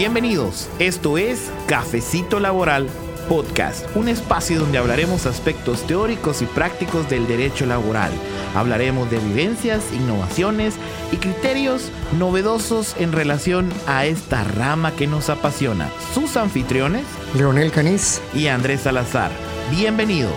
Bienvenidos. 0.00 0.70
Esto 0.78 1.18
es 1.18 1.52
Cafecito 1.66 2.40
Laboral 2.40 2.88
Podcast, 3.28 3.84
un 3.94 4.08
espacio 4.08 4.58
donde 4.58 4.78
hablaremos 4.78 5.26
aspectos 5.26 5.86
teóricos 5.86 6.40
y 6.40 6.46
prácticos 6.46 7.10
del 7.10 7.26
derecho 7.26 7.66
laboral. 7.66 8.10
Hablaremos 8.54 9.10
de 9.10 9.18
vivencias, 9.18 9.92
innovaciones 9.92 10.76
y 11.12 11.18
criterios 11.18 11.92
novedosos 12.18 12.98
en 12.98 13.12
relación 13.12 13.70
a 13.86 14.06
esta 14.06 14.42
rama 14.42 14.96
que 14.96 15.06
nos 15.06 15.28
apasiona. 15.28 15.90
Sus 16.14 16.38
anfitriones, 16.38 17.04
Leonel 17.36 17.70
Caniz 17.70 18.22
y 18.34 18.46
Andrés 18.46 18.80
Salazar. 18.80 19.30
Bienvenidos. 19.70 20.32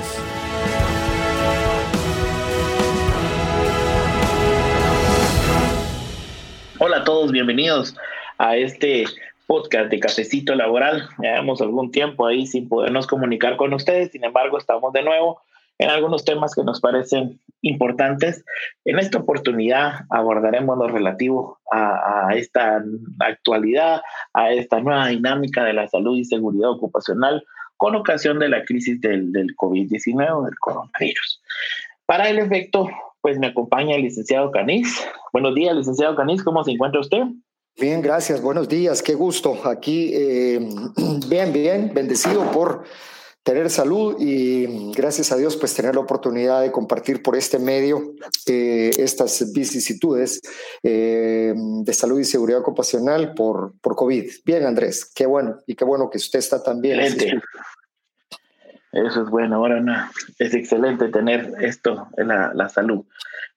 Hola 6.80 6.98
a 6.98 7.04
todos, 7.06 7.32
bienvenidos 7.32 7.96
a 8.38 8.58
este 8.58 9.06
podcast 9.54 9.92
de 9.92 10.00
Cafecito 10.00 10.56
Laboral. 10.56 11.08
Llevamos 11.20 11.62
algún 11.62 11.92
tiempo 11.92 12.26
ahí 12.26 12.48
sin 12.48 12.68
podernos 12.68 13.06
comunicar 13.06 13.56
con 13.56 13.72
ustedes, 13.72 14.10
sin 14.12 14.24
embargo 14.24 14.58
estamos 14.58 14.92
de 14.94 15.04
nuevo 15.04 15.42
en 15.78 15.92
algunos 15.92 16.26
temas 16.26 16.56
que 16.56 16.64
nos 16.64 16.82
parecen 16.82 17.40
importantes. 17.62 18.44
En 18.84 18.98
esta 18.98 19.20
oportunidad 19.20 20.06
abordaremos 20.10 20.76
lo 20.76 20.88
relativo 20.88 21.60
a, 21.72 22.30
esta 22.34 22.84
actualidad, 23.20 24.02
a 24.34 24.52
esta 24.52 24.80
nueva 24.80 25.10
dinámica 25.10 25.64
de 25.64 25.74
la 25.74 25.88
salud 25.88 26.18
y 26.18 26.26
seguridad 26.26 26.72
ocupacional 26.72 27.44
con 27.78 27.96
ocasión 27.96 28.40
de 28.40 28.50
la 28.50 28.66
crisis 28.66 29.00
del, 29.02 29.32
del 29.32 29.56
COVID-19, 29.56 30.46
del 30.46 30.60
coronavirus. 30.62 31.44
Para 32.08 32.28
el 32.28 32.40
efecto, 32.40 32.90
pues 33.22 33.38
me 33.38 33.48
acompaña 33.48 33.98
el 33.98 34.02
licenciado 34.02 34.50
Caniz. 34.50 35.08
Buenos 35.32 35.54
días, 35.54 35.76
licenciado 35.76 36.16
Caniz, 36.16 36.44
¿cómo 36.44 36.64
se 36.64 36.72
encuentra 36.72 37.02
usted? 37.02 37.22
Bien, 37.76 38.02
gracias, 38.02 38.40
buenos 38.40 38.70
días, 38.70 39.02
qué 39.02 39.16
gusto. 39.16 39.68
Aquí, 39.68 40.12
eh, 40.14 40.60
bien, 41.28 41.52
bien, 41.52 41.92
bendecido 41.94 42.52
por 42.52 42.84
tener 43.42 43.70
salud 43.70 44.16
y 44.20 44.92
gracias 44.94 45.32
a 45.32 45.38
Dios, 45.38 45.58
pues 45.58 45.74
tener 45.74 45.96
la 45.96 46.02
oportunidad 46.02 46.62
de 46.62 46.72
compartir 46.72 47.22
por 47.22 47.36
este 47.36 47.60
medio 47.60 48.14
eh, 48.46 48.92
estas 48.98 49.52
vicisitudes 49.52 50.40
eh, 50.82 51.54
de 51.56 51.94
salud 51.94 52.20
y 52.20 52.24
seguridad 52.24 52.62
ocupacional 52.62 53.34
por, 53.34 53.74
por 53.82 53.96
COVID. 53.96 54.32
Bien, 54.46 54.66
Andrés, 54.66 55.12
qué 55.14 55.26
bueno 55.26 55.58
y 55.68 55.76
qué 55.76 55.84
bueno 55.84 56.10
que 56.10 56.18
usted 56.18 56.40
está 56.40 56.64
también. 56.64 57.00
Excelente. 57.00 57.42
Eso 58.94 59.24
es 59.24 59.30
bueno, 59.30 59.56
ahora 59.56 59.80
no. 59.80 59.94
Es 60.38 60.54
excelente 60.54 61.10
tener 61.10 61.52
esto, 61.60 62.08
la, 62.16 62.52
la 62.54 62.70
salud. 62.70 63.04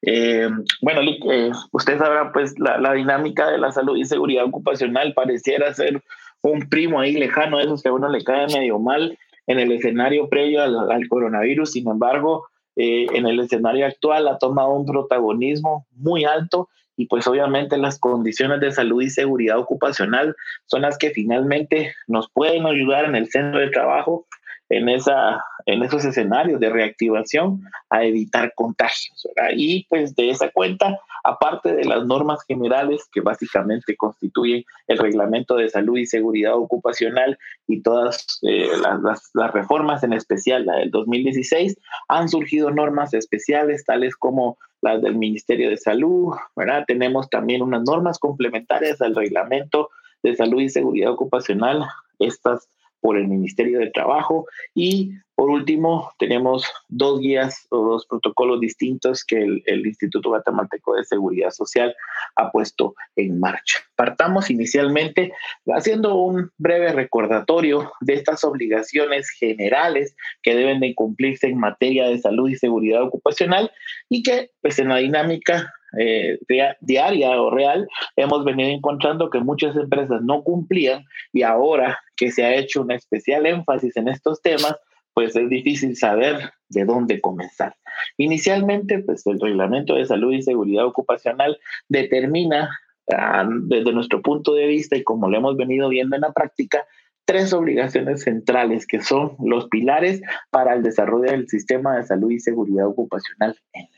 Eh, 0.03 0.49
bueno, 0.81 1.01
eh, 1.31 1.53
usted 1.73 1.99
sabrá, 1.99 2.33
pues 2.33 2.59
la, 2.59 2.79
la, 2.79 2.95
dinámica 2.95 3.51
de 3.51 3.59
la 3.59 3.71
salud 3.71 3.97
y 3.97 4.05
seguridad 4.05 4.45
ocupacional 4.45 5.13
pareciera 5.15 5.73
ser 5.75 6.03
un 6.41 6.69
primo 6.69 7.01
ahí 7.01 7.13
lejano, 7.13 7.59
de 7.59 7.65
esos 7.65 7.83
que 7.83 7.91
a 7.91 7.93
uno 7.93 8.09
le 8.09 8.25
cae 8.25 8.47
medio 8.47 8.79
mal 8.79 9.19
en 9.47 9.59
el 9.59 9.73
escenario 9.73 10.29
previo 10.29 10.63
al, 10.63 11.09
coronavirus. 11.09 11.73
Sin 11.73 11.89
embargo, 11.89 12.47
eh, 12.77 13.07
en 13.13 13.27
el 13.27 13.41
escenario 13.41 13.87
actual 13.87 14.29
ha 14.29 14.39
tomado 14.39 14.73
un 14.73 14.87
protagonismo 14.87 15.87
muy 15.93 16.25
alto 16.25 16.69
y 16.97 17.07
pues 17.07 17.27
obviamente 17.27 17.77
las 17.77 17.99
condiciones 17.99 18.61
de 18.61 18.73
salud 18.73 19.03
y 19.03 19.11
seguridad 19.11 19.59
ocupacional 19.59 20.35
son 20.65 20.83
las 20.83 20.97
que 20.97 21.11
finalmente 21.11 21.95
nos 22.07 22.31
pueden 22.31 22.65
ayudar 22.65 23.05
en 23.05 23.17
el 23.17 23.29
centro 23.29 23.61
de 23.61 23.69
trabajo 23.69 24.27
en, 24.69 24.89
esa, 24.89 25.43
en 25.67 25.83
esos 25.83 26.05
escenarios 26.05 26.61
de 26.61 26.71
reactivación 26.71 27.63
a 27.91 28.05
evitar 28.05 28.53
contagios. 28.55 29.27
Y 29.55 29.85
pues 29.89 30.15
de 30.17 30.31
esa 30.31 30.51
cuenta, 30.51 30.99
aparte 31.25 31.75
de 31.75 31.85
las 31.85 32.07
normas 32.07 32.41
generales 32.47 33.09
que 33.13 33.21
básicamente 33.21 33.97
constituyen 33.97 34.65
el 34.89 34.99
reglamento 34.99 35.57
de 35.57 35.69
salud 35.69 35.99
y 35.99 36.07
seguridad 36.07 36.55
ocupacional 36.55 37.39
y 37.67 37.83
todas 37.83 38.41
eh, 38.43 38.69
las, 38.81 39.31
las, 39.35 39.53
reformas, 39.53 40.03
en 40.03 40.13
especial 40.13 40.67
la 40.67 40.77
del 40.77 40.91
2016, 40.91 41.77
han 42.09 42.29
surgido 42.29 42.71
normas 42.71 43.15
especiales 43.15 43.85
tales 43.85 44.17
como 44.17 44.59
las 44.83 45.01
del 45.03 45.17
Ministerio 45.17 45.71
de 45.71 45.77
Salud, 45.77 46.35
¿verdad? 46.55 46.85
Tenemos 46.87 47.29
también 47.31 47.63
unas 47.63 47.83
normas 47.83 48.19
complementarias 48.19 49.01
al 49.01 49.15
reglamento 49.15 49.91
de 50.23 50.37
salud 50.37 50.61
y 50.61 50.69
seguridad 50.69 51.13
ocupacional. 51.13 51.85
Estas 52.19 52.69
por 53.07 53.17
el 53.17 53.29
Ministerio 53.29 53.79
de 53.79 53.93
Trabajo 53.93 54.47
y 54.75 55.13
por 55.37 55.49
último 55.49 56.11
tenemos 56.19 56.67
dos 56.89 57.21
guías 57.21 57.69
o 57.71 57.85
dos 57.89 58.05
protocolos 58.05 58.59
distintos 58.59 59.25
que 59.25 59.45
el, 59.65 59.87
Instituto 59.87 60.31
Guatemalteco 60.31 60.97
de 60.97 61.05
Seguridad 61.05 61.51
Social 61.51 61.95
ha 62.35 62.51
puesto 62.51 62.97
en 63.15 63.39
marcha. 63.39 63.79
Partamos 63.95 64.51
inicialmente 64.51 65.33
haciendo 65.69 66.17
un 66.17 66.51
breve 66.59 66.93
recordatorio 66.93 67.93
de 68.01 68.15
estas 68.15 68.43
obligaciones 68.43 69.31
generales 69.31 70.17
que 70.43 70.57
deben 70.57 70.81
de 70.81 70.93
cumplirse 70.97 71.47
en 71.47 71.61
materia 71.61 72.09
de 72.09 72.19
salud 72.19 72.49
y 72.49 72.57
seguridad 72.57 73.05
ocupacional 73.05 73.71
y 74.09 74.25
que 74.25 74.51
pues 74.63 74.81
en 74.81 74.89
la 74.89 74.97
dinámica 74.97 75.73
eh, 75.97 76.39
diaria 76.81 77.41
o 77.41 77.51
real, 77.51 77.87
hemos 78.17 78.45
venido 78.45 78.69
encontrando 78.69 79.31
que 79.31 79.39
muchas 79.39 79.77
empresas 79.77 80.21
no 80.23 80.43
cumplían 80.43 81.05
y 81.33 81.43
ahora 81.43 82.01
que 82.17 82.31
se 82.31 82.45
ha 82.45 82.55
hecho 82.55 82.83
un 82.83 82.93
especial 82.93 83.47
énfasis 83.47 83.97
en 83.97 84.09
estos 84.09 84.41
temas, 84.43 84.77
pues 85.15 85.35
es 85.37 85.49
difícil 85.49 85.97
saber 85.97 86.51
de 86.69 86.85
dónde 86.85 87.21
comenzar. 87.21 87.75
Inicialmente, 88.19 88.99
pues 88.99 89.27
el 89.27 89.41
Reglamento 89.41 89.95
de 89.95 90.05
Salud 90.05 90.33
y 90.33 90.43
Seguridad 90.43 90.85
Ocupacional 90.85 91.59
determina, 91.89 92.71
ah, 93.13 93.49
desde 93.49 93.93
nuestro 93.93 94.21
punto 94.21 94.55
de 94.55 94.67
vista 94.67 94.97
y 94.97 95.05
como 95.05 95.29
lo 95.31 95.39
hemos 95.39 95.57
venido 95.57 95.89
viendo 95.89 96.17
en 96.17 96.23
la 96.23 96.33
práctica, 96.33 96.85
tres 97.25 97.53
obligaciones 97.53 98.23
centrales 98.23 98.87
que 98.87 99.01
son 99.01 99.37
los 99.43 99.69
pilares 99.69 100.21
para 100.51 100.75
el 100.75 100.83
desarrollo 100.83 101.31
del 101.31 101.49
sistema 101.49 101.97
de 101.97 102.05
salud 102.05 102.31
y 102.31 102.39
seguridad 102.39 102.87
ocupacional 102.87 103.57
en 103.73 103.89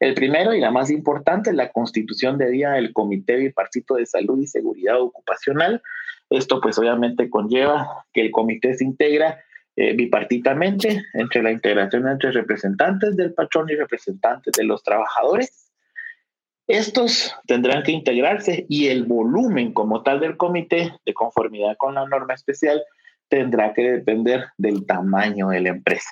el 0.00 0.14
primero 0.14 0.54
y 0.54 0.60
la 0.60 0.70
más 0.70 0.90
importante 0.90 1.50
es 1.50 1.56
la 1.56 1.70
constitución 1.70 2.38
de 2.38 2.50
día 2.50 2.70
del 2.70 2.92
Comité 2.92 3.36
Bipartito 3.36 3.94
de 3.94 4.06
Salud 4.06 4.40
y 4.40 4.46
Seguridad 4.46 5.00
Ocupacional. 5.00 5.82
Esto 6.30 6.60
pues 6.60 6.78
obviamente 6.78 7.28
conlleva 7.28 8.06
que 8.12 8.22
el 8.22 8.30
comité 8.30 8.74
se 8.74 8.84
integra 8.84 9.44
eh, 9.76 9.94
bipartitamente 9.94 11.04
entre 11.14 11.42
la 11.42 11.50
integración 11.50 12.08
entre 12.08 12.32
representantes 12.32 13.16
del 13.16 13.34
patrón 13.34 13.68
y 13.70 13.74
representantes 13.74 14.52
de 14.52 14.64
los 14.64 14.82
trabajadores. 14.82 15.72
Estos 16.66 17.34
tendrán 17.46 17.82
que 17.82 17.90
integrarse 17.90 18.64
y 18.68 18.86
el 18.88 19.04
volumen 19.04 19.72
como 19.72 20.02
tal 20.02 20.20
del 20.20 20.36
comité, 20.36 20.92
de 21.04 21.14
conformidad 21.14 21.76
con 21.76 21.94
la 21.96 22.06
norma 22.06 22.34
especial, 22.34 22.80
tendrá 23.30 23.72
que 23.72 23.82
depender 23.82 24.44
del 24.58 24.84
tamaño 24.84 25.48
de 25.48 25.60
la 25.60 25.70
empresa. 25.70 26.10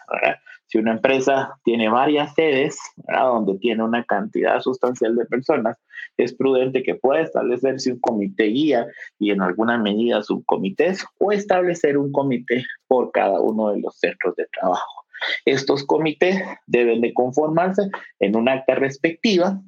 Si 0.66 0.78
una 0.78 0.92
empresa 0.92 1.50
tiene 1.64 1.88
varias 1.88 2.34
sedes, 2.34 2.78
donde 3.06 3.58
tiene 3.58 3.82
una 3.82 4.04
cantidad 4.04 4.60
sustancial 4.60 5.16
de 5.16 5.26
personas, 5.26 5.76
es 6.16 6.34
prudente 6.34 6.82
que 6.82 6.94
pueda 6.94 7.22
establecerse 7.22 7.92
un 7.92 8.00
comité 8.00 8.44
guía 8.44 8.86
y 9.18 9.30
en 9.30 9.42
alguna 9.42 9.78
medida 9.78 10.22
subcomités 10.22 11.04
o 11.18 11.32
establecer 11.32 11.98
un 11.98 12.12
comité 12.12 12.64
por 12.86 13.10
cada 13.12 13.40
uno 13.40 13.70
de 13.70 13.80
los 13.80 13.98
centros 13.98 14.36
de 14.36 14.46
trabajo. 14.52 15.04
Estos 15.44 15.84
comités 15.84 16.40
deben 16.66 17.00
de 17.00 17.12
conformarse 17.12 17.82
en 18.20 18.36
un 18.36 18.48
acta 18.48 18.74
respectiva 18.74 19.60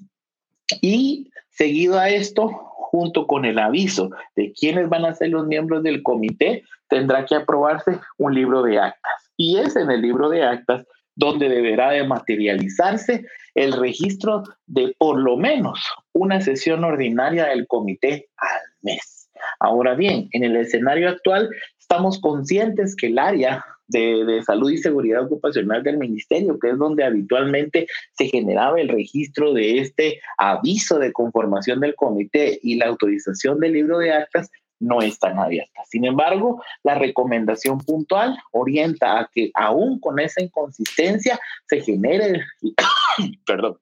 y 0.80 1.30
seguido 1.50 1.98
a 1.98 2.10
esto, 2.10 2.69
junto 2.90 3.26
con 3.28 3.44
el 3.44 3.60
aviso 3.60 4.10
de 4.34 4.52
quiénes 4.52 4.88
van 4.88 5.04
a 5.04 5.14
ser 5.14 5.28
los 5.28 5.46
miembros 5.46 5.84
del 5.84 6.02
comité, 6.02 6.64
tendrá 6.88 7.24
que 7.24 7.36
aprobarse 7.36 8.00
un 8.18 8.34
libro 8.34 8.62
de 8.62 8.80
actas 8.80 9.30
y 9.36 9.58
es 9.58 9.76
en 9.76 9.90
el 9.90 10.02
libro 10.02 10.28
de 10.28 10.42
actas 10.42 10.84
donde 11.14 11.48
deberá 11.48 11.92
de 11.92 12.04
materializarse 12.04 13.24
el 13.54 13.72
registro 13.74 14.42
de 14.66 14.92
por 14.98 15.18
lo 15.18 15.36
menos 15.36 15.78
una 16.12 16.40
sesión 16.40 16.82
ordinaria 16.82 17.46
del 17.46 17.68
comité 17.68 18.28
al 18.36 18.60
mes. 18.82 19.30
Ahora 19.60 19.94
bien, 19.94 20.28
en 20.32 20.42
el 20.42 20.56
escenario 20.56 21.10
actual 21.10 21.48
estamos 21.90 22.20
conscientes 22.20 22.94
que 22.94 23.08
el 23.08 23.18
área 23.18 23.64
de, 23.88 24.24
de, 24.24 24.44
salud 24.44 24.70
y 24.70 24.78
seguridad 24.78 25.24
ocupacional 25.24 25.82
del 25.82 25.98
ministerio, 25.98 26.56
que 26.56 26.70
es 26.70 26.78
donde 26.78 27.02
habitualmente 27.02 27.88
se 28.12 28.26
generaba 28.28 28.80
el 28.80 28.88
registro 28.88 29.52
de 29.52 29.80
este 29.80 30.20
aviso 30.38 31.00
de 31.00 31.12
conformación 31.12 31.80
del 31.80 31.96
comité 31.96 32.60
y 32.62 32.76
la 32.76 32.86
autorización 32.86 33.58
del 33.58 33.72
libro 33.72 33.98
de 33.98 34.12
actas, 34.12 34.48
no 34.78 35.02
están 35.02 35.40
abiertas. 35.40 35.88
Sin 35.90 36.04
embargo, 36.04 36.62
la 36.84 36.94
recomendación 36.94 37.78
puntual 37.78 38.38
orienta 38.52 39.18
a 39.18 39.28
que 39.34 39.50
aún 39.54 39.98
con 39.98 40.20
esa 40.20 40.40
inconsistencia 40.40 41.40
se 41.66 41.80
genere, 41.80 42.44
perdón, 43.46 43.78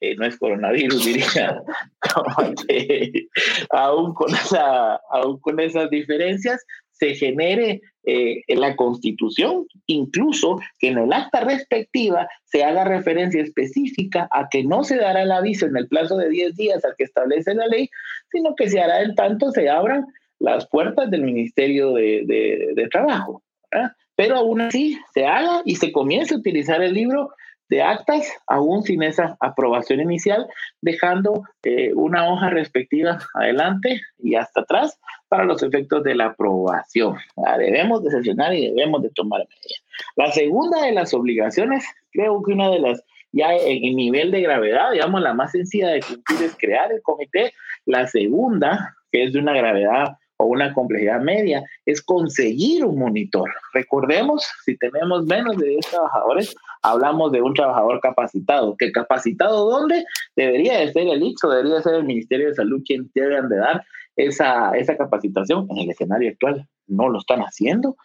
eh, 0.00 0.14
no 0.14 0.24
es 0.24 0.38
coronavirus, 0.38 1.04
diría, 1.04 1.60
aún, 3.70 4.14
con 4.14 4.32
esa, 4.32 4.94
aún 5.10 5.40
con 5.40 5.58
esas 5.58 5.90
diferencias, 5.90 6.64
se 6.98 7.14
genere 7.14 7.80
eh, 8.04 8.42
la 8.48 8.74
constitución, 8.74 9.66
incluso 9.86 10.58
que 10.78 10.88
en 10.88 10.98
el 10.98 11.12
acta 11.12 11.40
respectiva 11.40 12.28
se 12.44 12.64
haga 12.64 12.84
referencia 12.84 13.42
específica 13.42 14.28
a 14.32 14.48
que 14.48 14.64
no 14.64 14.82
se 14.82 14.96
dará 14.96 15.22
el 15.22 15.32
aviso 15.32 15.66
en 15.66 15.76
el 15.76 15.88
plazo 15.88 16.16
de 16.16 16.28
10 16.28 16.56
días 16.56 16.84
al 16.84 16.94
que 16.96 17.04
establece 17.04 17.54
la 17.54 17.66
ley, 17.66 17.88
sino 18.30 18.54
que 18.54 18.68
se 18.68 18.80
hará 18.80 19.02
en 19.02 19.14
tanto 19.14 19.50
se 19.50 19.68
abran 19.68 20.06
las 20.38 20.66
puertas 20.68 21.10
del 21.10 21.22
Ministerio 21.22 21.92
de, 21.92 22.88
Trabajo. 22.90 23.42
Pero 24.16 24.36
aún 24.36 24.62
así 24.62 24.98
se 25.12 25.26
haga 25.26 25.62
y 25.64 25.76
se 25.76 25.92
comience 25.92 26.34
a 26.34 26.38
utilizar 26.38 26.82
el 26.82 26.94
libro 26.94 27.30
de 27.68 27.82
actas, 27.82 28.26
aún 28.46 28.82
sin 28.82 29.02
esa 29.02 29.36
aprobación 29.40 30.00
inicial, 30.00 30.46
dejando 30.80 31.42
eh, 31.62 31.92
una 31.94 32.28
hoja 32.28 32.50
respectiva 32.50 33.18
adelante 33.34 34.00
y 34.18 34.34
hasta 34.34 34.62
atrás 34.62 34.98
para 35.28 35.44
los 35.44 35.62
efectos 35.62 36.02
de 36.04 36.14
la 36.14 36.26
aprobación. 36.26 37.16
debemos 37.58 38.02
de 38.02 38.10
sesionar 38.10 38.54
y 38.54 38.70
debemos 38.70 39.02
de 39.02 39.10
tomar 39.10 39.40
medidas. 39.40 39.82
La 40.16 40.32
segunda 40.32 40.82
de 40.82 40.92
las 40.92 41.12
obligaciones, 41.12 41.84
creo 42.12 42.42
que 42.42 42.52
una 42.52 42.70
de 42.70 42.80
las 42.80 43.04
ya 43.32 43.54
en 43.54 43.94
nivel 43.94 44.30
de 44.30 44.40
gravedad, 44.40 44.92
digamos, 44.92 45.20
la 45.20 45.34
más 45.34 45.52
sencilla 45.52 45.88
de 45.88 46.00
cumplir 46.00 46.42
es 46.42 46.56
crear 46.56 46.90
el 46.92 47.02
comité. 47.02 47.52
La 47.84 48.06
segunda, 48.06 48.96
que 49.12 49.24
es 49.24 49.32
de 49.32 49.38
una 49.38 49.52
gravedad 49.52 50.16
o 50.38 50.46
una 50.46 50.72
complejidad 50.72 51.20
media, 51.20 51.62
es 51.84 52.02
conseguir 52.02 52.84
un 52.84 52.98
monitor. 52.98 53.50
Recordemos, 53.74 54.48
si 54.64 54.76
tenemos 54.78 55.24
menos 55.26 55.56
de 55.56 55.68
10 55.68 55.86
trabajadores, 55.90 56.54
hablamos 56.82 57.32
de 57.32 57.42
un 57.42 57.54
trabajador 57.54 58.00
capacitado. 58.00 58.76
¿Que 58.76 58.92
capacitado 58.92 59.68
dónde? 59.68 60.04
Debería 60.36 60.78
de 60.78 60.92
ser 60.92 61.08
el 61.08 61.22
IX 61.22 61.44
o 61.44 61.50
debería 61.50 61.82
ser 61.82 61.94
el 61.94 62.04
Ministerio 62.04 62.48
de 62.48 62.54
Salud 62.54 62.82
quien 62.86 63.10
deben 63.14 63.48
de 63.48 63.56
dar 63.56 63.84
esa, 64.16 64.72
esa 64.76 64.96
capacitación. 64.96 65.66
En 65.70 65.78
el 65.78 65.90
escenario 65.90 66.30
actual 66.30 66.68
no 66.86 67.08
lo 67.08 67.18
están 67.18 67.40
haciendo. 67.40 67.96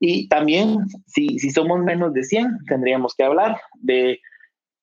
Y 0.00 0.28
también, 0.28 0.78
si, 1.06 1.38
si 1.38 1.50
somos 1.50 1.78
menos 1.80 2.12
de 2.12 2.24
100, 2.24 2.64
tendríamos 2.66 3.14
que 3.14 3.24
hablar 3.24 3.60
de 3.74 4.20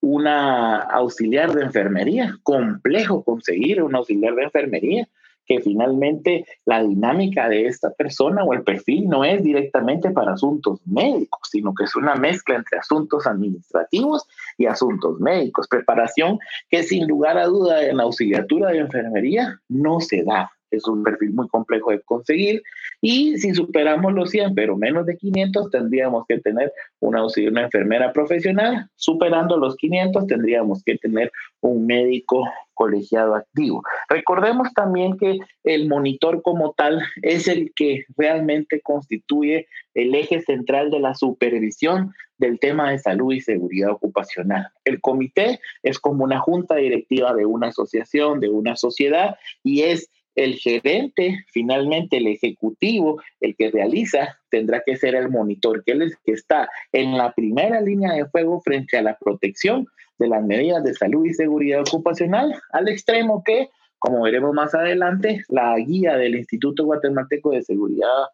una 0.01 0.77
auxiliar 0.77 1.53
de 1.53 1.63
enfermería. 1.63 2.37
Complejo 2.43 3.23
conseguir 3.23 3.81
un 3.81 3.95
auxiliar 3.95 4.35
de 4.35 4.43
enfermería 4.43 5.09
que 5.49 5.59
finalmente 5.61 6.45
la 6.65 6.83
dinámica 6.83 7.49
de 7.49 7.65
esta 7.65 7.89
persona 7.89 8.43
o 8.43 8.53
el 8.53 8.63
perfil 8.63 9.09
no 9.09 9.25
es 9.25 9.43
directamente 9.43 10.11
para 10.11 10.33
asuntos 10.33 10.79
médicos, 10.85 11.41
sino 11.51 11.73
que 11.73 11.85
es 11.85 11.95
una 11.95 12.13
mezcla 12.13 12.55
entre 12.55 12.77
asuntos 12.77 13.25
administrativos 13.25 14.27
y 14.59 14.67
asuntos 14.67 15.19
médicos. 15.19 15.67
Preparación 15.67 16.37
que 16.69 16.83
sin 16.83 17.07
lugar 17.07 17.39
a 17.39 17.47
duda 17.47 17.83
en 17.83 17.97
la 17.97 18.03
auxiliatura 18.03 18.69
de 18.69 18.77
enfermería 18.77 19.59
no 19.67 19.99
se 19.99 20.23
da 20.23 20.51
es 20.71 20.87
un 20.87 21.03
perfil 21.03 21.33
muy 21.33 21.47
complejo 21.47 21.91
de 21.91 22.01
conseguir. 22.01 22.63
Y 23.01 23.37
si 23.37 23.53
superamos 23.53 24.13
los 24.13 24.29
100, 24.29 24.55
pero 24.55 24.77
menos 24.77 25.05
de 25.05 25.17
500, 25.17 25.69
tendríamos 25.69 26.25
que 26.27 26.39
tener 26.39 26.71
una, 26.99 27.23
una 27.23 27.61
enfermera 27.63 28.13
profesional. 28.13 28.89
Superando 28.95 29.57
los 29.57 29.75
500, 29.75 30.27
tendríamos 30.27 30.83
que 30.83 30.97
tener 30.97 31.31
un 31.61 31.85
médico 31.85 32.45
colegiado 32.73 33.35
activo. 33.35 33.83
Recordemos 34.07 34.73
también 34.73 35.17
que 35.17 35.37
el 35.65 35.89
monitor 35.89 36.41
como 36.41 36.73
tal 36.77 37.01
es 37.21 37.49
el 37.49 37.73
que 37.75 38.05
realmente 38.15 38.79
constituye 38.81 39.67
el 39.93 40.15
eje 40.15 40.41
central 40.41 40.89
de 40.89 41.01
la 41.01 41.13
supervisión 41.13 42.13
del 42.37 42.57
tema 42.57 42.89
de 42.89 42.99
salud 42.99 43.33
y 43.33 43.41
seguridad 43.41 43.91
ocupacional. 43.91 44.69
El 44.85 45.01
comité 45.01 45.59
es 45.83 45.99
como 45.99 46.23
una 46.23 46.39
junta 46.39 46.75
directiva 46.75 47.33
de 47.33 47.45
una 47.45 47.67
asociación, 47.67 48.39
de 48.39 48.47
una 48.47 48.77
sociedad, 48.77 49.35
y 49.61 49.81
es 49.81 50.09
el 50.39 50.55
gerente, 50.55 51.43
finalmente 51.51 52.17
el 52.17 52.27
ejecutivo, 52.27 53.21
el 53.41 53.55
que 53.57 53.71
realiza, 53.71 54.39
tendrá 54.49 54.81
que 54.85 54.95
ser 54.95 55.15
el 55.15 55.29
monitor, 55.29 55.83
que 55.83 55.97
que 56.25 56.31
está 56.31 56.69
en 56.93 57.17
la 57.17 57.33
primera 57.33 57.81
línea 57.81 58.13
de 58.13 58.25
fuego 58.25 58.61
frente 58.61 58.97
a 58.97 59.01
la 59.01 59.17
protección 59.17 59.85
de 60.17 60.29
las 60.29 60.43
medidas 60.43 60.83
de 60.83 60.93
salud 60.93 61.25
y 61.25 61.33
seguridad 61.33 61.81
ocupacional, 61.81 62.53
al 62.71 62.87
extremo 62.87 63.43
que, 63.43 63.69
como 63.99 64.21
veremos 64.21 64.53
más 64.53 64.73
adelante, 64.73 65.43
la 65.49 65.75
guía 65.77 66.15
del 66.15 66.35
Instituto 66.35 66.85
Guatemalteco 66.85 67.51
de 67.51 67.63
Seguridad 67.63 68.27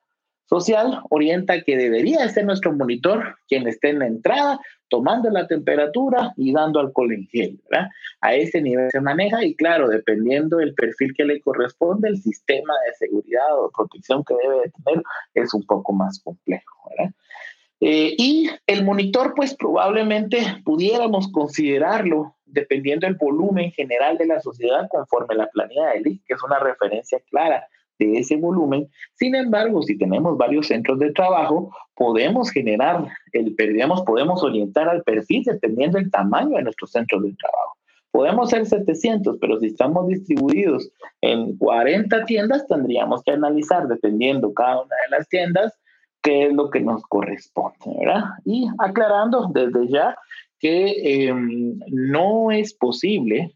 social 0.46 1.02
orienta 1.10 1.62
que 1.62 1.78
debería 1.78 2.28
ser 2.30 2.46
nuestro 2.46 2.74
monitor 2.74 3.38
quien 3.48 3.68
esté 3.68 3.90
en 3.90 4.00
la 4.00 4.08
entrada, 4.08 4.60
tomando 4.90 5.30
la 5.30 5.48
temperatura 5.48 6.34
y 6.38 6.54
dando 6.54 6.80
alcohol 6.80 7.14
en 7.14 7.28
gel. 7.28 7.60
¿verdad? 7.70 7.90
A 8.22 8.36
ese 8.36 8.62
nivel 8.62 8.90
se 8.92 9.02
maneja 9.02 9.44
y 9.44 9.56
claro, 9.56 9.88
dependiendo 9.88 10.58
del 10.58 10.74
perfil 10.74 11.14
que 11.16 11.26
le 11.26 11.42
corresponde, 11.42 12.10
el 12.10 12.18
sistema 12.18 12.74
de 12.86 12.94
seguridad 12.94 13.60
o 13.60 13.72
protección 13.76 14.24
que 14.24 14.36
debe 14.36 14.62
de 14.62 14.72
tener 14.84 15.04
es 15.34 15.54
un 15.54 15.66
poco 15.66 15.94
más 15.94 16.22
complejo. 16.24 16.90
¿verdad? 16.90 17.14
Eh, 17.82 18.16
y 18.18 18.50
el 18.68 18.84
monitor, 18.84 19.34
pues 19.36 19.56
probablemente 19.56 20.40
pudiéramos 20.64 21.32
considerarlo 21.32 22.36
dependiendo 22.46 23.06
del 23.06 23.16
volumen 23.16 23.72
general 23.72 24.18
de 24.18 24.28
la 24.28 24.40
sociedad 24.40 24.88
conforme 24.90 25.36
la 25.36 25.48
planilla 25.48 25.90
del 25.90 26.08
IC, 26.08 26.26
que 26.26 26.34
es 26.36 26.44
una 26.44 26.60
referencia 26.60 27.20
clara 27.30 27.68
de 28.00 28.20
ese 28.20 28.36
volumen. 28.36 28.88
Sin 29.16 29.36
embargo, 29.36 29.82
si 29.82 29.98
tenemos 29.98 30.38
varios 30.38 30.68
centros 30.68 31.00
de 31.00 31.12
trabajo, 31.12 31.72
podemos 31.96 32.52
generar 32.52 33.08
el, 33.32 33.56
digamos, 33.56 34.02
podemos 34.04 34.44
orientar 34.44 34.90
al 34.90 35.04
perfil 35.04 35.44
dependiendo 35.46 35.98
del 35.98 36.12
tamaño 36.12 36.58
de 36.58 36.64
nuestros 36.64 36.92
centros 36.92 37.24
de 37.24 37.34
trabajo. 37.34 37.78
Podemos 38.12 38.50
ser 38.50 38.66
700, 38.66 39.38
pero 39.42 39.60
si 39.60 39.68
estamos 39.68 40.08
distribuidos 40.08 40.90
en 41.20 41.58
40 41.58 42.24
tiendas, 42.26 42.66
tendríamos 42.68 43.22
que 43.24 43.32
analizar, 43.32 43.88
dependiendo 43.88 44.54
cada 44.54 44.84
una 44.84 44.96
de 45.06 45.18
las 45.18 45.28
tiendas, 45.28 45.78
qué 46.22 46.48
es 46.48 46.54
lo 46.54 46.70
que 46.70 46.80
nos 46.80 47.04
corresponde, 47.04 47.78
¿verdad? 48.00 48.24
Y 48.46 48.68
aclarando 48.80 49.50
desde 49.54 49.90
ya 49.90 50.18
que 50.60 51.28
em, 51.28 51.78
no 51.88 52.52
es 52.52 52.74
posible 52.74 53.54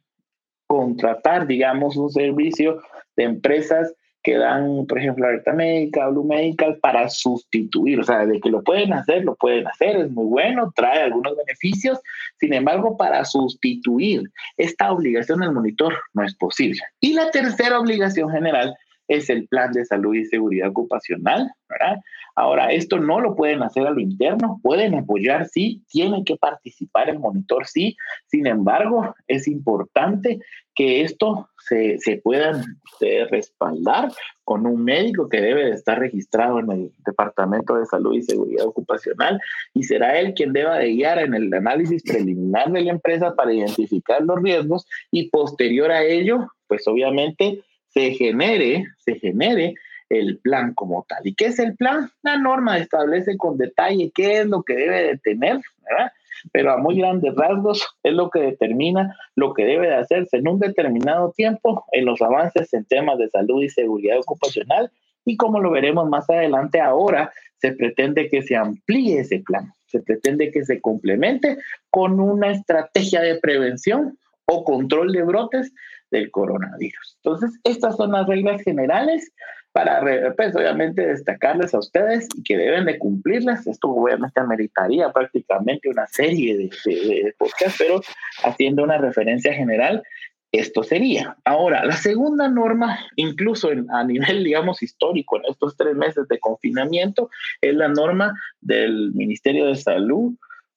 contratar, 0.68 1.48
digamos, 1.48 1.98
un 1.98 2.10
servicio 2.10 2.82
de 3.16 3.24
empresas 3.24 3.94
que 4.24 4.38
dan, 4.38 4.86
por 4.86 5.00
ejemplo, 5.00 5.26
alerta 5.26 5.54
médica, 5.54 6.08
Blue 6.10 6.26
Medical, 6.26 6.78
para 6.80 7.10
sustituir, 7.10 8.00
o 8.00 8.04
sea, 8.04 8.26
de 8.26 8.40
que 8.40 8.50
lo 8.50 8.64
pueden 8.64 8.94
hacer, 8.94 9.24
lo 9.24 9.36
pueden 9.36 9.68
hacer, 9.68 9.98
es 9.98 10.12
muy 10.12 10.26
bueno, 10.26 10.72
trae 10.76 11.04
algunos 11.04 11.36
beneficios, 11.38 12.00
sin 12.38 12.54
embargo, 12.54 12.98
para 12.98 13.24
sustituir 13.24 14.24
esta 14.58 14.92
obligación 14.92 15.40
del 15.40 15.54
monitor 15.54 15.94
no 16.14 16.24
es 16.24 16.36
posible. 16.36 16.82
Y 17.00 17.14
la 17.14 17.32
tercera 17.32 17.80
obligación 17.80 18.30
general 18.30 18.76
es 19.08 19.30
el 19.30 19.48
plan 19.48 19.72
de 19.72 19.86
salud 19.86 20.16
y 20.16 20.26
seguridad 20.26 20.70
ocupacional, 20.70 21.52
¿verdad? 21.68 21.98
Ahora, 22.36 22.72
esto 22.72 23.00
no 23.00 23.20
lo 23.20 23.36
pueden 23.36 23.64
hacer 23.64 23.86
a 23.86 23.92
lo 23.92 24.00
interno, 24.00 24.60
pueden 24.62 24.96
apoyar, 24.96 25.48
sí, 25.48 25.84
tienen 25.90 26.24
que 26.24 26.38
participar 26.38 27.10
el 27.10 27.20
monitor, 27.20 27.68
sí, 27.68 27.98
sin 28.28 28.48
embargo, 28.48 29.14
es 29.28 29.48
importante 29.48 30.40
que 30.76 31.02
esto 31.02 31.50
se, 31.70 32.00
se 32.00 32.18
pueda 32.18 32.64
eh, 33.00 33.26
respaldar 33.30 34.12
con 34.44 34.66
un 34.66 34.84
médico 34.84 35.30
que 35.30 35.40
debe 35.40 35.66
de 35.66 35.76
estar 35.76 36.00
registrado 36.00 36.60
en 36.60 36.72
el 36.72 36.92
Departamento 37.06 37.76
de 37.76 37.86
Salud 37.86 38.16
y 38.16 38.24
Seguridad 38.24 38.66
Ocupacional 38.66 39.40
y 39.76 39.84
será 39.84 40.20
él 40.20 40.34
quien 40.34 40.52
deba 40.52 40.80
de 40.80 40.92
guiar 40.92 41.20
en 41.20 41.36
el 41.36 41.54
análisis 41.54 42.02
preliminar 42.04 42.72
de 42.72 42.82
la 42.82 42.92
empresa 42.92 43.36
para 43.36 43.54
identificar 43.54 44.24
los 44.24 44.42
riesgos 44.42 44.88
y 45.12 45.30
posterior 45.30 45.92
a 45.92 46.04
ello, 46.04 46.48
pues 46.68 46.88
obviamente 46.88 47.64
se 47.90 48.12
genere, 48.12 48.86
se 48.98 49.16
genere 49.16 49.76
el 50.10 50.40
plan 50.40 50.74
como 50.74 51.06
tal. 51.08 51.26
¿Y 51.28 51.36
qué 51.36 51.46
es 51.46 51.60
el 51.60 51.76
plan? 51.76 52.10
La 52.24 52.38
norma 52.38 52.80
establece 52.80 53.38
con 53.38 53.58
detalle 53.58 54.12
qué 54.14 54.40
es 54.40 54.48
lo 54.48 54.64
que 54.64 54.76
debe 54.76 55.04
de 55.04 55.18
tener, 55.20 55.60
¿verdad? 55.88 56.12
Pero 56.52 56.72
a 56.74 56.78
muy 56.78 56.98
grandes 56.98 57.36
rasgos 57.36 57.88
es 58.04 58.14
lo 58.14 58.30
que 58.30 58.40
determina 58.40 59.16
lo 59.36 59.54
que 59.54 59.66
debe 59.66 59.88
de 59.88 59.96
hacerse 59.96 60.38
en 60.38 60.48
un 60.48 60.60
determinado 60.60 61.32
tiempo 61.36 61.86
en 61.92 62.06
los 62.06 62.22
avances 62.22 62.74
en 62.74 62.86
temas 62.86 63.18
de 63.18 63.30
salud 63.30 63.62
y 63.62 63.70
seguridad 63.70 64.18
ocupacional 64.20 64.92
y 65.26 65.38
como 65.38 65.60
lo 65.60 65.72
veremos 65.72 66.10
más 66.10 66.30
adelante 66.30 66.82
ahora, 66.82 67.32
se 67.58 67.74
pretende 67.74 68.30
que 68.30 68.42
se 68.42 68.56
amplíe 68.56 69.20
ese 69.20 69.40
plan, 69.46 69.72
se 69.86 70.02
pretende 70.02 70.52
que 70.52 70.66
se 70.66 70.82
complemente 70.82 71.58
con 71.92 72.20
una 72.20 72.52
estrategia 72.52 73.22
de 73.22 73.40
prevención 73.40 74.18
o 74.46 74.64
control 74.64 75.12
de 75.12 75.24
brotes 75.24 75.72
del 76.10 76.32
coronavirus. 76.32 77.18
Entonces, 77.24 77.60
estas 77.64 77.98
son 77.98 78.14
las 78.14 78.28
reglas 78.28 78.62
generales 78.64 79.32
para, 79.72 80.34
pues, 80.36 80.56
obviamente, 80.56 81.06
destacarles 81.06 81.74
a 81.74 81.80
ustedes 81.80 82.28
y 82.36 82.44
que 82.44 82.58
deben 82.58 82.86
de 82.86 82.98
cumplirlas. 82.98 83.68
Esto 83.68 83.90
obviamente 83.90 84.40
ameritaría 84.40 85.12
prácticamente 85.12 85.90
una 85.90 86.08
serie 86.08 86.58
de, 86.58 86.70
de, 86.86 87.36
pero 87.78 88.02
haciendo 88.44 88.84
una 88.84 88.98
referencia 88.98 89.54
general, 89.54 90.04
esto 90.52 90.82
sería. 90.84 91.38
Ahora, 91.46 91.86
la 91.86 91.96
segunda 91.96 92.50
norma, 92.50 93.00
incluso 93.16 93.70
a 93.90 94.04
nivel, 94.04 94.44
digamos, 94.44 94.82
histórico, 94.82 95.38
en 95.38 95.44
estos 95.50 95.78
tres 95.78 95.96
meses 95.96 96.28
de 96.28 96.40
confinamiento, 96.40 97.30
es 97.62 97.76
la 97.76 97.88
norma 97.88 98.34
del 98.62 99.12
Ministerio 99.14 99.68
de 99.68 99.76
Salud 99.76 100.34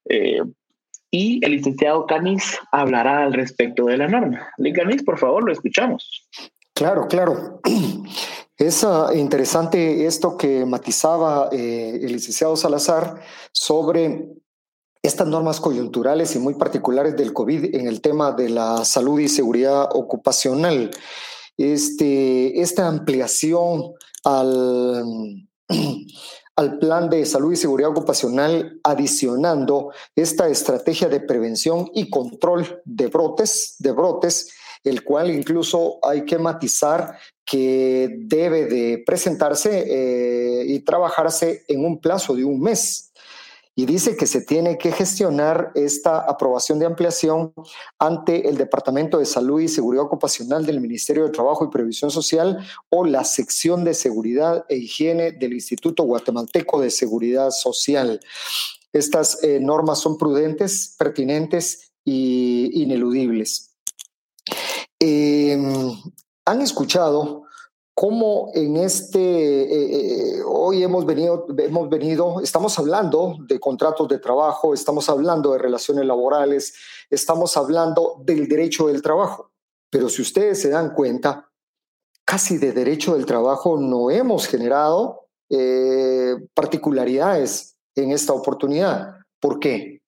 eh, 0.08 0.42
y 1.10 1.44
el 1.44 1.52
licenciado 1.52 2.06
Canis 2.06 2.58
hablará 2.70 3.24
al 3.24 3.32
respecto 3.32 3.86
de 3.86 3.98
la 3.98 4.08
norma. 4.08 4.48
Canis, 4.74 5.02
por 5.02 5.18
favor, 5.18 5.44
lo 5.44 5.52
escuchamos. 5.52 6.28
Claro, 6.74 7.06
claro. 7.06 7.60
Es 8.62 8.84
uh, 8.84 9.12
interesante 9.12 10.06
esto 10.06 10.36
que 10.36 10.64
matizaba 10.64 11.48
eh, 11.50 11.98
el 12.00 12.12
licenciado 12.12 12.54
Salazar 12.54 13.20
sobre 13.50 14.28
estas 15.02 15.26
normas 15.26 15.58
coyunturales 15.58 16.36
y 16.36 16.38
muy 16.38 16.54
particulares 16.54 17.16
del 17.16 17.32
COVID 17.32 17.74
en 17.74 17.88
el 17.88 18.00
tema 18.00 18.30
de 18.30 18.50
la 18.50 18.84
salud 18.84 19.18
y 19.18 19.28
seguridad 19.28 19.88
ocupacional. 19.92 20.92
Este, 21.56 22.60
esta 22.60 22.86
ampliación 22.86 23.94
al, 24.22 25.48
al 26.54 26.78
plan 26.78 27.10
de 27.10 27.26
salud 27.26 27.52
y 27.52 27.56
seguridad 27.56 27.90
ocupacional 27.90 28.78
adicionando 28.84 29.90
esta 30.14 30.48
estrategia 30.48 31.08
de 31.08 31.18
prevención 31.18 31.90
y 31.94 32.10
control 32.10 32.80
de 32.84 33.08
brotes, 33.08 33.74
de 33.80 33.90
brotes, 33.90 34.52
el 34.84 35.04
cual 35.04 35.30
incluso 35.30 35.98
hay 36.02 36.24
que 36.24 36.38
matizar 36.38 37.18
que 37.44 38.16
debe 38.18 38.66
de 38.66 39.02
presentarse 39.04 39.84
eh, 39.86 40.64
y 40.66 40.80
trabajarse 40.80 41.64
en 41.68 41.84
un 41.84 42.00
plazo 42.00 42.34
de 42.34 42.44
un 42.44 42.60
mes 42.60 43.12
y 43.74 43.86
dice 43.86 44.16
que 44.16 44.26
se 44.26 44.42
tiene 44.42 44.76
que 44.76 44.92
gestionar 44.92 45.72
esta 45.74 46.18
aprobación 46.18 46.78
de 46.78 46.86
ampliación 46.86 47.54
ante 47.98 48.48
el 48.48 48.58
Departamento 48.58 49.18
de 49.18 49.24
Salud 49.24 49.60
y 49.60 49.68
Seguridad 49.68 50.04
Ocupacional 50.04 50.66
del 50.66 50.80
Ministerio 50.80 51.24
de 51.24 51.30
Trabajo 51.30 51.64
y 51.64 51.70
Previsión 51.70 52.10
Social 52.10 52.58
o 52.90 53.06
la 53.06 53.24
sección 53.24 53.82
de 53.84 53.94
Seguridad 53.94 54.66
e 54.68 54.76
Higiene 54.76 55.32
del 55.32 55.54
Instituto 55.54 56.04
Guatemalteco 56.04 56.80
de 56.80 56.90
Seguridad 56.90 57.50
Social. 57.50 58.20
Estas 58.92 59.42
eh, 59.42 59.58
normas 59.58 60.00
son 60.00 60.18
prudentes, 60.18 60.94
pertinentes 60.98 61.92
e 62.04 62.68
ineludibles. 62.74 63.71
Em, 65.04 66.00
han 66.44 66.60
escuchado 66.60 67.42
cómo 67.92 68.52
en 68.54 68.76
este, 68.76 69.18
eh, 69.18 70.36
eh, 70.36 70.42
hoy 70.46 70.84
hemos 70.84 71.04
venido, 71.04 71.44
hemos 71.58 71.88
venido, 71.88 72.40
estamos 72.40 72.78
hablando 72.78 73.34
de 73.48 73.58
contratos 73.58 74.06
de 74.06 74.20
trabajo, 74.20 74.72
estamos 74.72 75.08
hablando 75.08 75.52
de 75.52 75.58
relaciones 75.58 76.06
laborales, 76.06 76.74
estamos 77.10 77.56
hablando 77.56 78.22
del 78.24 78.46
derecho 78.46 78.86
del 78.86 79.02
trabajo. 79.02 79.50
Pero 79.90 80.08
si 80.08 80.22
ustedes 80.22 80.62
se 80.62 80.70
dan 80.70 80.94
cuenta, 80.94 81.50
casi 82.24 82.58
de 82.58 82.70
derecho 82.70 83.16
del 83.16 83.26
trabajo 83.26 83.80
no 83.80 84.08
hemos 84.08 84.46
generado 84.46 85.26
eh, 85.50 86.36
particularidades 86.54 87.76
en 87.96 88.12
esta 88.12 88.34
oportunidad. 88.34 89.16
¿Por 89.40 89.58
qué? 89.58 90.00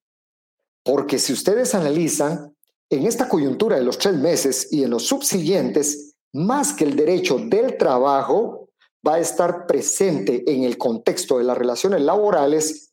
Porque 0.84 1.18
si 1.18 1.32
ustedes 1.32 1.74
analizan, 1.74 2.53
en 2.90 3.06
esta 3.06 3.28
coyuntura 3.28 3.76
de 3.76 3.84
los 3.84 3.98
tres 3.98 4.14
meses 4.14 4.72
y 4.72 4.84
en 4.84 4.90
los 4.90 5.06
subsiguientes, 5.06 6.14
más 6.32 6.72
que 6.72 6.84
el 6.84 6.96
derecho 6.96 7.38
del 7.38 7.76
trabajo, 7.76 8.68
va 9.06 9.14
a 9.14 9.20
estar 9.20 9.66
presente 9.66 10.44
en 10.50 10.64
el 10.64 10.78
contexto 10.78 11.38
de 11.38 11.44
las 11.44 11.58
relaciones 11.58 12.00
laborales 12.00 12.92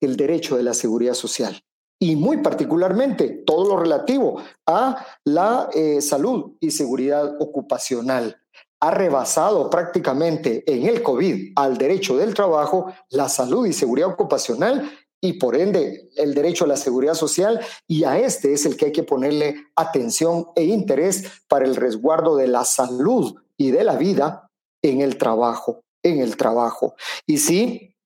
el 0.00 0.16
derecho 0.16 0.56
de 0.56 0.62
la 0.62 0.74
seguridad 0.74 1.14
social 1.14 1.64
y 1.98 2.16
muy 2.16 2.38
particularmente 2.38 3.28
todo 3.46 3.68
lo 3.68 3.80
relativo 3.80 4.40
a 4.66 5.04
la 5.24 5.70
eh, 5.72 6.00
salud 6.00 6.52
y 6.60 6.70
seguridad 6.70 7.36
ocupacional. 7.40 8.36
Ha 8.80 8.90
rebasado 8.90 9.70
prácticamente 9.70 10.62
en 10.70 10.86
el 10.86 11.02
COVID 11.02 11.52
al 11.56 11.78
derecho 11.78 12.18
del 12.18 12.34
trabajo, 12.34 12.92
la 13.08 13.28
salud 13.30 13.66
y 13.66 13.72
seguridad 13.72 14.10
ocupacional 14.10 14.90
y 15.24 15.32
por 15.32 15.56
ende 15.56 16.10
el 16.16 16.34
derecho 16.34 16.66
a 16.66 16.68
la 16.68 16.76
seguridad 16.76 17.14
social 17.14 17.58
y 17.88 18.04
a 18.04 18.18
este 18.18 18.52
es 18.52 18.66
el 18.66 18.76
que 18.76 18.86
hay 18.86 18.92
que 18.92 19.04
ponerle 19.04 19.56
atención 19.74 20.48
e 20.54 20.64
interés 20.64 21.24
para 21.48 21.64
el 21.64 21.76
resguardo 21.76 22.36
de 22.36 22.46
la 22.46 22.66
salud 22.66 23.34
y 23.56 23.70
de 23.70 23.84
la 23.84 23.96
vida 23.96 24.50
en 24.82 25.00
el 25.00 25.16
trabajo, 25.16 25.80
en 26.02 26.20
el 26.20 26.36
trabajo. 26.36 26.94
Y 27.26 27.38
sí, 27.38 27.96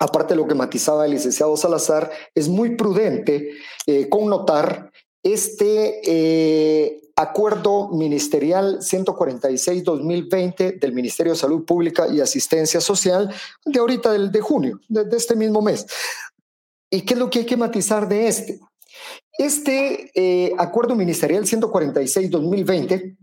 aparte 0.00 0.34
de 0.34 0.40
lo 0.40 0.48
que 0.48 0.56
matizaba 0.56 1.04
el 1.04 1.12
licenciado 1.12 1.56
Salazar, 1.56 2.10
es 2.34 2.48
muy 2.48 2.74
prudente 2.74 3.52
eh, 3.86 4.08
connotar 4.08 4.90
este 5.22 6.00
eh, 6.04 7.00
acuerdo 7.14 7.88
ministerial 7.88 8.80
146-2020 8.80 10.78
del 10.78 10.92
Ministerio 10.92 11.32
de 11.32 11.38
Salud 11.38 11.64
Pública 11.64 12.08
y 12.08 12.20
Asistencia 12.20 12.80
Social 12.80 13.32
de 13.64 13.78
ahorita 13.78 14.12
del, 14.12 14.30
de 14.30 14.40
junio, 14.40 14.80
de 14.88 15.16
este 15.16 15.34
mismo 15.34 15.62
mes, 15.62 15.86
¿Y 16.90 17.02
qué 17.02 17.14
es 17.14 17.20
lo 17.20 17.30
que 17.30 17.40
hay 17.40 17.46
que 17.46 17.56
matizar 17.56 18.08
de 18.08 18.28
este? 18.28 18.60
Este 19.38 20.10
eh, 20.14 20.52
acuerdo 20.58 20.94
ministerial 20.94 21.44
146-2020 21.44 23.16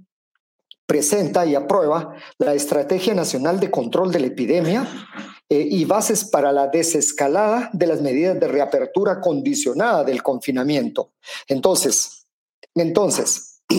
presenta 0.86 1.46
y 1.46 1.56
aprueba 1.56 2.14
la 2.38 2.54
Estrategia 2.54 3.14
Nacional 3.14 3.60
de 3.60 3.72
Control 3.72 4.12
de 4.12 4.20
la 4.20 4.28
Epidemia 4.28 4.88
eh, 5.50 5.66
y 5.70 5.86
bases 5.86 6.26
para 6.26 6.52
la 6.52 6.68
desescalada 6.68 7.70
de 7.74 7.88
las 7.88 8.02
medidas 8.02 8.40
de 8.40 8.48
reapertura 8.48 9.22
condicionada 9.22 10.04
del 10.04 10.22
confinamiento. 10.22 11.14
Entonces, 11.48 12.28
entonces, 12.76 13.62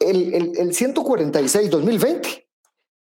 el, 0.00 0.34
el, 0.34 0.58
el 0.58 0.74
146-2020 0.74 2.46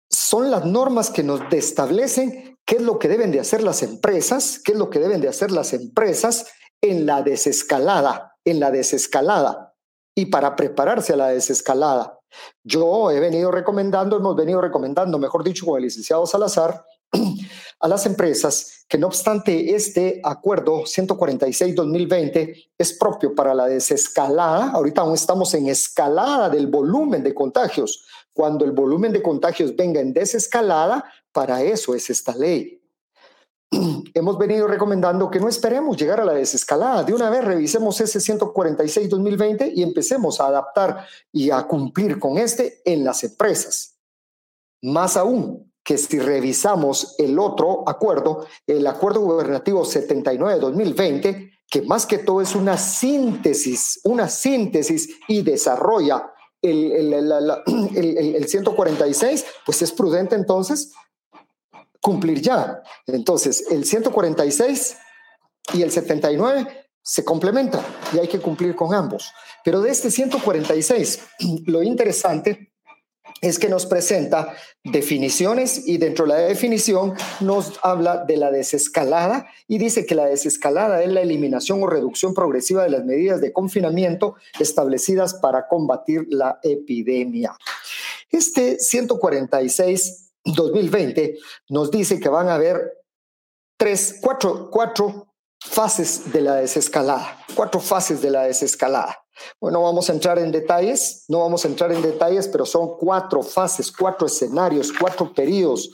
son 0.10 0.50
las 0.50 0.66
normas 0.66 1.12
que 1.12 1.24
nos 1.24 1.42
establecen 1.52 2.58
qué 2.70 2.76
es 2.76 2.84
lo 2.84 3.00
que 3.00 3.08
deben 3.08 3.32
de 3.32 3.40
hacer 3.40 3.64
las 3.64 3.82
empresas, 3.82 4.62
qué 4.64 4.74
es 4.74 4.78
lo 4.78 4.92
que 4.92 5.00
deben 5.00 5.22
de 5.22 5.28
hacer 5.28 5.50
las 5.50 5.74
empresas 5.74 6.46
en 6.82 7.08
la 7.08 7.24
desescalada, 7.24 8.36
en 8.46 8.60
la 8.60 8.70
desescalada 8.70 9.74
y 10.16 10.28
para 10.28 10.56
prepararse 10.56 11.14
a 11.14 11.16
la 11.16 11.30
desescalada. 11.30 12.20
Yo 12.64 13.10
he 13.10 13.20
venido 13.20 13.50
recomendando, 13.50 14.18
hemos 14.18 14.36
venido 14.36 14.62
recomendando, 14.62 15.18
mejor 15.18 15.44
dicho, 15.44 15.66
con 15.66 15.78
el 15.78 15.86
licenciado 15.86 16.28
Salazar, 16.28 16.86
a 17.80 17.88
las 17.88 18.06
empresas 18.06 18.86
que 18.88 19.00
no 19.00 19.08
obstante 19.08 19.74
este 19.74 20.22
acuerdo 20.24 20.84
146-2020 20.84 22.70
es 22.78 22.94
propio 22.94 23.34
para 23.34 23.56
la 23.56 23.66
desescalada, 23.66 24.70
ahorita 24.74 25.02
aún 25.02 25.16
estamos 25.16 25.56
en 25.56 25.70
escalada 25.70 26.50
del 26.50 26.68
volumen 26.68 27.24
de 27.24 27.34
contagios, 27.34 28.06
cuando 28.32 28.64
el 28.64 28.74
volumen 28.74 29.12
de 29.12 29.24
contagios 29.24 29.76
venga 29.76 30.00
en 30.00 30.14
desescalada, 30.14 31.04
para 31.32 31.62
eso 31.64 31.96
es 31.96 32.10
esta 32.10 32.36
ley. 32.36 32.82
Hemos 34.14 34.38
venido 34.38 34.68
recomendando 34.68 35.30
que 35.30 35.40
no 35.40 35.48
esperemos 35.48 35.96
llegar 35.96 36.20
a 36.20 36.26
la 36.26 36.34
desescalada. 36.34 37.04
De 37.04 37.14
una 37.14 37.30
vez 37.30 37.44
revisemos 37.44 38.02
ese 38.02 38.20
146-2020 38.20 39.72
y 39.76 39.84
empecemos 39.84 40.40
a 40.40 40.48
adaptar 40.48 41.06
y 41.32 41.52
a 41.52 41.64
cumplir 41.64 42.20
con 42.20 42.38
este 42.38 42.82
en 42.86 43.04
las 43.04 43.24
empresas. 43.24 43.98
Más 44.82 45.18
aún, 45.18 45.72
que 45.84 45.98
si 45.98 46.20
revisamos 46.20 47.16
el 47.18 47.38
otro 47.38 47.88
acuerdo, 47.88 48.48
el 48.66 48.86
acuerdo 48.88 49.22
gubernativo 49.22 49.84
79-2020, 49.86 51.52
que 51.70 51.82
más 51.84 52.06
que 52.06 52.20
todo 52.20 52.42
es 52.42 52.56
una 52.56 52.78
síntesis, 52.78 54.00
una 54.04 54.28
síntesis 54.28 55.10
y 55.28 55.42
desarrolla 55.42 56.32
el, 56.62 56.92
el, 56.92 57.32
el, 57.96 58.48
146, 58.48 59.46
pues 59.66 59.82
es 59.82 59.92
prudente 59.92 60.36
entonces 60.36 60.92
cumplir 62.02 62.42
ya. 62.42 62.82
Entonces, 63.08 63.66
el 63.72 63.86
146 63.86 64.98
y 65.74 65.82
el 65.82 65.92
79 65.92 66.90
se 67.02 67.24
complementan 67.24 67.82
y 68.14 68.20
hay 68.20 68.28
que 68.28 68.40
cumplir 68.40 68.76
con 68.76 68.94
ambos. 68.94 69.32
Pero 69.64 69.82
de 69.82 69.92
este 69.92 70.12
146, 70.12 71.20
lo 71.66 71.84
interesante 71.84 72.70
es 73.42 73.58
que 73.58 73.70
nos 73.70 73.86
presenta 73.86 74.54
definiciones 74.84 75.88
y 75.88 75.98
dentro 75.98 76.26
de 76.26 76.34
la 76.34 76.40
definición 76.40 77.14
nos 77.40 77.80
habla 77.84 78.26
de 78.26 78.38
la 78.38 78.52
desescalada 78.52 79.48
y 79.68 79.78
dice 79.78 80.06
que 80.06 80.16
la 80.16 80.26
desescalada 80.26 81.04
es 81.04 81.10
la 81.10 81.22
eliminación 81.22 81.82
o 81.82 81.88
reducción 81.88 82.34
progresiva 82.34 82.84
de 82.84 82.90
las 82.90 83.06
medidas 83.06 83.40
de 83.40 83.54
confinamiento 83.54 84.36
establecidas 84.60 85.36
para 85.36 85.68
combatir 85.68 86.28
la 86.30 86.60
epidemia. 86.64 87.56
Este 88.32 88.80
146 88.80 90.29
2020 90.46 91.38
nos 91.70 91.92
dice 91.92 92.20
que 92.20 92.30
van 92.30 92.50
a 92.50 92.56
haber 92.56 93.00
tres, 93.78 94.20
cuatro, 94.22 94.70
cuatro 94.70 95.34
fases 95.60 96.32
de 96.32 96.42
la 96.42 96.56
desescalada, 96.56 97.46
cuatro 97.56 97.80
fases 97.80 98.22
de 98.22 98.32
la 98.32 98.44
desescalada. 98.44 99.18
Bueno, 99.60 99.82
vamos 99.82 100.10
a 100.10 100.14
entrar 100.14 100.38
en 100.40 100.52
detalles, 100.52 101.26
no 101.28 101.40
vamos 101.40 101.64
a 101.64 101.70
entrar 101.70 101.92
en 101.92 102.02
detalles, 102.02 102.48
pero 102.48 102.66
son 102.66 102.98
cuatro 102.98 103.42
fases, 103.42 103.92
cuatro 103.92 104.28
escenarios, 104.28 104.92
cuatro 104.92 105.34
periodos 105.34 105.90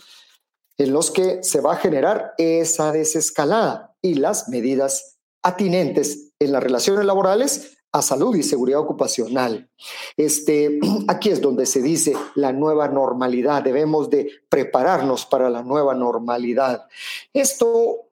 en 0.77 0.91
los 0.91 1.11
que 1.11 1.43
se 1.43 1.61
va 1.61 1.73
a 1.73 1.77
generar 1.77 2.33
esa 2.37 2.91
desescalada 2.91 3.95
y 4.01 4.15
las 4.15 4.49
medidas 4.49 5.17
atinentes 5.43 6.31
en 6.39 6.51
las 6.51 6.63
relaciones 6.63 7.05
laborales 7.05 7.74
a 7.95 8.01
salud 8.01 8.35
y 8.35 8.43
seguridad 8.43 8.81
ocupacional. 8.81 9.69
Este, 10.17 10.79
aquí 11.07 11.29
es 11.29 11.39
donde 11.39 11.65
se 11.65 11.81
dice 11.81 12.13
la 12.35 12.51
nueva 12.51 12.89
normalidad, 12.89 13.63
debemos 13.63 14.09
de 14.09 14.29
prepararnos 14.49 15.25
para 15.25 15.49
la 15.49 15.63
nueva 15.63 15.95
normalidad. 15.95 16.87
Esto 17.33 18.09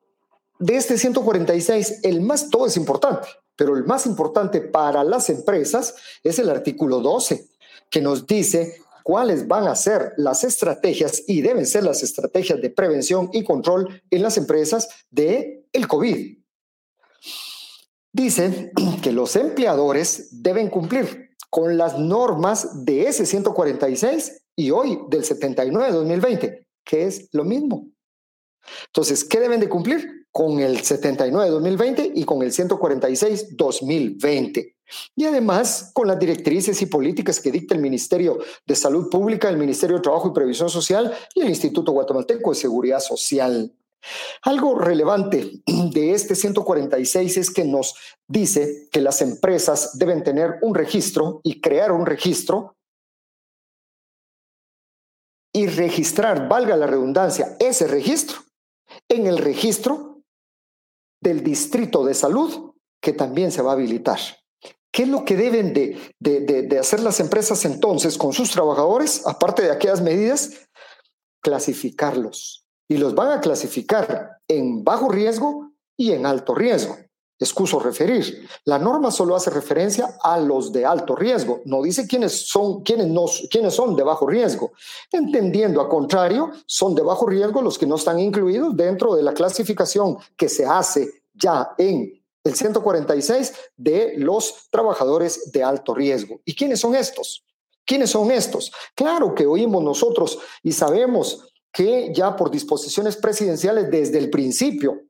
de 0.57 0.77
este 0.77 0.97
146, 0.97 1.99
el 2.03 2.21
más 2.21 2.49
todo 2.49 2.65
es 2.65 2.77
importante, 2.77 3.27
pero 3.57 3.75
el 3.75 3.83
más 3.83 4.05
importante 4.05 4.61
para 4.61 5.03
las 5.03 5.29
empresas 5.29 5.95
es 6.23 6.39
el 6.39 6.49
artículo 6.49 7.01
12, 7.01 7.49
que 7.89 7.99
nos 7.99 8.25
dice 8.25 8.77
cuáles 9.03 9.49
van 9.49 9.67
a 9.67 9.75
ser 9.75 10.13
las 10.15 10.45
estrategias 10.45 11.23
y 11.27 11.41
deben 11.41 11.65
ser 11.65 11.83
las 11.83 12.03
estrategias 12.03 12.61
de 12.61 12.69
prevención 12.69 13.29
y 13.33 13.43
control 13.43 14.01
en 14.09 14.21
las 14.21 14.37
empresas 14.37 14.87
de 15.11 15.65
el 15.73 15.89
COVID. 15.89 16.42
Dice 18.13 18.71
que 19.01 19.11
los 19.11 19.35
empleadores 19.35 20.41
deben 20.43 20.69
cumplir 20.69 21.31
con 21.49 21.77
las 21.77 21.97
normas 21.97 22.85
de 22.85 23.07
ese 23.07 23.25
146 23.25 24.43
y 24.55 24.69
hoy 24.69 24.99
del 25.09 25.23
79-2020, 25.23 26.67
que 26.85 27.07
es 27.07 27.29
lo 27.31 27.43
mismo. 27.43 27.87
Entonces, 28.85 29.23
¿qué 29.23 29.39
deben 29.39 29.59
de 29.59 29.67
cumplir? 29.67 30.27
Con 30.31 30.59
el 30.59 30.81
79-2020 30.81 32.11
y 32.13 32.23
con 32.23 32.43
el 32.43 32.51
146-2020. 32.51 34.75
Y 35.15 35.25
además 35.25 35.89
con 35.93 36.07
las 36.07 36.19
directrices 36.19 36.79
y 36.83 36.85
políticas 36.85 37.39
que 37.39 37.51
dicta 37.51 37.73
el 37.73 37.81
Ministerio 37.81 38.37
de 38.65 38.75
Salud 38.75 39.09
Pública, 39.09 39.49
el 39.49 39.57
Ministerio 39.57 39.95
de 39.95 40.03
Trabajo 40.03 40.27
y 40.29 40.33
Previsión 40.33 40.69
Social 40.69 41.11
y 41.33 41.41
el 41.41 41.49
Instituto 41.49 41.91
Guatemalteco 41.91 42.51
de 42.51 42.55
Seguridad 42.55 42.99
Social. 42.99 43.73
Algo 44.43 44.77
relevante 44.77 45.61
de 45.65 46.11
este 46.11 46.35
146 46.35 47.37
es 47.37 47.51
que 47.51 47.63
nos 47.63 47.95
dice 48.27 48.89
que 48.91 49.01
las 49.01 49.21
empresas 49.21 49.97
deben 49.97 50.23
tener 50.23 50.59
un 50.61 50.75
registro 50.75 51.41
y 51.43 51.61
crear 51.61 51.91
un 51.91 52.05
registro 52.05 52.75
y 55.53 55.67
registrar, 55.67 56.49
valga 56.49 56.75
la 56.75 56.87
redundancia, 56.87 57.55
ese 57.59 57.87
registro 57.87 58.39
en 59.07 59.27
el 59.27 59.37
registro 59.37 60.23
del 61.21 61.43
distrito 61.43 62.03
de 62.03 62.13
salud 62.13 62.73
que 62.99 63.13
también 63.13 63.51
se 63.51 63.61
va 63.61 63.71
a 63.71 63.73
habilitar. 63.75 64.19
¿Qué 64.91 65.03
es 65.03 65.09
lo 65.09 65.25
que 65.25 65.35
deben 65.35 65.73
de, 65.73 66.13
de, 66.19 66.79
hacer 66.79 66.99
las 66.99 67.19
empresas 67.19 67.65
entonces 67.65 68.17
con 68.17 68.31
sus 68.31 68.51
trabajadores, 68.51 69.25
aparte 69.25 69.63
de 69.63 69.71
aquellas 69.71 70.01
medidas? 70.01 70.67
Clasificarlos. 71.41 72.62
Y 72.87 72.97
los 72.97 73.15
van 73.15 73.31
a 73.31 73.41
clasificar 73.41 74.39
en 74.47 74.83
bajo 74.83 75.09
riesgo 75.09 75.71
y 75.97 76.11
en 76.11 76.25
alto 76.25 76.53
riesgo 76.53 76.97
excuso 77.43 77.79
referir. 77.79 78.47
La 78.65 78.79
norma 78.79 79.11
solo 79.11 79.35
hace 79.35 79.49
referencia 79.49 80.17
a 80.21 80.39
los 80.39 80.71
de 80.71 80.85
alto 80.85 81.15
riesgo, 81.15 81.61
no 81.65 81.81
dice 81.81 82.07
quiénes 82.07 82.47
son, 82.47 82.81
quiénes, 82.83 83.07
no, 83.07 83.25
quiénes 83.49 83.73
son 83.73 83.95
de 83.95 84.03
bajo 84.03 84.25
riesgo. 84.25 84.71
Entendiendo 85.11 85.81
a 85.81 85.89
contrario, 85.89 86.51
son 86.65 86.95
de 86.95 87.01
bajo 87.01 87.27
riesgo 87.27 87.61
los 87.61 87.77
que 87.77 87.85
no 87.85 87.95
están 87.95 88.19
incluidos 88.19 88.75
dentro 88.75 89.15
de 89.15 89.23
la 89.23 89.33
clasificación 89.33 90.17
que 90.35 90.49
se 90.49 90.65
hace 90.65 91.23
ya 91.33 91.73
en 91.77 92.11
el 92.43 92.55
146 92.55 93.53
de 93.77 94.13
los 94.17 94.69
trabajadores 94.69 95.51
de 95.51 95.63
alto 95.63 95.93
riesgo. 95.93 96.41
¿Y 96.45 96.55
quiénes 96.55 96.79
son 96.79 96.95
estos? 96.95 97.45
¿Quiénes 97.85 98.11
son 98.11 98.31
estos? 98.31 98.71
Claro 98.95 99.33
que 99.35 99.45
oímos 99.45 99.83
nosotros 99.83 100.39
y 100.61 100.71
sabemos 100.71 101.52
que 101.73 102.13
ya 102.13 102.35
por 102.35 102.51
disposiciones 102.51 103.17
presidenciales 103.17 103.89
desde 103.89 104.19
el 104.19 104.29
principio 104.29 105.01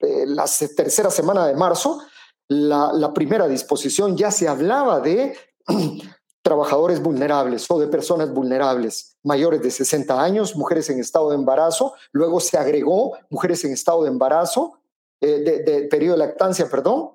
eh, 0.00 0.24
la 0.26 0.46
tercera 0.74 1.10
semana 1.10 1.46
de 1.46 1.54
marzo, 1.54 2.00
la, 2.48 3.12
primera 3.12 3.46
disposición 3.46 4.16
ya 4.16 4.30
se 4.30 4.48
hablaba 4.48 5.00
de 5.00 5.36
trabajadores 6.42 7.02
vulnerables 7.02 7.70
o 7.70 7.78
de 7.78 7.88
personas 7.88 8.32
vulnerables 8.32 9.16
mayores 9.22 9.60
de 9.62 9.70
60 9.70 10.22
años, 10.22 10.56
mujeres 10.56 10.88
en 10.90 11.00
estado 11.00 11.30
de 11.30 11.36
embarazo, 11.36 11.94
luego 12.12 12.40
se 12.40 12.56
agregó 12.56 13.16
mujeres 13.30 13.64
en 13.64 13.72
estado 13.72 14.02
de 14.04 14.08
embarazo, 14.08 14.80
eh, 15.20 15.40
de, 15.40 15.62
de 15.62 15.88
periodo 15.88 16.12
de 16.12 16.26
lactancia, 16.26 16.70
perdón, 16.70 17.12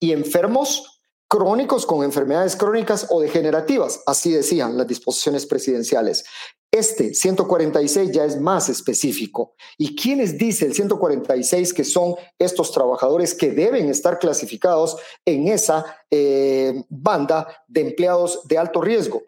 y 0.00 0.12
enfermos 0.12 1.02
crónicos 1.28 1.86
con 1.86 2.04
enfermedades 2.04 2.56
crónicas 2.56 3.06
o 3.10 3.20
degenerativas, 3.20 4.00
así 4.06 4.32
decían 4.32 4.76
las 4.76 4.86
disposiciones 4.86 5.46
presidenciales. 5.46 6.24
Este 6.74 7.14
146 7.14 8.10
ya 8.10 8.24
es 8.24 8.40
más 8.40 8.68
específico. 8.68 9.54
¿Y 9.78 9.94
quiénes 9.94 10.36
dice 10.36 10.66
el 10.66 10.74
146 10.74 11.72
que 11.72 11.84
son 11.84 12.16
estos 12.36 12.72
trabajadores 12.72 13.32
que 13.32 13.52
deben 13.52 13.88
estar 13.88 14.18
clasificados 14.18 14.96
en 15.24 15.46
esa 15.46 15.84
eh, 16.10 16.82
banda 16.88 17.46
de 17.68 17.82
empleados 17.82 18.40
de 18.48 18.58
alto 18.58 18.80
riesgo? 18.80 19.22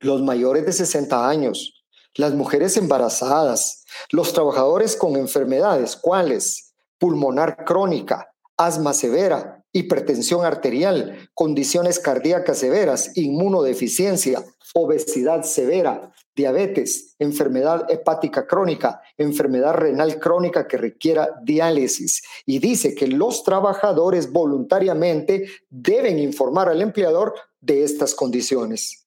Los 0.00 0.20
mayores 0.20 0.66
de 0.66 0.74
60 0.74 1.26
años, 1.26 1.82
las 2.14 2.34
mujeres 2.34 2.76
embarazadas, 2.76 3.86
los 4.10 4.34
trabajadores 4.34 4.96
con 4.96 5.16
enfermedades, 5.16 5.96
¿cuáles? 5.96 6.74
Pulmonar 6.98 7.64
crónica, 7.64 8.34
asma 8.58 8.92
severa, 8.92 9.63
hipertensión 9.74 10.46
arterial, 10.46 11.28
condiciones 11.34 11.98
cardíacas 11.98 12.58
severas, 12.58 13.10
inmunodeficiencia, 13.16 14.42
obesidad 14.72 15.42
severa, 15.42 16.12
diabetes, 16.34 17.14
enfermedad 17.18 17.90
hepática 17.90 18.46
crónica, 18.46 19.02
enfermedad 19.18 19.74
renal 19.74 20.18
crónica 20.18 20.66
que 20.66 20.76
requiera 20.76 21.28
diálisis. 21.42 22.22
Y 22.46 22.60
dice 22.60 22.94
que 22.94 23.08
los 23.08 23.44
trabajadores 23.44 24.32
voluntariamente 24.32 25.46
deben 25.68 26.18
informar 26.18 26.68
al 26.68 26.80
empleador 26.80 27.34
de 27.60 27.82
estas 27.82 28.14
condiciones. 28.14 29.06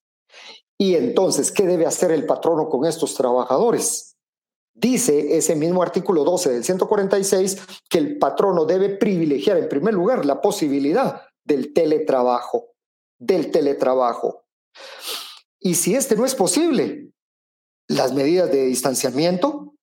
Y 0.77 0.95
entonces, 0.95 1.51
¿qué 1.51 1.65
debe 1.65 1.85
hacer 1.85 2.11
el 2.11 2.25
patrono 2.25 2.69
con 2.69 2.85
estos 2.85 3.15
trabajadores? 3.15 4.06
Dice 4.79 5.35
ese 5.35 5.55
mismo 5.55 5.81
artículo 5.81 6.23
12 6.23 6.51
del 6.51 6.63
146 6.63 7.57
que 7.89 7.97
el 7.97 8.19
patrono 8.19 8.65
debe 8.65 8.89
privilegiar 8.89 9.57
en 9.57 9.67
primer 9.67 9.95
lugar 9.95 10.23
la 10.23 10.39
posibilidad 10.39 11.23
del 11.43 11.73
teletrabajo, 11.73 12.75
del 13.17 13.49
teletrabajo. 13.49 14.45
Y 15.59 15.73
si 15.73 15.95
este 15.95 16.15
no 16.15 16.25
es 16.25 16.35
posible, 16.35 17.11
las 17.87 18.13
medidas 18.13 18.51
de 18.51 18.65
distanciamiento, 18.65 19.73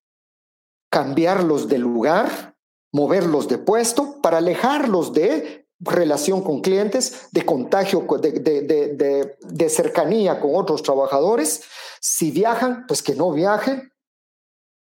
cambiarlos 0.89 1.67
de 1.67 1.77
lugar, 1.77 2.55
moverlos 2.93 3.49
de 3.49 3.57
puesto 3.57 4.21
para 4.21 4.37
alejarlos 4.37 5.11
de 5.11 5.67
relación 5.81 6.41
con 6.41 6.61
clientes, 6.61 7.27
de 7.33 7.43
contagio, 7.43 8.07
de, 8.21 9.35
de, 9.43 9.69
cercanía 9.69 10.39
con 10.39 10.51
otros 10.55 10.83
trabajadores. 10.83 11.63
Si 11.99 12.31
viajan, 12.31 12.85
pues 12.87 13.03
que 13.03 13.13
no 13.13 13.33
viajen. 13.33 13.91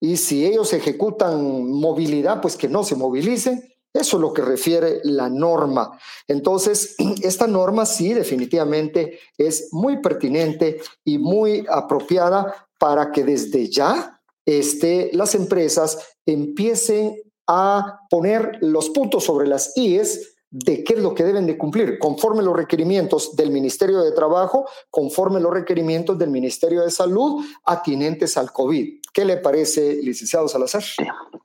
Y 0.01 0.17
si 0.17 0.47
ellos 0.47 0.73
ejecutan 0.73 1.71
movilidad, 1.71 2.41
pues 2.41 2.57
que 2.57 2.69
no 2.69 2.85
se 2.85 2.97
movilicen. 2.97 3.63
Eso 3.93 4.17
es 4.17 4.21
lo 4.21 4.33
que 4.33 4.43
refiere 4.43 5.01
la 5.03 5.29
norma. 5.29 5.99
Entonces, 6.29 6.95
esta 7.23 7.47
norma 7.47 7.87
sí 7.87 8.13
definitivamente 8.13 9.19
es 9.37 9.69
muy 9.73 10.01
pertinente 10.01 10.81
y 11.05 11.19
muy 11.19 11.67
apropiada 11.69 12.69
para 12.79 13.11
que 13.11 13.25
desde 13.25 13.69
ya 13.69 14.21
este, 14.47 15.11
las 15.13 15.35
empresas 15.35 15.99
empiecen 16.25 17.21
a 17.47 18.01
poner 18.11 18.59
los 18.61 18.91
puntos 18.91 19.25
sobre 19.25 19.49
las 19.49 19.77
IES 19.77 20.37
de 20.51 20.83
qué 20.83 20.95
es 20.95 21.01
lo 21.01 21.15
que 21.15 21.25
deben 21.25 21.47
de 21.47 21.59
cumplir, 21.59 21.99
conforme 21.99 22.43
los 22.43 22.57
requerimientos 22.57 23.37
del 23.37 23.51
Ministerio 23.51 24.01
de 24.01 24.13
Trabajo, 24.13 24.67
conforme 24.91 25.41
los 25.41 25.53
requerimientos 25.53 26.19
del 26.19 26.31
Ministerio 26.31 26.83
de 26.83 26.91
Salud 26.91 27.45
atinentes 27.65 28.37
al 28.39 28.53
COVID. 28.53 29.01
¿Qué 29.12 29.25
le 29.25 29.37
parece, 29.37 30.01
licenciado 30.03 30.49
Salazar? 30.49 30.83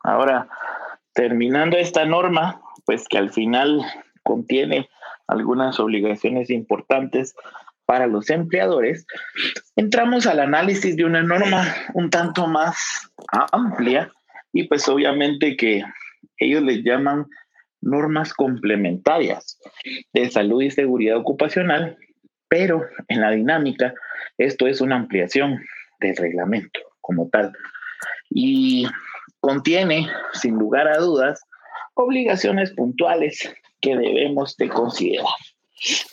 Ahora, 0.04 0.50
terminando 1.14 1.78
esta 1.78 2.06
norma, 2.06 2.62
pues 2.86 3.08
que 3.08 3.18
al 3.18 3.32
final 3.32 3.82
contiene 4.24 4.90
algunas 5.28 5.80
obligaciones 5.80 6.50
importantes 6.50 7.36
para 7.86 8.08
los 8.08 8.30
empleadores, 8.30 9.06
entramos 9.76 10.26
al 10.26 10.40
análisis 10.40 10.96
de 10.96 11.06
una 11.06 11.22
norma 11.22 11.66
un 11.94 12.10
tanto 12.10 12.48
más 12.48 13.12
amplia 13.52 14.12
y 14.54 14.68
pues 14.68 14.88
obviamente 14.88 15.58
que 15.58 15.84
ellos 16.38 16.64
les 16.64 16.84
llaman 16.84 17.28
normas 17.82 18.34
complementarias 18.34 19.60
de 20.14 20.30
salud 20.30 20.62
y 20.62 20.72
seguridad 20.72 21.18
ocupacional, 21.18 21.98
pero 22.48 22.86
en 23.10 23.22
la 23.22 23.32
dinámica 23.32 23.94
esto 24.38 24.68
es 24.68 24.80
una 24.80 24.96
ampliación 24.96 25.60
del 26.00 26.16
reglamento 26.16 26.93
como 27.04 27.30
tal 27.30 27.54
y 28.32 28.88
contiene 29.40 30.08
sin 30.34 30.56
lugar 30.56 30.88
a 30.88 30.98
dudas 30.98 31.40
obligaciones 31.94 32.72
puntuales 32.72 33.54
que 33.82 33.96
debemos 33.96 34.58
de 34.58 34.70
considerar. 34.70 35.28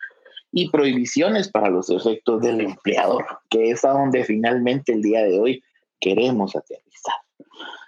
y 0.57 0.71
prohibiciones 0.71 1.51
para 1.51 1.69
los 1.69 1.90
efectos 1.90 2.40
del 2.40 2.62
empleador, 2.62 3.27
que 3.51 3.73
es 3.73 3.85
a 3.85 3.90
donde 3.90 4.25
finalmente 4.25 4.95
el 4.95 5.03
día 5.03 5.23
de 5.23 5.38
hoy 5.38 5.62
queremos 6.01 6.57
aterrizar. 6.57 7.14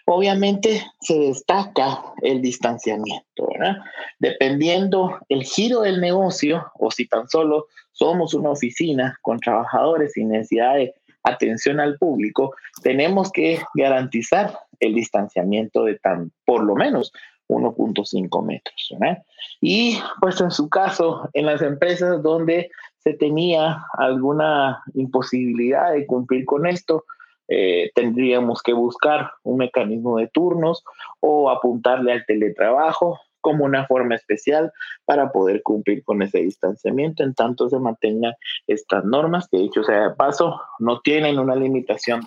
obviamente 0.05 0.83
se 1.01 1.19
destaca 1.19 2.03
el 2.21 2.43
distanciamiento, 2.43 3.49
¿verdad? 3.53 3.79
Dependiendo 4.19 5.19
el 5.31 5.45
giro 5.45 5.81
del 5.81 5.99
negocio 6.03 6.71
o 6.79 6.91
si 6.91 7.09
tan 7.09 7.27
solo 7.31 7.69
somos 7.93 8.35
una 8.35 8.51
oficina 8.51 9.19
con 9.23 9.41
trabajadores 9.41 10.13
sin 10.13 10.29
necesidad 10.29 10.75
de 10.75 10.95
atención 11.23 11.81
al 11.81 11.97
público, 11.97 12.55
tenemos 12.83 13.33
que 13.33 13.63
garantizar 13.75 14.59
el 14.81 14.95
distanciamiento 14.95 15.85
de 15.85 15.99
tan, 15.99 16.33
por 16.45 16.63
lo 16.65 16.75
menos 16.75 17.13
1.5 17.49 18.45
metros. 18.45 18.89
¿verdad? 18.99 19.23
Y 19.61 19.99
pues 20.21 20.41
en 20.41 20.51
su 20.51 20.69
caso, 20.69 21.29
en 21.33 21.47
las 21.47 21.63
empresas 21.63 22.23
donde 22.23 22.71
se 22.99 23.15
tenía 23.15 23.85
alguna 23.97 24.83
imposibilidad 24.95 25.93
de 25.93 26.07
cumplir 26.07 26.45
con 26.45 26.67
esto, 26.67 27.05
eh, 27.49 27.91
tendríamos 27.95 28.63
que 28.63 28.75
buscar 28.75 29.33
un 29.43 29.57
mecanismo 29.57 30.19
de 30.19 30.29
turnos 30.29 30.85
o 31.21 31.51
apuntarle 31.51 32.13
al 32.13 32.27
teletrabajo 32.27 33.19
como 33.41 33.65
una 33.65 33.87
forma 33.87 34.17
especial 34.17 34.73
para 35.07 35.33
poder 35.33 35.63
cumplir 35.63 36.05
con 36.05 36.21
ese 36.21 36.41
distanciamiento 36.41 37.23
en 37.23 37.35
tanto 37.35 37.69
se 37.71 37.79
mantengan 37.79 38.35
estas 38.67 39.05
normas 39.05 39.49
que 39.49 39.59
dicho 39.59 39.83
sea 39.83 40.11
de 40.11 40.15
paso 40.15 40.61
no 40.79 41.01
tienen 41.01 41.39
una 41.39 41.55
limitación. 41.55 42.21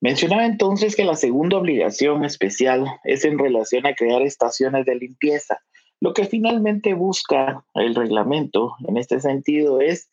Mencionaba 0.00 0.46
entonces 0.46 0.96
que 0.96 1.04
la 1.04 1.14
segunda 1.14 1.58
obligación 1.58 2.24
especial 2.24 2.86
es 3.04 3.24
en 3.24 3.38
relación 3.38 3.86
a 3.86 3.94
crear 3.94 4.22
estaciones 4.22 4.86
de 4.86 4.94
limpieza. 4.94 5.60
Lo 6.00 6.14
que 6.14 6.24
finalmente 6.24 6.94
busca 6.94 7.64
el 7.74 7.94
reglamento 7.94 8.74
en 8.88 8.96
este 8.96 9.20
sentido 9.20 9.80
es 9.80 10.10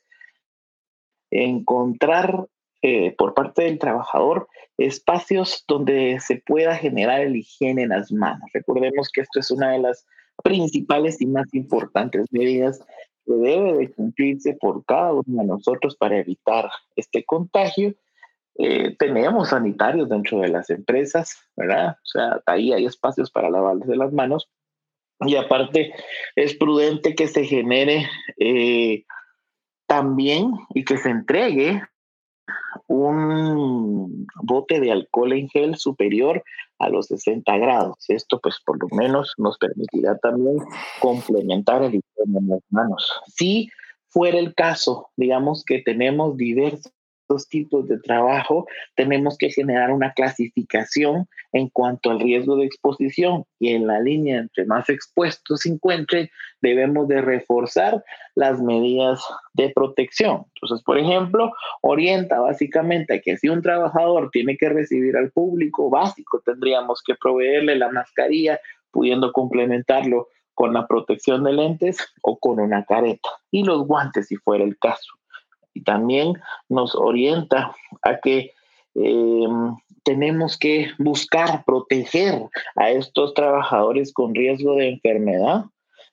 encontrar 1.31 2.47
eh, 2.81 3.15
por 3.17 3.33
parte 3.33 3.63
del 3.63 3.79
trabajador 3.79 4.47
espacios 4.77 5.63
donde 5.67 6.19
se 6.19 6.37
pueda 6.45 6.75
generar 6.75 7.21
el 7.21 7.35
higiene 7.35 7.83
en 7.83 7.89
las 7.89 8.11
manos. 8.11 8.49
Recordemos 8.53 9.09
que 9.09 9.21
esto 9.21 9.39
es 9.39 9.49
una 9.49 9.71
de 9.71 9.79
las 9.79 10.05
principales 10.43 11.21
y 11.21 11.25
más 11.25 11.51
importantes 11.53 12.27
medidas 12.31 12.79
que 13.25 13.33
debe 13.33 13.73
de 13.73 13.91
cumplirse 13.91 14.53
por 14.53 14.85
cada 14.85 15.13
uno 15.13 15.41
de 15.41 15.45
nosotros 15.45 15.95
para 15.97 16.19
evitar 16.19 16.69
este 16.95 17.23
contagio. 17.23 17.95
Eh, 18.59 18.95
tenemos 18.97 19.49
sanitarios 19.49 20.09
dentro 20.09 20.39
de 20.39 20.49
las 20.49 20.69
empresas, 20.69 21.37
¿verdad? 21.55 21.91
O 21.91 22.05
sea, 22.05 22.41
ahí 22.45 22.73
hay 22.73 22.85
espacios 22.85 23.29
para 23.29 23.49
lavarse 23.49 23.95
las 23.95 24.11
manos. 24.11 24.49
Y 25.21 25.35
aparte, 25.35 25.93
es 26.35 26.55
prudente 26.55 27.15
que 27.15 27.27
se 27.27 27.43
genere 27.43 28.07
eh, 28.39 29.03
también 29.87 30.51
y 30.73 30.85
que 30.85 30.97
se 30.97 31.09
entregue 31.09 31.81
un 32.87 34.27
bote 34.43 34.79
de 34.79 34.91
alcohol 34.91 35.33
en 35.33 35.49
gel 35.49 35.75
superior 35.75 36.43
a 36.79 36.89
los 36.89 37.07
60 37.07 37.57
grados. 37.57 37.97
Esto 38.07 38.39
pues 38.39 38.59
por 38.65 38.79
lo 38.81 38.87
menos 38.95 39.33
nos 39.37 39.57
permitirá 39.57 40.17
también 40.17 40.57
complementar 40.99 41.83
el 41.83 41.95
higiene 41.95 42.39
en 42.39 42.49
las 42.49 42.61
manos. 42.69 43.11
Si 43.27 43.69
fuera 44.07 44.39
el 44.39 44.53
caso, 44.55 45.09
digamos 45.15 45.63
que 45.65 45.81
tenemos 45.81 46.37
diversos 46.37 46.91
tipos 47.49 47.87
de 47.87 47.99
trabajo, 47.99 48.67
tenemos 48.95 49.37
que 49.37 49.49
generar 49.49 49.91
una 49.91 50.13
clasificación 50.13 51.27
en 51.51 51.69
cuanto 51.69 52.11
al 52.11 52.19
riesgo 52.19 52.55
de 52.55 52.65
exposición 52.65 53.45
y 53.59 53.73
en 53.73 53.87
la 53.87 53.99
línea 53.99 54.39
entre 54.39 54.65
más 54.65 54.89
expuestos 54.89 55.61
se 55.61 55.69
encuentren, 55.69 56.29
debemos 56.61 57.07
de 57.07 57.21
reforzar 57.21 58.03
las 58.35 58.61
medidas 58.61 59.21
de 59.53 59.69
protección. 59.69 60.45
Entonces, 60.55 60.83
por 60.83 60.97
ejemplo, 60.97 61.51
orienta 61.81 62.39
básicamente 62.39 63.15
a 63.15 63.21
que 63.21 63.37
si 63.37 63.49
un 63.49 63.61
trabajador 63.61 64.29
tiene 64.31 64.57
que 64.57 64.69
recibir 64.69 65.17
al 65.17 65.31
público 65.31 65.89
básico, 65.89 66.41
tendríamos 66.45 67.01
que 67.05 67.15
proveerle 67.15 67.75
la 67.75 67.89
mascarilla, 67.91 68.59
pudiendo 68.91 69.31
complementarlo 69.31 70.29
con 70.53 70.73
la 70.73 70.87
protección 70.87 71.43
de 71.43 71.53
lentes 71.53 71.97
o 72.23 72.39
con 72.39 72.59
una 72.59 72.83
careta 72.85 73.29
y 73.51 73.63
los 73.63 73.85
guantes 73.85 74.27
si 74.27 74.37
fuera 74.37 74.63
el 74.63 74.77
caso 74.79 75.17
y 75.77 75.81
también 75.81 76.33
nos 76.69 76.95
orienta 76.95 77.75
a 78.01 78.17
que 78.17 78.51
em, 78.95 79.75
tenemos 80.03 80.57
que 80.57 80.87
buscar 80.97 81.63
proteger 81.65 82.41
a 82.75 82.89
estos 82.89 83.35
trabajadores 83.35 84.11
con 84.11 84.33
riesgo 84.33 84.75
de 84.75 84.89
enfermedad. 84.89 85.65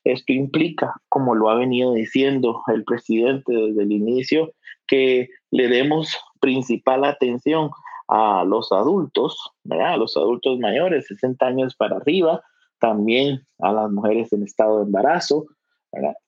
Esto 0.04 0.34
implica, 0.34 0.94
como 1.08 1.34
lo 1.34 1.48
ha 1.48 1.54
venido 1.54 1.94
diciendo 1.94 2.60
el 2.66 2.84
presidente 2.84 3.54
desde 3.54 3.84
el 3.84 3.92
inicio, 3.92 4.52
que 4.86 5.30
le 5.50 5.68
demos 5.68 6.14
principal 6.40 7.04
atención 7.04 7.70
a 8.08 8.44
los 8.44 8.70
adultos, 8.70 9.38
a 9.70 9.96
los 9.96 10.14
adultos 10.18 10.58
mayores, 10.58 11.06
60 11.06 11.46
años 11.46 11.74
para 11.74 11.96
arriba, 11.96 12.42
también 12.80 13.46
a 13.60 13.72
las 13.72 13.90
mujeres 13.90 14.30
en 14.34 14.42
estado 14.42 14.80
de 14.80 14.84
embarazo, 14.84 15.46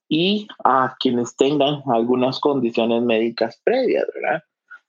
y 0.08 0.46
a 0.64 0.96
quienes 0.98 1.36
tengan 1.36 1.82
algunas 1.86 2.40
condiciones 2.40 3.02
médicas 3.02 3.60
previas, 3.64 4.06
¿verdad? 4.14 4.42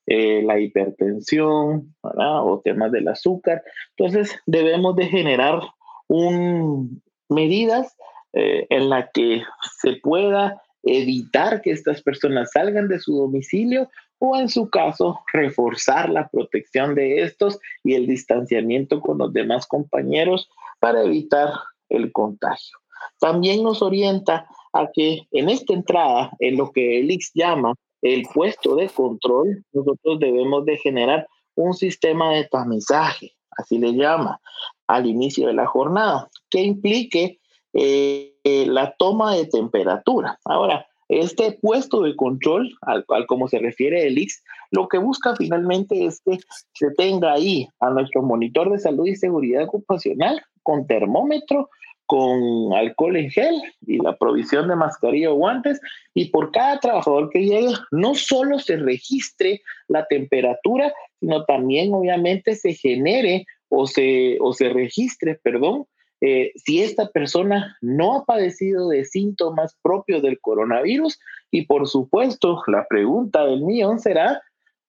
Eh, 0.05 0.41
la 0.43 0.59
hipertensión 0.59 1.93
o 2.01 2.61
temas 2.63 2.91
del 2.91 3.09
azúcar. 3.09 3.61
Entonces 3.97 4.39
debemos 4.45 4.95
de 4.95 5.07
generar 5.07 5.59
un, 6.07 7.01
medidas 7.29 7.95
eh, 8.33 8.67
en 8.69 8.89
las 8.89 9.09
que 9.13 9.43
se 9.81 9.97
pueda 9.97 10.61
evitar 10.83 11.61
que 11.61 11.71
estas 11.71 12.01
personas 12.01 12.51
salgan 12.53 12.87
de 12.87 12.99
su 12.99 13.17
domicilio 13.17 13.89
o 14.19 14.37
en 14.37 14.49
su 14.49 14.69
caso 14.69 15.19
reforzar 15.33 16.09
la 16.09 16.27
protección 16.29 16.95
de 16.95 17.23
estos 17.23 17.59
y 17.83 17.93
el 17.95 18.07
distanciamiento 18.07 19.01
con 19.01 19.17
los 19.17 19.33
demás 19.33 19.67
compañeros 19.67 20.49
para 20.79 21.03
evitar 21.03 21.49
el 21.89 22.11
contagio. 22.11 22.77
También 23.19 23.63
nos 23.63 23.81
orienta 23.81 24.47
a 24.79 24.89
que 24.93 25.21
en 25.31 25.49
esta 25.49 25.73
entrada, 25.73 26.31
en 26.39 26.57
lo 26.57 26.71
que 26.71 26.99
el 26.99 27.11
Ix 27.11 27.31
llama 27.33 27.73
el 28.01 28.23
puesto 28.33 28.75
de 28.75 28.89
control, 28.89 29.63
nosotros 29.73 30.19
debemos 30.19 30.65
de 30.65 30.77
generar 30.77 31.27
un 31.55 31.73
sistema 31.73 32.33
de 32.33 32.45
tamizaje, 32.45 33.33
así 33.57 33.77
le 33.79 33.93
llama, 33.93 34.39
al 34.87 35.07
inicio 35.07 35.47
de 35.47 35.53
la 35.53 35.65
jornada, 35.65 36.29
que 36.49 36.61
implique 36.61 37.39
eh, 37.73 38.33
la 38.67 38.95
toma 38.97 39.35
de 39.35 39.47
temperatura. 39.47 40.39
Ahora, 40.45 40.85
este 41.09 41.57
puesto 41.61 42.01
de 42.01 42.15
control, 42.15 42.75
al 42.81 43.05
cual 43.05 43.25
como 43.27 43.47
se 43.47 43.59
refiere 43.59 44.05
el 44.07 44.17
Ix, 44.17 44.43
lo 44.71 44.87
que 44.87 44.97
busca 44.97 45.35
finalmente 45.35 46.05
es 46.05 46.21
que 46.21 46.37
se 46.73 46.91
tenga 46.91 47.33
ahí 47.33 47.67
a 47.79 47.89
nuestro 47.89 48.21
monitor 48.21 48.71
de 48.71 48.79
salud 48.79 49.07
y 49.07 49.15
seguridad 49.15 49.63
ocupacional 49.63 50.41
con 50.63 50.85
termómetro 50.85 51.69
con 52.07 52.73
alcohol 52.73 53.17
en 53.17 53.29
gel 53.29 53.61
y 53.85 53.97
la 53.97 54.17
provisión 54.17 54.67
de 54.67 54.75
mascarilla 54.75 55.31
o 55.31 55.35
guantes 55.35 55.79
y 56.13 56.29
por 56.29 56.51
cada 56.51 56.79
trabajador 56.79 57.29
que 57.29 57.45
llegue 57.45 57.73
no 57.91 58.15
solo 58.15 58.59
se 58.59 58.77
registre 58.77 59.61
la 59.87 60.07
temperatura, 60.07 60.93
sino 61.19 61.43
también 61.45 61.93
obviamente 61.93 62.55
se 62.55 62.73
genere 62.73 63.45
o 63.69 63.85
se, 63.85 64.37
o 64.39 64.53
se 64.53 64.69
registre, 64.69 65.35
perdón, 65.43 65.85
eh, 66.21 66.51
si 66.55 66.81
esta 66.81 67.09
persona 67.09 67.77
no 67.81 68.15
ha 68.15 68.25
padecido 68.25 68.89
de 68.89 69.05
síntomas 69.05 69.77
propios 69.81 70.21
del 70.21 70.39
coronavirus. 70.39 71.19
Y 71.51 71.65
por 71.65 71.87
supuesto 71.87 72.63
la 72.67 72.87
pregunta 72.87 73.45
del 73.45 73.61
millón 73.61 73.99
será 73.99 74.41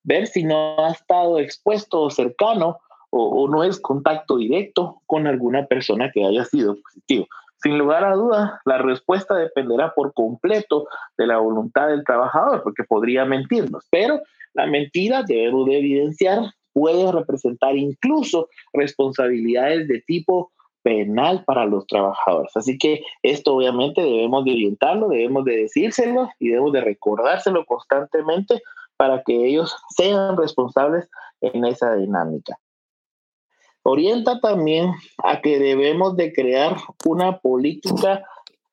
ver 0.05 0.27
si 0.27 0.45
no 0.45 0.79
ha 0.79 0.93
estado 0.93 1.39
expuesto 1.39 2.01
o 2.01 2.11
cercano 2.11 2.79
o, 3.11 3.49
no 3.49 3.65
es 3.65 3.81
contacto 3.81 4.37
directo 4.37 5.01
con 5.07 5.27
alguna 5.27 5.67
persona 5.67 6.11
que 6.13 6.25
haya 6.25 6.45
sido 6.45 6.77
positivo. 6.81 7.27
Sin 7.63 7.79
lugar 7.79 8.05
a 8.05 8.15
duda, 8.15 8.61
la 8.65 8.79
respuesta 8.79 9.35
dependerá 9.35 9.93
por 9.95 10.13
completo 10.15 10.87
de 11.17 11.27
la 11.27 11.39
voluntad 11.39 11.89
del 11.89 12.05
trabajador, 12.05 12.63
porque 12.63 12.85
podría 12.85 13.25
mentirnos, 13.25 13.85
pero 13.91 14.21
la 14.55 14.67
mentira, 14.67 15.23
debemos 15.25 15.67
de 15.67 15.79
evidenciar, 15.79 16.39
puede 16.73 17.11
representar 17.11 17.77
incluso 17.77 18.49
responsabilidades 18.73 19.89
de 19.89 20.01
tipo 20.07 20.53
penal 20.83 21.43
para 21.45 21.67
los 21.67 21.87
trabajadores. 21.87 22.57
Así 22.57 22.79
que 22.79 23.03
esto 23.23 23.57
obviamente 23.57 24.01
debemos 24.01 24.45
de 24.45 24.53
orientarlo, 24.53 25.09
debemos 25.09 25.45
de 25.45 25.57
decírselo 25.57 26.29
y 26.39 26.51
debemos 26.51 26.73
de 26.73 26.81
recordárselo 26.83 27.65
constantemente 27.67 28.63
para 28.97 29.23
que 29.25 29.47
ellos 29.47 29.77
sean 29.97 30.37
responsables 30.37 31.09
en 31.41 31.65
esa 31.65 31.95
dinámica 31.95 32.57
orienta 33.89 34.41
también 34.41 34.93
a 35.25 35.41
que 35.41 35.59
debemos 35.59 36.17
de 36.17 36.33
crear 36.33 36.77
una 37.07 37.39
política 37.39 38.23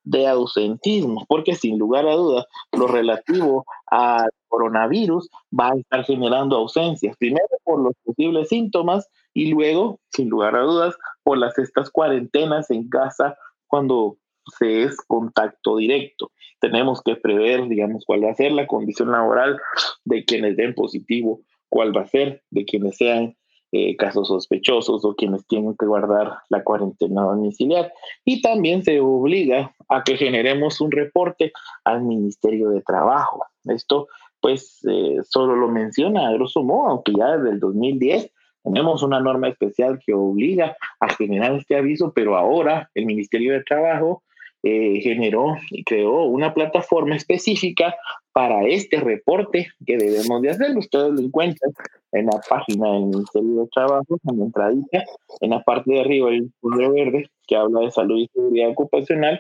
de 0.04 0.28
ausentismo, 0.28 1.26
porque 1.28 1.56
sin 1.56 1.80
lugar 1.80 2.08
a 2.08 2.14
dudas, 2.14 2.46
lo 2.74 2.88
relativo 2.88 3.66
al 3.88 4.30
coronavirus 4.48 5.30
va 5.58 5.70
a 5.70 5.78
estar 5.78 6.04
generando 6.06 6.58
ausencias, 6.58 7.18
primero 7.18 7.48
por 7.64 7.82
los 7.82 7.94
posibles 8.04 8.50
síntomas 8.50 9.10
y 9.34 9.48
luego, 9.48 10.00
sin 10.10 10.30
lugar 10.30 10.56
a 10.56 10.62
dudas, 10.62 10.96
por 11.24 11.38
las 11.38 11.58
estas 11.58 11.90
cuarentenas 11.90 12.70
en 12.70 12.88
casa 12.90 13.36
cuando 13.68 14.18
se 14.60 14.84
es 14.84 14.98
contacto 15.08 15.78
directo. 15.78 16.32
Tenemos 16.60 17.02
que 17.02 17.16
prever, 17.16 17.68
digamos, 17.68 18.04
cuál 18.06 18.24
va 18.24 18.32
a 18.32 18.36
ser 18.36 18.52
la 18.52 18.68
condición 18.68 19.12
laboral 19.12 19.60
de 20.04 20.24
quienes 20.24 20.56
den 20.56 20.76
positivo, 20.76 21.42
cuál 21.70 21.96
va 21.96 22.02
a 22.02 22.08
ser 22.08 22.44
de 22.52 22.66
quienes 22.66 22.98
sean 22.98 23.36
eh, 23.78 23.98
casos 23.98 24.30
sospechosos 24.30 25.04
o 25.04 25.16
quienes 25.16 25.46
tienen 25.48 25.76
que 25.78 25.86
guardar 25.86 26.38
la 26.48 26.64
cuarentena 26.64 27.24
domiciliar. 27.24 27.92
Y 28.24 28.42
también 28.42 28.84
se 28.84 29.02
obliga 29.02 29.76
a 29.90 30.02
que 30.02 30.16
generemos 30.16 30.80
un 30.80 30.92
reporte 30.92 31.52
al 31.84 32.04
Ministerio 32.04 32.70
de 32.70 32.82
Trabajo. 32.82 33.44
Esto 33.66 34.08
pues 34.40 34.80
eh, 34.90 35.18
solo 35.28 35.58
lo 35.58 35.68
menciona 35.68 36.30
a 36.30 36.32
grosso 36.32 36.64
modo, 36.64 36.88
aunque 36.88 37.12
ya 37.18 37.36
desde 37.36 37.50
el 37.50 37.60
2010 37.60 38.32
tenemos 38.64 39.04
una 39.04 39.20
norma 39.20 39.50
especial 39.50 40.00
que 40.06 40.14
obliga 40.14 40.78
a 41.02 41.14
generar 41.14 41.52
este 41.56 41.76
aviso, 41.76 42.14
pero 42.14 42.38
ahora 42.38 42.90
el 42.96 43.06
Ministerio 43.06 43.52
de 43.52 43.64
Trabajo 43.64 44.24
eh, 44.68 45.00
generó 45.00 45.58
y 45.70 45.84
creó 45.84 46.24
una 46.24 46.52
plataforma 46.52 47.16
específica 47.16 47.96
para 48.34 48.66
este 48.66 49.00
reporte 49.00 49.68
que 49.86 49.96
debemos 49.96 50.42
de 50.42 50.50
hacer. 50.50 50.76
Ustedes 50.76 51.14
lo 51.14 51.22
encuentran 51.22 51.72
en 52.14 52.26
la 52.26 52.42
página 52.50 52.94
del 52.94 53.04
Ministerio 53.04 53.62
de 53.62 53.68
Trabajo, 53.68 54.20
en 54.28 54.40
la 54.40 54.46
entradita, 54.46 55.04
en 55.42 55.50
la 55.52 55.62
parte 55.62 55.94
de 55.94 56.02
arriba 56.02 56.32
el 56.32 56.52
cuadro 56.60 56.94
verde 56.94 57.30
que 57.46 57.56
habla 57.56 57.82
de 57.82 57.92
salud 57.92 58.18
y 58.18 58.28
seguridad 58.34 58.70
ocupacional. 58.70 59.40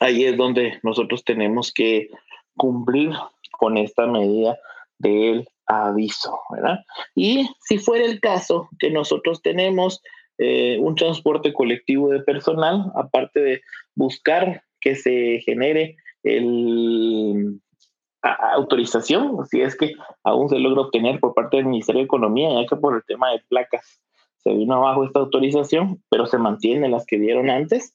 Ahí 0.00 0.26
es 0.26 0.36
donde 0.36 0.78
nosotros 0.82 1.24
tenemos 1.24 1.72
que 1.72 2.10
cumplir 2.54 3.12
con 3.52 3.78
esta 3.78 4.06
medida 4.06 4.58
del 4.98 5.48
aviso, 5.64 6.38
¿verdad? 6.50 6.80
Y 7.14 7.48
si 7.60 7.78
fuera 7.78 8.04
el 8.04 8.20
caso 8.20 8.68
que 8.78 8.90
nosotros 8.90 9.40
tenemos 9.40 10.02
eh, 10.38 10.78
un 10.80 10.94
transporte 10.94 11.52
colectivo 11.52 12.10
de 12.10 12.20
personal, 12.20 12.92
aparte 12.94 13.40
de 13.40 13.60
buscar 13.94 14.62
que 14.80 14.94
se 14.94 15.40
genere 15.44 15.96
el 16.22 17.60
autorización, 18.22 19.46
si 19.46 19.60
es 19.60 19.76
que 19.76 19.94
aún 20.24 20.48
se 20.48 20.58
logra 20.58 20.82
obtener 20.82 21.20
por 21.20 21.34
parte 21.34 21.56
del 21.56 21.66
Ministerio 21.66 22.00
de 22.00 22.06
Economía, 22.06 22.60
ya 22.60 22.66
que 22.66 22.76
por 22.76 22.96
el 22.96 23.02
tema 23.06 23.30
de 23.30 23.42
placas 23.48 24.00
se 24.38 24.52
vino 24.54 24.74
abajo 24.74 25.04
esta 25.04 25.20
autorización, 25.20 26.02
pero 26.10 26.26
se 26.26 26.38
mantienen 26.38 26.90
las 26.90 27.06
que 27.06 27.18
dieron 27.18 27.50
antes. 27.50 27.94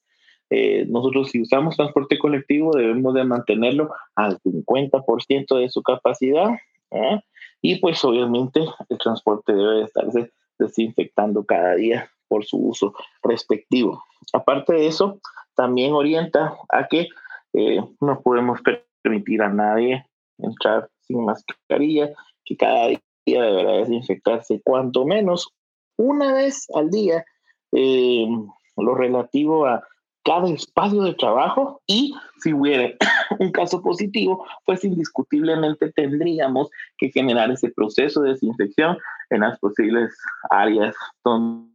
Eh, 0.49 0.85
nosotros 0.87 1.29
si 1.29 1.41
usamos 1.41 1.75
transporte 1.75 2.19
colectivo 2.19 2.75
debemos 2.75 3.13
de 3.13 3.23
mantenerlo 3.23 3.91
al 4.15 4.39
50% 4.39 5.57
de 5.57 5.69
su 5.69 5.81
capacidad 5.81 6.49
¿eh? 6.91 7.21
y 7.61 7.77
pues 7.77 8.03
obviamente 8.03 8.59
el 8.89 8.97
transporte 8.99 9.53
debe 9.53 9.77
de 9.77 9.83
estarse 9.85 10.31
desinfectando 10.59 11.45
cada 11.45 11.75
día 11.75 12.11
por 12.33 12.45
su 12.45 12.57
uso 12.57 12.95
respectivo. 13.21 14.03
Aparte 14.33 14.73
de 14.73 14.87
eso, 14.87 15.19
también 15.53 15.93
orienta 15.93 16.57
a 16.69 16.87
que 16.87 17.09
eh, 17.53 17.79
no 18.01 18.21
podemos 18.21 18.59
permitir 19.03 19.43
a 19.43 19.49
nadie 19.49 20.03
entrar 20.39 20.89
sin 21.01 21.23
mascarilla, 21.25 22.11
que 22.43 22.57
cada 22.57 22.87
día 22.87 23.43
deberá 23.43 23.73
desinfectarse 23.73 24.63
cuanto 24.63 25.05
menos 25.05 25.47
una 25.95 26.33
vez 26.33 26.65
al 26.73 26.89
día 26.89 27.23
eh, 27.71 28.25
lo 28.77 28.95
relativo 28.95 29.67
a 29.67 29.83
cada 30.25 30.49
espacio 30.49 31.03
de 31.03 31.13
trabajo 31.13 31.83
y 31.85 32.15
si 32.41 32.51
hubiera 32.51 32.95
un 33.39 33.51
caso 33.51 33.79
positivo, 33.83 34.43
pues 34.65 34.83
indiscutiblemente 34.83 35.91
tendríamos 35.91 36.71
que 36.97 37.11
generar 37.11 37.51
ese 37.51 37.69
proceso 37.69 38.21
de 38.21 38.31
desinfección 38.31 38.97
en 39.29 39.41
las 39.41 39.59
posibles 39.59 40.17
áreas 40.49 40.95
donde 41.23 41.72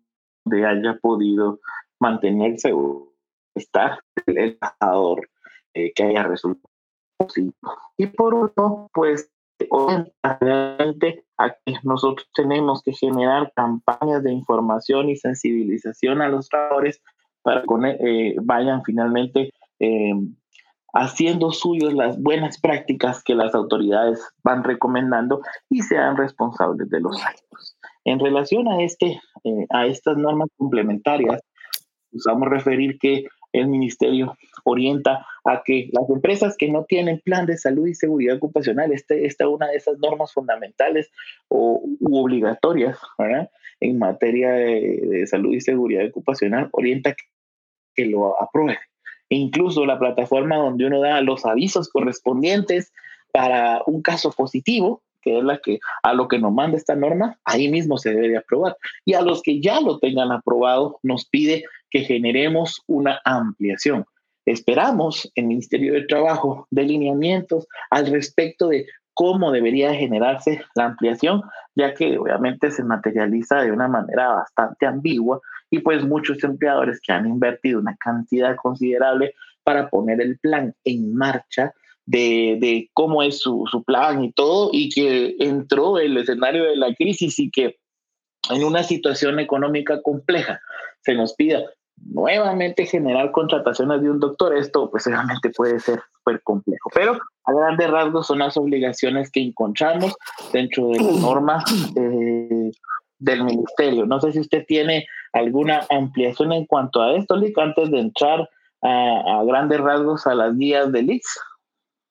de 0.48 0.66
haya 0.66 0.98
podido 1.00 1.60
mantenerse 2.00 2.72
o 2.72 3.12
estar 3.54 4.00
el 4.26 4.58
trabajador 4.58 5.28
eh, 5.74 5.92
que 5.94 6.04
haya 6.04 6.22
resultado 6.24 6.70
positivo. 7.16 7.54
Y 7.96 8.06
por 8.06 8.34
último, 8.34 8.88
pues 8.92 9.30
obviamente 9.70 11.24
aquí 11.36 11.74
nosotros 11.82 12.28
tenemos 12.34 12.82
que 12.82 12.92
generar 12.92 13.52
campañas 13.54 14.22
de 14.22 14.32
información 14.32 15.08
y 15.08 15.16
sensibilización 15.16 16.22
a 16.22 16.28
los 16.28 16.48
trabajadores 16.48 17.02
para 17.42 17.62
que 17.62 17.96
eh, 18.00 18.36
vayan 18.42 18.82
finalmente 18.84 19.52
eh, 19.80 20.12
haciendo 20.94 21.52
suyos 21.52 21.92
las 21.92 22.20
buenas 22.20 22.60
prácticas 22.60 23.22
que 23.22 23.34
las 23.34 23.54
autoridades 23.54 24.20
van 24.42 24.64
recomendando 24.64 25.42
y 25.70 25.82
sean 25.82 26.16
responsables 26.16 26.88
de 26.90 27.00
los 27.00 27.22
actos. 27.24 27.76
En 28.04 28.18
relación 28.18 28.68
a, 28.68 28.82
este, 28.82 29.20
eh, 29.44 29.66
a 29.70 29.86
estas 29.86 30.16
normas 30.16 30.48
complementarias, 30.56 31.40
usamos 32.12 32.48
referir 32.48 32.98
que 32.98 33.24
el 33.52 33.68
ministerio 33.68 34.36
orienta 34.64 35.26
a 35.44 35.62
que 35.64 35.88
las 35.92 36.08
empresas 36.10 36.56
que 36.56 36.70
no 36.70 36.84
tienen 36.84 37.20
plan 37.20 37.46
de 37.46 37.56
salud 37.56 37.86
y 37.86 37.94
seguridad 37.94 38.36
ocupacional, 38.36 38.92
este, 38.92 39.26
esta 39.26 39.44
es 39.44 39.50
una 39.50 39.68
de 39.68 39.76
esas 39.76 39.98
normas 39.98 40.32
fundamentales 40.32 41.10
o 41.48 41.82
u 42.00 42.18
obligatorias 42.18 42.98
en 43.80 43.98
materia 43.98 44.50
de, 44.52 45.26
salud 45.26 45.54
y 45.54 45.60
seguridad 45.60 46.06
ocupacional, 46.06 46.68
orienta 46.72 47.14
que, 47.14 47.24
lo 48.04 48.40
apruebe. 48.40 48.78
incluso 49.28 49.84
la 49.84 49.98
plataforma 49.98 50.56
donde 50.56 50.86
uno 50.86 51.00
da 51.00 51.20
los 51.20 51.44
avisos 51.44 51.88
correspondientes 51.88 52.92
para 53.32 53.82
un 53.86 54.02
caso 54.02 54.30
positivo, 54.30 55.02
que 55.28 55.38
es 55.38 55.44
la 55.44 55.58
que 55.58 55.78
a 56.02 56.14
lo 56.14 56.26
que 56.26 56.38
nos 56.38 56.52
manda 56.52 56.76
esta 56.76 56.94
norma, 56.94 57.38
ahí 57.44 57.68
mismo 57.68 57.98
se 57.98 58.10
debe 58.10 58.28
de 58.28 58.38
aprobar. 58.38 58.76
Y 59.04 59.12
a 59.14 59.20
los 59.20 59.42
que 59.42 59.60
ya 59.60 59.80
lo 59.80 59.98
tengan 59.98 60.32
aprobado, 60.32 60.98
nos 61.02 61.26
pide 61.26 61.64
que 61.90 62.00
generemos 62.00 62.82
una 62.86 63.20
ampliación. 63.24 64.06
Esperamos 64.46 65.30
el 65.34 65.46
Ministerio 65.46 65.92
de 65.92 66.06
Trabajo 66.06 66.66
delineamientos 66.70 67.66
al 67.90 68.06
respecto 68.06 68.68
de 68.68 68.86
cómo 69.12 69.52
debería 69.52 69.92
generarse 69.92 70.62
la 70.74 70.86
ampliación, 70.86 71.42
ya 71.74 71.92
que 71.92 72.16
obviamente 72.16 72.70
se 72.70 72.84
materializa 72.84 73.60
de 73.60 73.72
una 73.72 73.88
manera 73.88 74.28
bastante 74.28 74.86
ambigua 74.86 75.40
y 75.70 75.80
pues 75.80 76.04
muchos 76.04 76.42
empleadores 76.42 77.00
que 77.02 77.12
han 77.12 77.26
invertido 77.26 77.80
una 77.80 77.96
cantidad 77.96 78.56
considerable 78.56 79.34
para 79.62 79.90
poner 79.90 80.22
el 80.22 80.38
plan 80.38 80.74
en 80.84 81.14
marcha, 81.14 81.74
de, 82.08 82.88
cómo 82.94 83.22
es 83.22 83.40
su, 83.40 83.66
plan 83.86 84.24
y 84.24 84.32
todo, 84.32 84.70
y 84.72 84.88
que 84.88 85.36
entró 85.38 85.98
el 85.98 86.16
escenario 86.16 86.64
de 86.64 86.76
la 86.76 86.94
crisis 86.94 87.38
y 87.38 87.50
que 87.50 87.76
en 88.50 88.64
una 88.64 88.82
situación 88.82 89.38
económica 89.38 90.00
compleja 90.02 90.60
se 91.02 91.14
nos 91.14 91.34
pida 91.34 91.62
nuevamente 91.96 92.86
generar 92.86 93.32
contrataciones 93.32 94.00
de 94.00 94.10
un 94.10 94.20
doctor, 94.20 94.56
esto 94.56 94.88
pues 94.90 95.04
realmente 95.06 95.50
puede 95.50 95.80
ser 95.80 96.00
súper 96.14 96.40
complejo. 96.42 96.90
Pero 96.94 97.18
a 97.44 97.52
grandes 97.52 97.90
rasgos 97.90 98.26
son 98.28 98.38
las 98.38 98.56
obligaciones 98.56 99.30
que 99.30 99.40
encontramos 99.40 100.14
dentro 100.52 100.88
de 100.88 101.00
la 101.00 101.12
norma 101.20 101.64
del 103.18 103.44
ministerio. 103.44 104.06
No 104.06 104.20
sé 104.20 104.32
si 104.32 104.40
usted 104.40 104.64
tiene 104.66 105.06
alguna 105.32 105.84
ampliación 105.90 106.52
en 106.52 106.66
cuanto 106.66 107.02
a 107.02 107.16
esto, 107.16 107.36
Lick, 107.36 107.58
antes 107.58 107.90
de 107.90 107.98
entrar 107.98 108.48
a, 108.80 109.40
a 109.40 109.44
grandes 109.44 109.80
rasgos 109.80 110.26
a 110.26 110.34
las 110.34 110.56
guías 110.56 110.92
del 110.92 111.10
IX. 111.10 111.26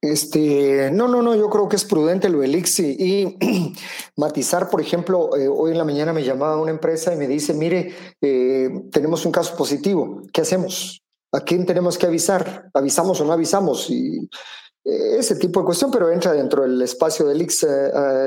Este, 0.01 0.91
no, 0.91 1.07
no, 1.07 1.23
no, 1.23 1.35
yo 1.35 1.49
creo 1.49 1.67
que 1.67 1.75
es 1.75 1.83
prudente 1.83 2.29
lo 2.29 2.43
ICSI 2.43 2.97
y 2.99 3.73
matizar, 4.15 4.69
por 4.69 4.79
ejemplo, 4.79 5.35
eh, 5.35 5.47
hoy 5.47 5.71
en 5.71 5.77
la 5.77 5.85
mañana 5.85 6.13
me 6.13 6.23
llamaba 6.23 6.61
una 6.61 6.71
empresa 6.71 7.13
y 7.13 7.17
me 7.17 7.27
dice, 7.27 7.53
mire, 7.55 7.93
eh, 8.21 8.69
tenemos 8.91 9.25
un 9.25 9.31
caso 9.31 9.57
positivo, 9.57 10.21
¿qué 10.31 10.41
hacemos? 10.41 11.01
¿A 11.31 11.41
quién 11.41 11.65
tenemos 11.65 11.97
que 11.97 12.05
avisar? 12.05 12.69
¿Avisamos 12.75 13.19
o 13.21 13.25
no 13.25 13.33
avisamos? 13.33 13.89
Y 13.89 14.29
eh, 14.85 15.17
ese 15.17 15.35
tipo 15.35 15.61
de 15.61 15.65
cuestión, 15.65 15.89
pero 15.89 16.11
entra 16.11 16.31
dentro 16.31 16.61
del 16.61 16.79
espacio 16.83 17.25
del 17.25 17.41
IX, 17.41 17.65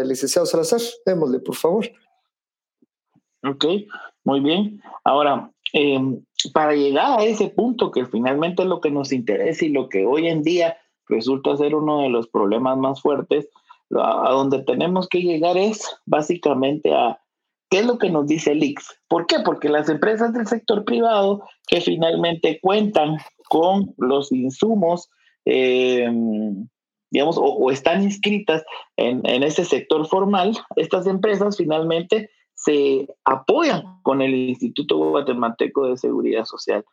licenciado 0.04 0.46
Salazar, 0.46 0.80
démosle, 1.06 1.38
por 1.38 1.54
favor. 1.54 1.88
Ok, 3.44 3.64
muy 4.24 4.40
bien. 4.40 4.82
Ahora, 5.04 5.50
para 6.52 6.74
llegar 6.74 7.20
a 7.20 7.24
ese 7.24 7.48
punto 7.48 7.92
que 7.92 8.06
finalmente 8.06 8.62
es 8.62 8.68
lo 8.68 8.80
que 8.80 8.90
nos 8.90 9.12
interesa 9.12 9.64
y 9.64 9.68
lo 9.68 9.88
que 9.88 10.04
hoy 10.04 10.26
en 10.26 10.42
día 10.42 10.76
resulta 11.10 11.56
ser 11.56 11.74
uno 11.74 12.02
de 12.02 12.08
los 12.08 12.28
problemas 12.28 12.78
más 12.78 13.00
fuertes. 13.02 13.48
A 13.92 14.30
donde 14.30 14.62
tenemos 14.62 15.08
que 15.08 15.20
llegar 15.20 15.58
es 15.58 15.84
básicamente 16.06 16.94
a 16.94 17.18
qué 17.70 17.80
es 17.80 17.86
lo 17.86 17.98
que 17.98 18.10
nos 18.10 18.26
dice 18.26 18.52
el 18.52 18.62
IX. 18.62 18.84
¿Por 19.08 19.26
qué? 19.26 19.36
Porque 19.44 19.68
las 19.68 19.88
empresas 19.88 20.32
del 20.32 20.46
sector 20.46 20.84
privado 20.84 21.42
que 21.66 21.80
finalmente 21.80 22.60
cuentan 22.62 23.16
con 23.48 23.94
los 23.96 24.30
insumos, 24.30 25.08
em, 25.44 26.68
digamos, 27.10 27.36
o, 27.38 27.70
están 27.70 28.02
inscritas 28.02 28.62
en, 28.96 29.26
en 29.26 29.42
ese 29.42 29.64
sector 29.64 30.06
formal, 30.06 30.56
estas 30.76 31.06
empresas 31.08 31.56
finalmente 31.56 32.30
se 32.54 33.08
apoyan 33.24 33.82
con 34.02 34.20
el 34.20 34.34
Instituto 34.34 34.98
Guatemalteco 34.98 35.86
de 35.86 35.96
Seguridad 35.96 36.44
Social. 36.44 36.84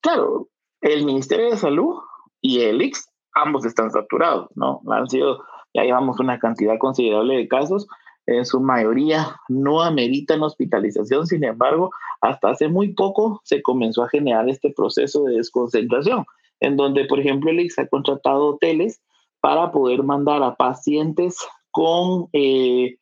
Claro, 0.00 0.48
el 0.80 1.04
Ministerio 1.04 1.50
de 1.50 1.56
Salud 1.56 1.96
y 2.40 2.60
el 2.60 2.80
IX 2.80 3.06
ambos 3.36 3.64
están 3.64 3.90
saturados, 3.90 4.48
¿no? 4.56 4.80
Han 4.88 5.08
sido, 5.08 5.44
ya 5.74 5.82
llevamos 5.82 6.18
una 6.18 6.38
cantidad 6.38 6.78
considerable 6.78 7.36
de 7.36 7.48
casos, 7.48 7.86
en 8.26 8.44
su 8.44 8.60
mayoría 8.60 9.36
no 9.48 9.82
ameritan 9.82 10.42
hospitalización, 10.42 11.26
sin 11.26 11.44
embargo, 11.44 11.90
hasta 12.20 12.50
hace 12.50 12.68
muy 12.68 12.94
poco 12.94 13.40
se 13.44 13.62
comenzó 13.62 14.02
a 14.02 14.08
generar 14.08 14.48
este 14.48 14.70
proceso 14.70 15.24
de 15.24 15.36
desconcentración, 15.36 16.24
en 16.60 16.76
donde, 16.76 17.04
por 17.04 17.20
ejemplo, 17.20 17.50
el 17.50 17.60
IX 17.60 17.78
ha 17.78 17.86
contratado 17.86 18.46
hoteles 18.46 19.00
para 19.40 19.70
poder 19.70 20.02
mandar 20.02 20.42
a 20.42 20.56
pacientes 20.56 21.38
con, 21.70 22.28
eh, 22.32 22.96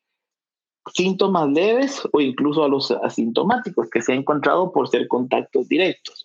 síntomas 0.93 1.49
leves 1.49 2.07
o 2.11 2.21
incluso 2.21 2.63
a 2.63 2.67
los 2.67 2.91
asintomáticos 2.91 3.89
que 3.89 4.01
se 4.01 4.13
ha 4.13 4.15
encontrado 4.15 4.71
por 4.71 4.87
ser 4.87 5.07
contactos 5.07 5.67
directos. 5.67 6.21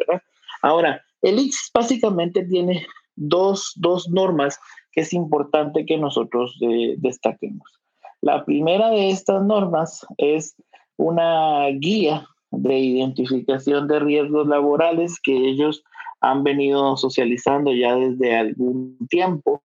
Ahora, 0.61 1.01
el 1.23 1.39
IX 1.39 1.71
básicamente 1.73 2.45
tiene 2.45 2.87
dos, 3.21 4.09
normas 4.11 4.59
que 4.93 5.03
es 5.03 5.13
importante 5.13 5.87
que 5.87 5.99
nosotros 5.99 6.59
eh, 6.63 6.95
destaquemos. 6.99 7.81
La 8.23 8.45
primera 8.45 8.91
de 8.91 9.11
estas 9.11 9.43
normas 9.45 10.07
es 10.19 10.57
una 10.97 11.69
guía 11.69 12.27
de 12.51 12.79
identificación 12.79 13.87
de 13.89 14.01
riesgos 14.01 14.47
laborales 14.47 15.21
que 15.23 15.35
ellos 15.35 15.85
han 16.21 16.43
venido 16.43 16.97
socializando 16.97 17.73
ya 17.73 17.95
desde 17.95 18.37
algún 18.37 18.99
tiempo. 19.09 19.63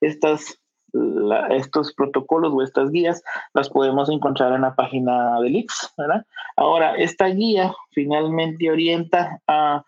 Estas, 0.00 0.60
estos 1.50 1.94
protocolos 1.94 2.52
o 2.52 2.62
estas 2.62 2.90
guías 2.90 3.22
las 3.54 3.70
podemos 3.70 4.10
encontrar 4.10 4.52
en 4.52 4.62
la 4.62 4.74
página 4.74 5.40
del 5.40 5.56
IX. 5.56 5.94
Ahora, 6.56 6.96
esta 6.96 7.28
guía 7.28 7.72
finalmente 7.92 8.70
orienta 8.70 9.40
a, 9.46 9.84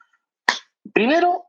primero, 0.94 1.47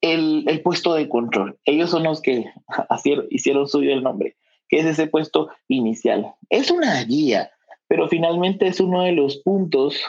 el, 0.00 0.44
el, 0.48 0.62
puesto 0.62 0.94
de 0.94 1.08
control. 1.08 1.58
Ellos 1.64 1.90
son 1.90 2.04
los 2.04 2.20
que 2.20 2.46
hicieron 3.30 3.68
suyo 3.68 3.92
el 3.92 4.02
nombre, 4.02 4.36
que 4.68 4.80
es 4.80 4.86
ese 4.86 5.06
puesto 5.06 5.50
inicial. 5.68 6.34
Es 6.50 6.70
una 6.70 7.02
guía, 7.04 7.50
pero 7.88 8.08
finalmente 8.08 8.66
es 8.66 8.80
uno 8.80 9.02
de 9.02 9.12
los 9.12 9.38
puntos 9.38 10.02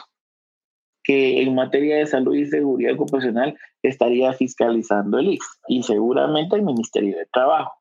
que 1.02 1.42
en 1.42 1.54
materia 1.54 1.96
de 1.96 2.06
salud 2.06 2.34
y 2.34 2.46
seguridad 2.46 2.94
ocupacional 2.94 3.58
estaría 3.82 4.32
fiscalizando 4.32 5.18
el 5.18 5.28
IX 5.32 5.46
y 5.68 5.82
seguramente 5.82 6.56
el 6.56 6.62
Ministerio 6.62 7.16
de 7.16 7.26
Trabajo. 7.32 7.72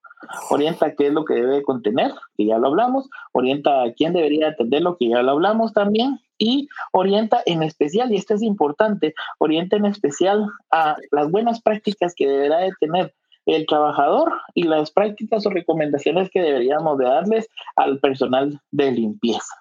Orienta 0.49 0.95
qué 0.95 1.07
es 1.07 1.13
lo 1.13 1.25
que 1.25 1.35
debe 1.35 1.63
contener, 1.63 2.11
que 2.37 2.45
ya 2.45 2.57
lo 2.57 2.67
hablamos, 2.67 3.09
orienta 3.31 3.83
a 3.83 3.93
quién 3.93 4.13
debería 4.13 4.49
atender 4.49 4.81
lo 4.81 4.97
que 4.97 5.09
ya 5.09 5.21
lo 5.21 5.31
hablamos 5.31 5.73
también, 5.73 6.19
y 6.37 6.69
orienta 6.93 7.41
en 7.45 7.63
especial, 7.63 8.11
y 8.11 8.15
esto 8.15 8.33
es 8.33 8.41
importante, 8.41 9.13
orienta 9.39 9.75
en 9.75 9.85
especial 9.85 10.47
a 10.71 10.95
las 11.11 11.29
buenas 11.29 11.61
prácticas 11.61 12.13
que 12.15 12.27
deberá 12.27 12.59
de 12.59 12.71
tener 12.79 13.13
el 13.45 13.65
trabajador 13.65 14.31
y 14.53 14.63
las 14.63 14.91
prácticas 14.91 15.45
o 15.45 15.49
recomendaciones 15.49 16.29
que 16.29 16.41
deberíamos 16.41 16.97
de 16.97 17.05
darles 17.05 17.49
al 17.75 17.99
personal 17.99 18.59
de 18.71 18.91
limpieza. 18.91 19.55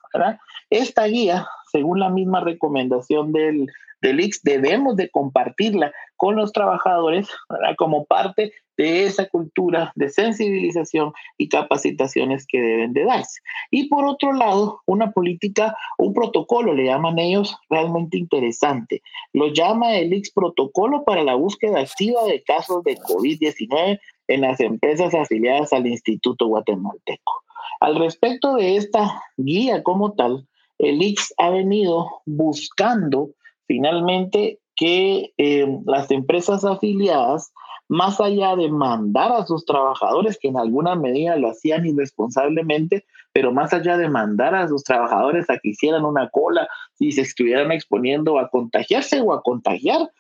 Esta 0.71 1.07
guía, 1.07 1.49
según 1.71 2.01
la 2.01 2.11
misma 2.11 2.41
recomendación 2.41 3.33
del, 3.33 3.67
del 4.01 4.31
debemos 4.43 4.97
de 4.97 5.11
compartirla 5.11 5.93
con 6.17 6.37
los 6.37 6.53
trabajadores 6.53 7.29
como 7.77 8.05
parte 8.05 8.53
de 8.79 9.05
esa 9.05 9.29
cultura 9.29 9.93
de 9.97 10.09
sensibilización 10.09 11.13
y 11.37 11.49
capacitaciones 11.49 12.47
que 12.47 12.61
deben 12.61 12.93
de 12.93 13.05
darse. 13.05 13.41
Y 13.71 13.89
por 13.89 14.07
otro 14.07 14.33
lado, 14.33 14.81
una 14.87 15.11
política, 15.11 15.77
un 15.99 16.15
protocolo, 16.15 16.73
le 16.73 16.85
llaman 16.85 17.19
ellos, 17.19 17.57
realmente 17.69 18.17
interesante. 18.17 19.03
Lo 19.33 19.49
llama 19.49 19.97
el 19.97 20.13
IX 20.13 20.31
protocolo 20.31 21.05
para 21.05 21.25
la 21.25 21.35
búsqueda 21.35 21.81
activa 21.81 22.25
de 22.25 22.43
casos 22.45 22.85
de 22.85 22.97
COVID-19 22.99 23.99
en 24.29 24.41
las 24.41 24.61
empresas 24.61 25.13
afiliadas 25.13 25.73
al 25.73 25.87
Instituto 25.87 26.47
Guatemalteco. 26.47 27.33
Al 27.81 27.97
respecto 27.97 28.55
de 28.55 28.77
esta 28.77 29.23
guía 29.37 29.83
como 29.83 30.13
tal, 30.13 30.47
el 30.79 31.03
IX 31.03 31.35
ha 31.39 31.51
venido 31.51 32.23
buscando 32.27 33.31
finalmente 33.67 34.61
que 34.77 35.33
eh, 35.37 35.67
las 35.87 36.11
empresas 36.11 36.65
afiliadas 36.65 37.53
más 37.89 38.21
allá 38.21 38.55
de 38.55 38.71
mandar 38.71 39.33
a 39.33 39.47
sus 39.47 39.65
trabajadores, 39.65 40.39
que 40.39 40.49
en 40.49 40.59
alguna 40.59 40.95
medida 40.95 41.37
lo 41.37 41.51
hacían 41.51 41.87
irresponsablemente, 41.87 43.05
pero 43.33 43.51
más 43.51 43.73
allá 43.73 43.97
de 43.97 44.09
mandar 44.09 44.55
a 44.55 44.69
sus 44.69 44.85
trabajadores 44.85 45.49
a 45.49 45.59
que 45.59 45.71
hicieran 45.71 46.05
una 46.05 46.29
cola 46.29 46.69
y 46.99 47.13
se 47.13 47.23
estuvieran 47.23 47.73
exponiendo 47.73 48.39
a 48.39 48.49
contagiarse 48.51 49.21
o 49.23 49.33
a 49.33 49.43
contagiar, 49.43 50.11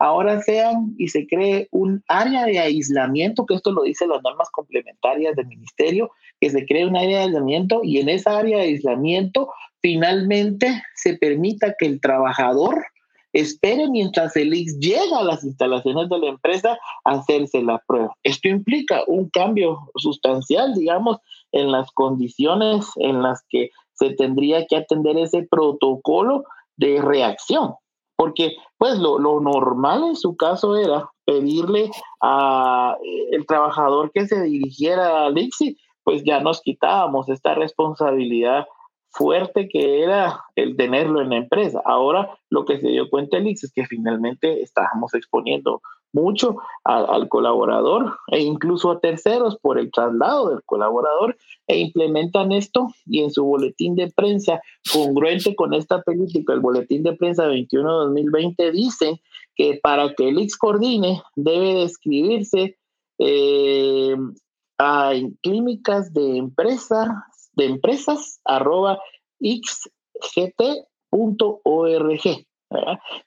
ahora 0.00 0.42
sean 0.42 0.94
y 0.98 1.08
se 1.08 1.26
cree 1.28 1.68
un 1.70 2.02
área 2.08 2.44
de 2.44 2.58
aislamiento, 2.58 3.46
que 3.46 3.54
esto 3.54 3.70
lo 3.70 3.82
dice 3.82 4.06
las 4.08 4.22
normas 4.22 4.50
complementarias 4.50 5.36
del 5.36 5.46
ministerio, 5.46 6.10
que 6.40 6.50
se 6.50 6.66
cree 6.66 6.86
un 6.86 6.96
área 6.96 7.18
de 7.18 7.24
aislamiento 7.24 7.82
y 7.84 7.98
en 7.98 8.08
esa 8.08 8.38
área 8.38 8.58
de 8.58 8.64
aislamiento 8.64 9.48
finalmente 9.82 10.82
se 10.94 11.16
permita 11.18 11.74
que 11.78 11.86
el 11.86 12.00
trabajador 12.00 12.84
espere 13.32 13.88
mientras 13.88 14.36
el 14.36 14.54
IX 14.54 14.78
llega 14.78 15.18
a 15.18 15.24
las 15.24 15.42
instalaciones 15.42 16.08
de 16.08 16.18
la 16.18 16.28
empresa 16.28 16.78
a 17.04 17.12
hacerse 17.12 17.62
la 17.62 17.82
prueba. 17.86 18.14
Esto 18.22 18.48
implica 18.48 19.02
un 19.06 19.28
cambio 19.30 19.90
sustancial, 19.96 20.74
digamos, 20.74 21.18
en 21.50 21.72
las 21.72 21.90
condiciones 21.92 22.86
en 22.96 23.22
las 23.22 23.42
que 23.48 23.70
se 23.94 24.10
tendría 24.10 24.66
que 24.66 24.76
atender 24.76 25.16
ese 25.18 25.46
protocolo 25.50 26.44
de 26.76 27.00
reacción. 27.00 27.74
Porque, 28.16 28.54
pues, 28.78 28.98
lo, 28.98 29.18
normal 29.18 30.04
en 30.04 30.16
su 30.16 30.36
caso 30.36 30.76
era 30.76 31.10
pedirle 31.24 31.90
a 32.20 32.96
eh, 33.02 33.44
trabajador 33.48 34.12
que 34.12 34.26
se 34.26 34.42
dirigiera 34.42 35.26
al 35.26 35.38
ICSI, 35.38 35.76
pues 36.04 36.22
ya 36.24 36.40
nos 36.40 36.60
quitábamos 36.60 37.28
esta 37.28 37.54
responsabilidad 37.54 38.66
fuerte 39.12 39.68
que 39.68 40.02
era 40.02 40.40
el 40.56 40.76
tenerlo 40.76 41.20
en 41.20 41.30
la 41.30 41.36
empresa. 41.36 41.82
Ahora 41.84 42.30
lo 42.50 42.64
que 42.64 42.80
se 42.80 42.88
dio 42.88 43.08
cuenta 43.10 43.36
el 43.36 43.46
IX 43.46 43.64
es 43.64 43.72
que 43.72 43.86
finalmente 43.86 44.62
estábamos 44.62 45.14
exponiendo 45.14 45.82
mucho 46.12 46.58
al 46.84 47.28
colaborador 47.28 48.18
e 48.28 48.40
incluso 48.40 48.90
a 48.90 49.00
terceros 49.00 49.56
por 49.58 49.78
el 49.78 49.90
traslado 49.90 50.50
del 50.50 50.62
colaborador 50.64 51.36
e 51.66 51.78
implementan 51.78 52.52
esto 52.52 52.88
y 53.06 53.22
en 53.22 53.30
su 53.30 53.44
boletín 53.44 53.94
de 53.94 54.12
prensa 54.14 54.60
congruente 54.92 55.56
con 55.56 55.72
esta 55.72 56.02
política, 56.02 56.52
el 56.52 56.60
boletín 56.60 57.02
de 57.02 57.14
prensa 57.14 57.48
21-2020 57.48 58.72
dice 58.72 59.22
que 59.54 59.80
para 59.82 60.14
que 60.14 60.28
el 60.28 60.46
coordine 60.58 61.22
debe 61.34 61.74
describirse 61.74 62.76
eh, 63.18 64.16
a 64.78 65.12
clínicas 65.42 66.12
de 66.12 66.36
empresas 66.36 67.08
de 67.54 67.66
empresas 67.66 68.40
arroba 68.44 68.98
xgt.org. 69.40 70.56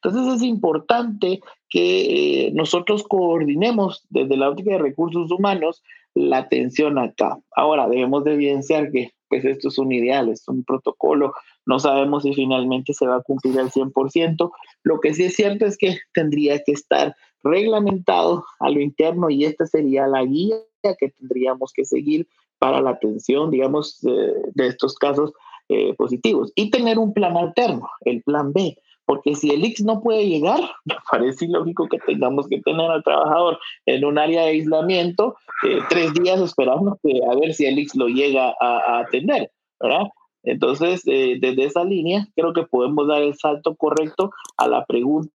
Entonces 0.03 0.35
es 0.35 0.41
importante 0.41 1.39
que 1.69 2.47
eh, 2.47 2.51
nosotros 2.53 3.03
coordinemos 3.03 4.05
desde 4.09 4.37
la 4.37 4.49
óptica 4.49 4.71
de 4.71 4.79
recursos 4.79 5.31
humanos 5.31 5.83
la 6.15 6.37
atención 6.37 6.97
acá. 6.97 7.37
Ahora 7.55 7.87
debemos 7.87 8.23
de 8.23 8.33
evidenciar 8.33 8.91
que 8.91 9.11
pues 9.27 9.43
esto 9.43 9.69
es 9.69 9.77
un 9.79 9.91
ideal, 9.91 10.29
es 10.29 10.47
un 10.47 10.63
protocolo, 10.63 11.33
no 11.65 11.79
sabemos 11.79 12.23
si 12.23 12.33
finalmente 12.33 12.93
se 12.93 13.07
va 13.07 13.17
a 13.17 13.21
cumplir 13.23 13.59
al 13.59 13.71
100%. 13.71 14.51
Lo 14.83 14.99
que 14.99 15.13
sí 15.13 15.23
es 15.23 15.35
cierto 15.35 15.65
es 15.65 15.77
que 15.77 15.97
tendría 16.13 16.61
que 16.63 16.73
estar 16.73 17.15
reglamentado 17.43 18.45
a 18.59 18.69
lo 18.69 18.79
interno 18.81 19.29
y 19.29 19.45
esta 19.45 19.65
sería 19.65 20.07
la 20.07 20.23
guía 20.23 20.57
que 20.99 21.09
tendríamos 21.09 21.73
que 21.73 21.85
seguir 21.85 22.27
para 22.59 22.81
la 22.81 22.91
atención, 22.91 23.51
digamos, 23.51 23.99
de 24.01 24.67
estos 24.67 24.95
casos 24.95 25.33
eh, 25.67 25.95
positivos. 25.95 26.51
Y 26.53 26.69
tener 26.69 26.99
un 26.99 27.11
plan 27.11 27.35
alterno, 27.35 27.89
el 28.01 28.21
plan 28.21 28.53
B, 28.53 28.77
porque 29.03 29.33
si 29.33 29.49
el 29.49 29.65
IX 29.65 29.83
no 29.85 29.99
puede 29.99 30.29
llegar, 30.29 30.59
me 30.85 30.93
parece 31.09 31.47
lógico 31.47 31.87
que 31.89 31.97
tengamos 32.05 32.47
que 32.47 32.61
tener 32.61 32.87
al 32.91 33.03
trabajador 33.03 33.57
en 33.87 34.05
un 34.05 34.19
área 34.19 34.43
de 34.43 34.49
aislamiento 34.49 35.35
eh, 35.67 35.79
tres 35.89 36.13
días 36.13 36.39
esperando 36.39 36.99
que, 37.01 37.19
a 37.27 37.35
ver 37.39 37.55
si 37.55 37.65
el 37.65 37.79
IX 37.79 37.95
lo 37.95 38.07
llega 38.09 38.53
a, 38.61 38.99
atender, 38.99 39.49
¿verdad? 39.79 40.03
Entonces, 40.43 41.01
eh, 41.07 41.37
desde 41.41 41.65
esa 41.65 41.83
línea, 41.83 42.27
creo 42.35 42.53
que 42.53 42.61
podemos 42.61 43.07
dar 43.07 43.23
el 43.23 43.33
salto 43.33 43.73
correcto 43.73 44.29
a 44.57 44.67
la 44.67 44.85
pregunta 44.85 45.31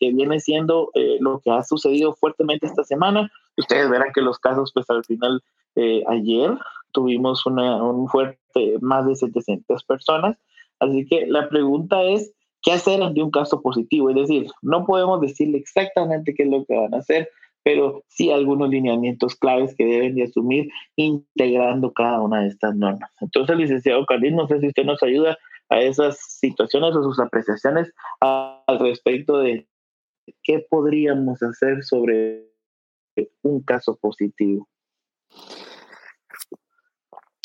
que 0.00 0.10
viene 0.10 0.40
siendo 0.40 0.90
lo 1.20 1.38
que 1.38 1.52
ha 1.52 1.62
sucedido 1.62 2.14
fuertemente 2.14 2.66
esta 2.66 2.82
semana. 2.82 3.30
Ustedes 3.56 3.90
verán 3.90 4.12
que 4.14 4.22
los 4.22 4.38
casos, 4.38 4.72
pues 4.72 4.88
al 4.90 5.04
final 5.04 5.42
eh, 5.76 6.02
ayer 6.08 6.56
tuvimos 6.92 7.44
una, 7.46 7.82
un 7.82 8.08
fuerte, 8.08 8.38
más 8.80 9.06
de 9.06 9.16
700 9.16 9.84
personas. 9.84 10.36
Así 10.78 11.06
que 11.06 11.26
la 11.26 11.48
pregunta 11.48 12.02
es, 12.02 12.32
¿qué 12.62 12.72
hacer 12.72 13.02
ante 13.02 13.22
un 13.22 13.30
caso 13.30 13.62
positivo? 13.62 14.10
Es 14.10 14.16
decir, 14.16 14.46
no 14.62 14.84
podemos 14.84 15.20
decirle 15.20 15.58
exactamente 15.58 16.34
qué 16.34 16.44
es 16.44 16.50
lo 16.50 16.64
que 16.64 16.76
van 16.76 16.94
a 16.94 16.98
hacer, 16.98 17.28
pero 17.62 18.02
sí 18.08 18.30
algunos 18.30 18.68
lineamientos 18.70 19.36
claves 19.36 19.74
que 19.76 19.84
deben 19.84 20.14
de 20.14 20.24
asumir 20.24 20.68
integrando 20.96 21.92
cada 21.92 22.20
una 22.20 22.42
de 22.42 22.48
estas 22.48 22.74
normas. 22.74 23.10
Entonces, 23.20 23.56
licenciado 23.56 24.04
Carlín, 24.06 24.36
no 24.36 24.48
sé 24.48 24.60
si 24.60 24.68
usted 24.68 24.84
nos 24.84 25.02
ayuda 25.02 25.38
a 25.68 25.80
esas 25.80 26.18
situaciones 26.18 26.94
o 26.96 27.02
sus 27.02 27.18
apreciaciones 27.20 27.92
al 28.20 28.78
respecto 28.78 29.38
de 29.38 29.66
qué 30.42 30.64
podríamos 30.68 31.42
hacer 31.42 31.82
sobre 31.84 32.51
un 33.42 33.62
caso 33.62 33.96
positivo. 33.96 34.68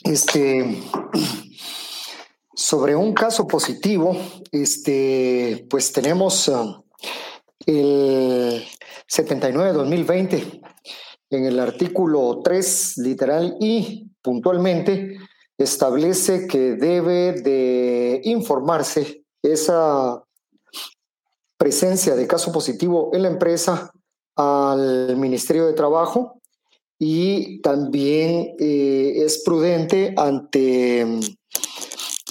Este, 0.03 0.81
sobre 2.53 2.95
un 2.95 3.13
caso 3.13 3.47
positivo, 3.47 4.15
este, 4.51 5.65
pues 5.69 5.91
tenemos 5.91 6.47
uh, 6.47 6.83
el 7.65 8.63
79-2020 9.07 10.61
en 11.29 11.45
el 11.45 11.59
artículo 11.59 12.41
3, 12.43 12.97
literal 12.97 13.57
y 13.59 14.09
puntualmente, 14.21 15.17
establece 15.57 16.47
que 16.47 16.75
debe 16.75 17.33
de 17.33 18.21
informarse 18.23 19.23
esa 19.41 20.23
presencia 21.57 22.15
de 22.15 22.27
caso 22.27 22.51
positivo 22.51 23.09
en 23.13 23.23
la 23.23 23.29
empresa 23.29 23.91
al 24.37 25.17
Ministerio 25.17 25.65
de 25.65 25.73
Trabajo 25.73 26.39
y 26.99 27.59
también 27.61 28.55
eh, 28.59 29.13
es 29.17 29.43
prudente 29.43 30.13
ante, 30.15 31.01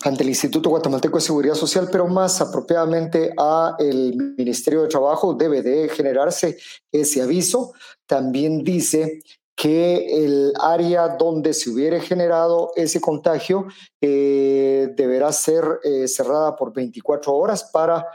ante 0.03 0.23
el 0.23 0.29
Instituto 0.29 0.71
Guatemalteco 0.71 1.19
de 1.19 1.23
Seguridad 1.23 1.55
Social, 1.55 1.89
pero 1.91 2.07
más 2.09 2.41
apropiadamente 2.41 3.33
a 3.39 3.77
el 3.79 4.35
Ministerio 4.37 4.83
de 4.83 4.89
Trabajo 4.89 5.35
debe 5.35 5.63
de 5.63 5.89
generarse 5.89 6.59
ese 6.91 7.23
aviso. 7.23 7.73
También 8.07 8.65
dice 8.65 9.21
que 9.55 10.25
el 10.25 10.53
área 10.61 11.17
donde 11.17 11.55
se 11.55 11.71
hubiere 11.71 12.01
generado 12.01 12.73
ese 12.77 13.01
contagio 13.01 13.67
eh, 14.01 14.89
deberá 14.97 15.33
ser 15.33 15.65
eh, 15.83 16.07
cerrada 16.09 16.55
por 16.57 16.75
24 16.75 17.35
horas 17.35 17.65
para 17.73 18.07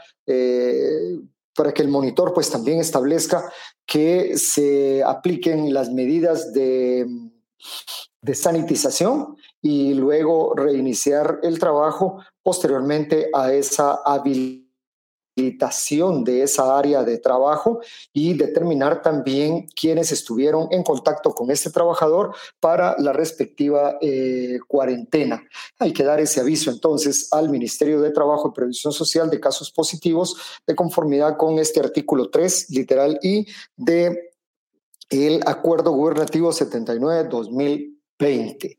para 1.54 1.72
que 1.72 1.82
el 1.82 1.88
monitor 1.88 2.32
pues 2.32 2.50
también 2.50 2.80
establezca 2.80 3.50
que 3.92 4.38
se 4.38 5.02
apliquen 5.04 5.74
las 5.74 5.90
medidas 5.90 6.54
de, 6.54 7.06
sanitización 8.32 9.36
y 9.60 9.92
luego 9.92 10.54
reiniciar 10.54 11.40
el 11.42 11.58
trabajo 11.58 12.24
posteriormente 12.42 13.28
a 13.34 13.52
esa 13.52 14.00
de 15.34 16.42
esa 16.42 16.78
área 16.78 17.02
de 17.04 17.18
trabajo 17.18 17.80
y 18.12 18.34
determinar 18.34 19.00
también 19.02 19.66
quiénes 19.68 20.12
estuvieron 20.12 20.68
en 20.70 20.82
contacto 20.82 21.34
con 21.34 21.50
este 21.50 21.70
trabajador 21.70 22.34
para 22.60 22.94
la 22.98 23.12
respectiva 23.12 23.96
eh, 24.00 24.58
cuarentena. 24.68 25.42
Hay 25.78 25.92
que 25.92 26.04
dar 26.04 26.20
ese 26.20 26.40
aviso 26.40 26.70
entonces 26.70 27.28
al 27.32 27.48
Ministerio 27.48 28.00
de 28.00 28.10
Trabajo 28.10 28.48
y 28.48 28.52
Previsión 28.52 28.92
Social 28.92 29.30
de 29.30 29.40
casos 29.40 29.70
positivos 29.70 30.36
de 30.66 30.74
conformidad 30.74 31.36
con 31.36 31.58
este 31.58 31.80
artículo 31.80 32.30
3, 32.30 32.70
literal 32.70 33.18
I, 33.22 33.46
de 33.76 34.30
el 35.08 35.40
Acuerdo 35.46 35.92
Gubernativo 35.92 36.52
79-2020. 36.52 38.78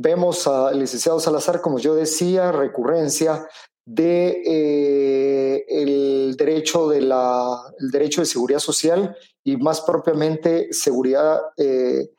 Vemos 0.00 0.46
al 0.46 0.78
licenciado 0.78 1.18
Salazar, 1.18 1.60
como 1.60 1.80
yo 1.80 1.94
decía, 1.94 2.52
recurrencia 2.52 3.48
de 3.88 4.42
eh, 4.44 5.64
el 5.66 6.36
derecho 6.36 6.90
de 6.90 7.00
la 7.00 7.58
derecho 7.78 8.20
de 8.20 8.26
seguridad 8.26 8.58
social 8.58 9.16
y 9.42 9.56
más 9.56 9.80
propiamente 9.80 10.70
seguridad 10.74 11.40
eh, 11.56 12.10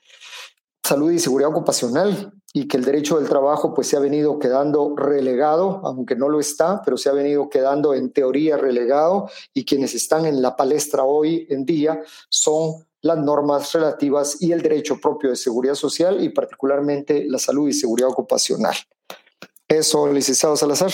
salud 0.83 1.11
y 1.11 1.19
seguridad 1.19 1.51
ocupacional 1.51 2.33
y 2.53 2.67
que 2.67 2.77
el 2.77 2.85
derecho 2.85 3.19
del 3.19 3.29
trabajo 3.29 3.75
pues 3.75 3.87
se 3.87 3.97
ha 3.97 3.99
venido 3.99 4.39
quedando 4.39 4.95
relegado, 4.95 5.81
aunque 5.83 6.15
no 6.15 6.27
lo 6.27 6.39
está, 6.39 6.81
pero 6.83 6.97
se 6.97 7.07
ha 7.07 7.11
venido 7.11 7.51
quedando 7.51 7.93
en 7.93 8.11
teoría 8.11 8.57
relegado 8.57 9.29
y 9.53 9.63
quienes 9.63 9.93
están 9.93 10.25
en 10.25 10.41
la 10.41 10.55
palestra 10.55 11.03
hoy 11.03 11.45
en 11.51 11.65
día 11.65 12.01
son 12.29 12.83
las 13.01 13.19
normas 13.19 13.71
relativas 13.73 14.41
y 14.41 14.53
el 14.53 14.63
derecho 14.63 14.99
propio 14.99 15.29
de 15.29 15.35
seguridad 15.35 15.75
social 15.75 16.23
y 16.23 16.29
particularmente 16.29 17.25
la 17.29 17.37
salud 17.37 17.69
y 17.69 17.73
seguridad 17.73 18.09
ocupacional. 18.09 18.75
Eso, 19.67 20.11
licenciado 20.11 20.57
Salazar. 20.57 20.91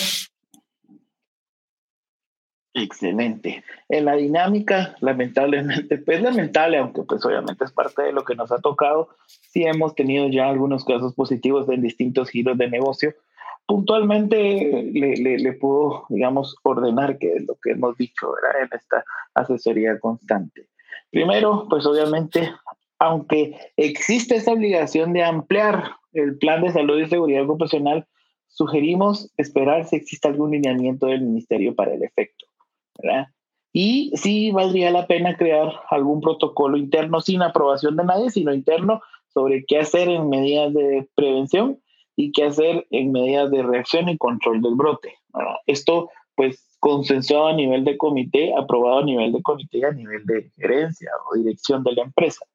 Excelente. 2.78 3.64
En 3.88 4.04
la 4.04 4.16
dinámica, 4.16 4.98
lamentablemente, 5.00 5.98
pues 6.06 6.22
lamentable, 6.22 6.78
aunque 6.78 7.04
pues 7.04 7.26
obviamente 7.26 7.64
es 7.64 7.72
parte 7.72 8.04
de 8.04 8.12
lo 8.12 8.26
que 8.26 8.36
nos 8.36 8.52
ha 8.52 8.60
tocado, 8.60 9.08
sí 9.28 9.64
hemos 9.64 9.96
tenido 9.96 10.28
ya 10.28 10.50
algunos 10.50 10.84
casos 10.84 11.14
positivos 11.16 11.70
en 11.70 11.82
distintos 11.82 12.30
giros 12.30 12.58
de 12.58 12.70
negocio. 12.70 13.14
Puntualmente 13.66 14.92
le, 14.94 15.16
le, 15.16 15.54
puedo, 15.54 16.06
digamos, 16.10 16.58
ordenar 16.64 17.18
que 17.18 17.34
es 17.36 17.48
lo 17.48 17.56
que 17.64 17.72
hemos 17.72 17.98
dicho 17.98 18.28
¿verdad? 18.34 18.64
en 18.64 18.78
esta 18.78 19.06
asesoría 19.34 19.98
constante. 19.98 20.68
Primero, 21.10 21.68
pues 21.70 21.86
obviamente, 21.86 22.52
aunque 23.00 23.58
existe 23.78 24.36
esa 24.36 24.52
obligación 24.52 25.14
de 25.14 25.24
ampliar 25.24 25.94
el 26.12 26.38
plan 26.38 26.62
de 26.62 26.74
salud 26.74 27.00
y 27.00 27.08
seguridad 27.08 27.44
ocupacional, 27.44 28.06
sugerimos 28.48 29.32
esperar 29.38 29.86
si 29.86 29.96
existe 29.96 30.28
algún 30.28 30.52
lineamiento 30.52 31.08
del 31.08 31.22
ministerio 31.22 31.74
para 31.74 31.94
el 31.94 32.04
efecto. 32.04 32.45
Y 33.74 34.12
sí 34.16 34.52
valdría 34.52 34.90
la 34.92 35.06
pena 35.06 35.36
crear 35.36 35.82
algún 35.90 36.22
protocolo 36.22 36.78
interno 36.78 37.20
sin 37.22 37.42
aprobación 37.42 37.98
de 37.98 38.06
nadie, 38.06 38.30
sino 38.30 38.54
interno 38.54 39.02
sobre 39.34 39.66
qué 39.66 39.80
hacer 39.80 40.08
en 40.08 40.30
medidas 40.30 40.74
de 40.74 41.08
prevención 41.14 41.80
y 42.16 42.32
qué 42.32 42.46
hacer 42.46 42.88
en 42.92 43.12
medidas 43.12 43.52
de 43.52 43.64
reacción 43.64 44.08
y 44.08 44.18
control 44.18 44.62
del 44.62 44.76
brote. 44.76 45.16
Esto, 45.68 46.10
pues, 46.36 46.78
consensuado 46.80 47.48
a 47.48 47.54
nivel 47.54 47.84
de 47.84 47.98
comité, 47.98 48.54
aprobado 48.56 49.00
a 49.00 49.04
nivel 49.04 49.34
de 49.34 49.42
comité 49.42 49.80
y 49.80 49.84
a 49.84 49.92
nivel 49.92 50.26
de 50.26 50.50
gerencia 50.56 51.10
o 51.30 51.36
dirección 51.36 51.84
de 51.84 51.94
la 51.94 52.04
empresa. 52.04 52.46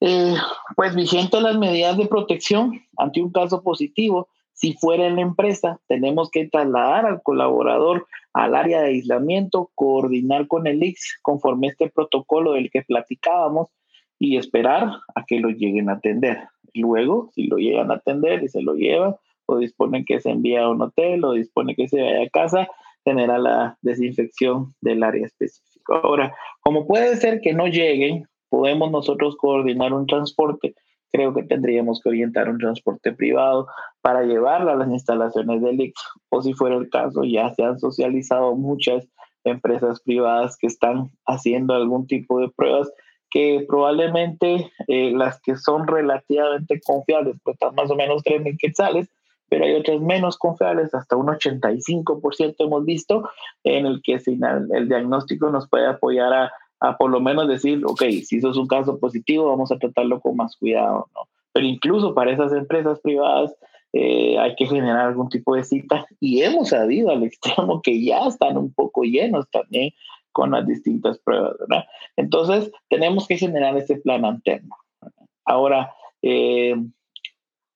Eh, 0.00 0.34
pues 0.74 0.96
vigente 0.96 1.40
las 1.40 1.56
medidas 1.58 1.96
de 1.96 2.06
protección 2.06 2.80
ante 2.96 3.22
un 3.22 3.30
caso 3.30 3.62
positivo, 3.62 4.28
si 4.52 4.72
fuera 4.72 5.06
en 5.06 5.16
la 5.16 5.22
empresa, 5.22 5.80
tenemos 5.86 6.30
que 6.30 6.48
trasladar 6.48 7.06
al 7.06 7.22
colaborador 7.22 8.06
al 8.32 8.54
área 8.54 8.80
de 8.80 8.88
aislamiento, 8.88 9.70
coordinar 9.74 10.46
con 10.48 10.66
el 10.66 10.82
IX 10.82 11.18
conforme 11.22 11.68
este 11.68 11.90
protocolo 11.90 12.52
del 12.52 12.70
que 12.70 12.82
platicábamos 12.82 13.68
y 14.18 14.36
esperar 14.36 14.88
a 15.14 15.24
que 15.26 15.40
lo 15.40 15.50
lleguen 15.50 15.90
a 15.90 15.94
atender. 15.94 16.38
Luego, 16.74 17.30
si 17.34 17.46
lo 17.46 17.58
llegan 17.58 17.90
a 17.90 17.94
atender 17.94 18.42
y 18.42 18.48
se 18.48 18.62
lo 18.62 18.74
llevan, 18.74 19.14
o 19.46 19.58
disponen 19.58 20.04
que 20.04 20.20
se 20.20 20.30
envía 20.30 20.62
a 20.62 20.70
un 20.70 20.82
hotel 20.82 21.24
o 21.24 21.32
disponen 21.32 21.74
que 21.74 21.88
se 21.88 22.00
vaya 22.00 22.22
a 22.22 22.30
casa, 22.30 22.68
genera 23.04 23.38
la 23.38 23.76
desinfección 23.82 24.74
del 24.80 25.02
área 25.02 25.26
específica. 25.26 26.00
Ahora, 26.02 26.34
como 26.60 26.86
puede 26.86 27.16
ser 27.16 27.40
que 27.40 27.52
no 27.52 27.66
lleguen, 27.66 28.28
podemos 28.48 28.90
nosotros 28.90 29.36
coordinar 29.36 29.92
un 29.92 30.06
transporte 30.06 30.74
creo 31.12 31.34
que 31.34 31.42
tendríamos 31.42 32.00
que 32.00 32.08
orientar 32.08 32.48
un 32.48 32.58
transporte 32.58 33.12
privado 33.12 33.68
para 34.00 34.22
llevarla 34.22 34.72
a 34.72 34.76
las 34.76 34.88
instalaciones 34.88 35.62
del 35.62 35.80
IX. 35.80 35.94
O 36.30 36.42
si 36.42 36.54
fuera 36.54 36.76
el 36.76 36.88
caso, 36.88 37.22
ya 37.24 37.52
se 37.54 37.62
han 37.62 37.78
socializado 37.78 38.56
muchas 38.56 39.06
empresas 39.44 40.00
privadas 40.02 40.56
que 40.56 40.66
están 40.66 41.10
haciendo 41.26 41.74
algún 41.74 42.06
tipo 42.06 42.40
de 42.40 42.48
pruebas 42.48 42.90
que 43.30 43.64
probablemente 43.66 44.70
eh, 44.88 45.10
las 45.12 45.40
que 45.40 45.56
son 45.56 45.86
relativamente 45.86 46.80
confiables 46.84 47.36
cuestan 47.42 47.74
más 47.74 47.90
o 47.90 47.96
menos 47.96 48.22
3.000 48.22 48.58
quetzales, 48.58 49.08
pero 49.48 49.64
hay 49.64 49.74
otras 49.74 50.00
menos 50.00 50.36
confiables, 50.36 50.94
hasta 50.94 51.16
un 51.16 51.28
85% 51.28 52.54
hemos 52.58 52.84
visto, 52.84 53.28
en 53.64 53.86
el 53.86 54.02
que 54.02 54.20
el 54.26 54.88
diagnóstico 54.88 55.50
nos 55.50 55.68
puede 55.68 55.86
apoyar 55.86 56.32
a 56.32 56.52
a 56.82 56.96
por 56.96 57.10
lo 57.10 57.20
menos 57.20 57.46
decir, 57.48 57.80
ok, 57.84 58.02
si 58.24 58.38
eso 58.38 58.50
es 58.50 58.56
un 58.56 58.66
caso 58.66 58.98
positivo, 58.98 59.46
vamos 59.46 59.70
a 59.70 59.78
tratarlo 59.78 60.20
con 60.20 60.36
más 60.36 60.56
cuidado, 60.56 61.08
¿no? 61.14 61.28
Pero 61.52 61.66
incluso 61.66 62.12
para 62.12 62.32
esas 62.32 62.52
empresas 62.52 62.98
privadas 63.00 63.54
eh, 63.92 64.36
hay 64.38 64.56
que 64.56 64.66
generar 64.66 65.06
algún 65.06 65.28
tipo 65.28 65.54
de 65.54 65.62
cita 65.62 66.06
y 66.18 66.42
hemos 66.42 66.70
sabido 66.70 67.10
al 67.10 67.22
extremo 67.22 67.80
que 67.82 68.02
ya 68.02 68.26
están 68.26 68.56
un 68.56 68.72
poco 68.72 69.02
llenos 69.04 69.48
también 69.50 69.92
con 70.32 70.50
las 70.50 70.66
distintas 70.66 71.18
pruebas, 71.20 71.54
¿verdad? 71.60 71.84
Entonces, 72.16 72.72
tenemos 72.88 73.28
que 73.28 73.36
generar 73.36 73.76
ese 73.76 73.96
plan 73.96 74.24
interno. 74.24 74.74
Ahora, 75.44 75.92
eh, 76.22 76.74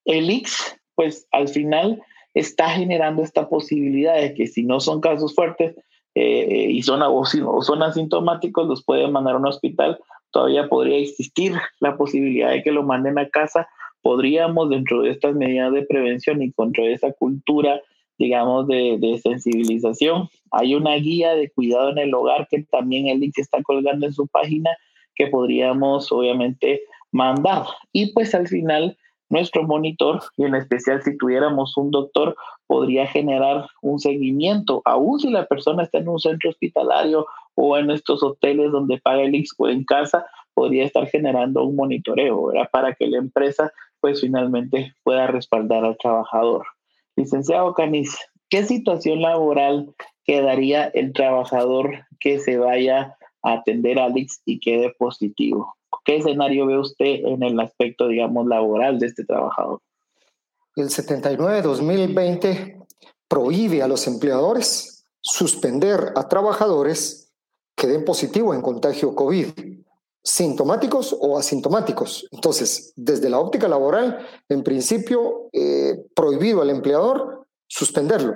el 0.04 0.30
X, 0.30 0.80
pues 0.96 1.28
al 1.30 1.48
final 1.48 2.02
está 2.34 2.70
generando 2.70 3.22
esta 3.22 3.48
posibilidad 3.48 4.16
de 4.16 4.34
que 4.34 4.46
si 4.46 4.64
no 4.64 4.80
son 4.80 5.00
casos 5.00 5.34
fuertes, 5.34 5.76
eh, 6.18 6.68
y 6.70 6.82
son, 6.82 7.02
o, 7.02 7.24
son 7.62 7.82
asintomáticos, 7.82 8.66
los 8.66 8.82
pueden 8.82 9.12
mandar 9.12 9.34
a 9.34 9.38
un 9.38 9.46
hospital, 9.46 9.98
todavía 10.30 10.66
podría 10.66 10.96
existir 10.96 11.52
la 11.78 11.98
posibilidad 11.98 12.52
de 12.52 12.62
que 12.62 12.72
lo 12.72 12.82
manden 12.82 13.18
a 13.18 13.28
casa. 13.28 13.68
Podríamos, 14.00 14.70
dentro 14.70 15.02
de 15.02 15.10
estas 15.10 15.34
medidas 15.34 15.74
de 15.74 15.82
prevención 15.82 16.40
y 16.40 16.52
contra 16.52 16.86
esa 16.86 17.12
cultura, 17.12 17.82
digamos, 18.16 18.66
de, 18.66 18.96
de, 18.98 19.18
sensibilización, 19.18 20.30
hay 20.52 20.74
una 20.74 20.94
guía 20.94 21.34
de 21.34 21.50
cuidado 21.50 21.90
en 21.90 21.98
el 21.98 22.14
hogar 22.14 22.48
que 22.50 22.62
también 22.62 23.08
el 23.08 23.20
link 23.20 23.34
está 23.36 23.62
colgando 23.62 24.06
en 24.06 24.14
su 24.14 24.26
página 24.26 24.70
que 25.16 25.26
podríamos, 25.26 26.10
obviamente, 26.12 26.80
mandar. 27.12 27.64
Y 27.92 28.14
pues 28.14 28.34
al 28.34 28.48
final 28.48 28.96
nuestro 29.28 29.62
monitor, 29.64 30.22
y 30.36 30.44
en 30.44 30.54
especial 30.54 31.02
si 31.02 31.16
tuviéramos 31.16 31.76
un 31.76 31.90
doctor, 31.90 32.36
podría 32.66 33.06
generar 33.06 33.66
un 33.82 33.98
seguimiento, 33.98 34.82
aún 34.84 35.18
si 35.18 35.30
la 35.30 35.46
persona 35.46 35.82
está 35.82 35.98
en 35.98 36.08
un 36.08 36.18
centro 36.18 36.50
hospitalario 36.50 37.26
o 37.54 37.76
en 37.76 37.90
estos 37.90 38.22
hoteles 38.22 38.70
donde 38.70 38.98
paga 38.98 39.22
el 39.22 39.34
IX 39.34 39.54
o 39.58 39.68
en 39.68 39.84
casa, 39.84 40.26
podría 40.54 40.84
estar 40.84 41.06
generando 41.08 41.64
un 41.64 41.76
monitoreo, 41.76 42.46
¿verdad? 42.46 42.68
Para 42.70 42.94
que 42.94 43.06
la 43.06 43.18
empresa, 43.18 43.72
pues 44.00 44.20
finalmente 44.20 44.94
pueda 45.02 45.26
respaldar 45.26 45.84
al 45.84 45.98
trabajador. 45.98 46.66
Licenciado 47.16 47.74
Canis, 47.74 48.16
¿qué 48.48 48.64
situación 48.64 49.22
laboral 49.22 49.94
quedaría 50.24 50.84
el 50.88 51.12
trabajador 51.12 52.06
que 52.20 52.38
se 52.38 52.58
vaya 52.58 53.16
a 53.42 53.52
atender 53.52 53.98
al 53.98 54.16
IX 54.16 54.42
y 54.44 54.60
quede 54.60 54.94
positivo? 54.98 55.76
¿Qué 56.06 56.16
escenario 56.18 56.66
ve 56.66 56.78
usted 56.78 57.26
en 57.26 57.42
el 57.42 57.58
aspecto, 57.58 58.06
digamos, 58.06 58.46
laboral 58.46 59.00
de 59.00 59.08
este 59.08 59.24
trabajador? 59.24 59.80
el 60.76 60.88
79-2020 60.88 62.86
prohíbe 63.26 63.82
a 63.82 63.88
los 63.88 64.06
empleadores 64.06 65.06
suspender 65.22 66.12
a 66.14 66.28
trabajadores 66.28 67.32
que 67.74 67.86
den 67.86 68.04
positivo 68.04 68.54
en 68.54 68.60
contagio 68.60 69.14
COVID, 69.14 69.48
sintomáticos 70.22 71.16
o 71.18 71.38
asintomáticos. 71.38 72.28
Entonces, 72.30 72.92
desde 72.94 73.30
la 73.30 73.38
óptica 73.38 73.68
laboral, 73.68 74.26
en 74.48 74.62
principio, 74.62 75.48
eh, 75.52 76.04
prohibido 76.14 76.62
al 76.62 76.70
empleador 76.70 77.46
suspenderlo. 77.66 78.34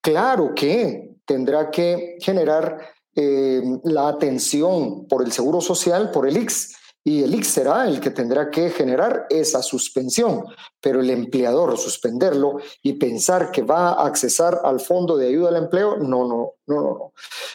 Claro 0.00 0.52
que 0.54 1.16
tendrá 1.24 1.70
que 1.70 2.16
generar 2.20 2.95
eh, 3.16 3.62
la 3.84 4.08
atención 4.08 5.06
por 5.08 5.24
el 5.24 5.32
Seguro 5.32 5.60
Social, 5.60 6.10
por 6.10 6.28
el 6.28 6.36
IX, 6.36 6.76
y 7.02 7.22
el 7.22 7.34
IX 7.34 7.46
será 7.46 7.86
el 7.86 8.00
que 8.00 8.10
tendrá 8.10 8.50
que 8.50 8.68
generar 8.68 9.26
esa 9.30 9.62
suspensión, 9.62 10.44
pero 10.80 11.00
el 11.00 11.08
empleador 11.08 11.78
suspenderlo 11.78 12.58
y 12.82 12.94
pensar 12.94 13.52
que 13.52 13.62
va 13.62 13.90
a 13.90 14.06
accesar 14.06 14.60
al 14.64 14.80
fondo 14.80 15.16
de 15.16 15.28
ayuda 15.28 15.50
al 15.50 15.56
empleo, 15.56 15.98
no, 15.98 16.26
no, 16.26 16.54
no, 16.66 16.82
no. 16.82 17.12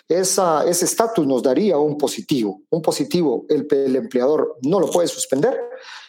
Esa, 0.07 0.65
ese 0.65 0.85
estatus 0.85 1.27
nos 1.27 1.43
daría 1.43 1.77
un 1.77 1.97
positivo. 1.97 2.61
Un 2.69 2.81
positivo, 2.81 3.45
el, 3.49 3.67
el 3.69 3.97
empleador 3.97 4.57
no 4.63 4.79
lo 4.79 4.89
puede 4.89 5.09
suspender, 5.09 5.59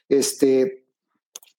este, 0.09 0.82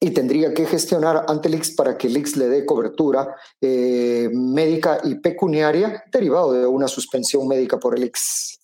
y 0.04 0.12
tendría 0.12 0.54
que 0.54 0.66
gestionar 0.66 1.24
ante 1.30 1.48
el 1.48 1.56
IX 1.56 1.76
para 1.76 1.98
que 1.98 2.08
el 2.08 2.18
IX 2.18 2.36
le 2.36 2.50
dé 2.50 2.66
cobertura 2.66 3.36
eh, 3.62 4.30
médica 4.34 4.98
y 5.02 5.16
pecuniaria 5.16 6.04
derivado 6.12 6.52
de 6.52 6.68
una 6.68 6.90
suspensión 6.90 7.48
médica 7.48 7.80
por 7.80 7.98
el 7.98 8.04
IX. 8.04 8.60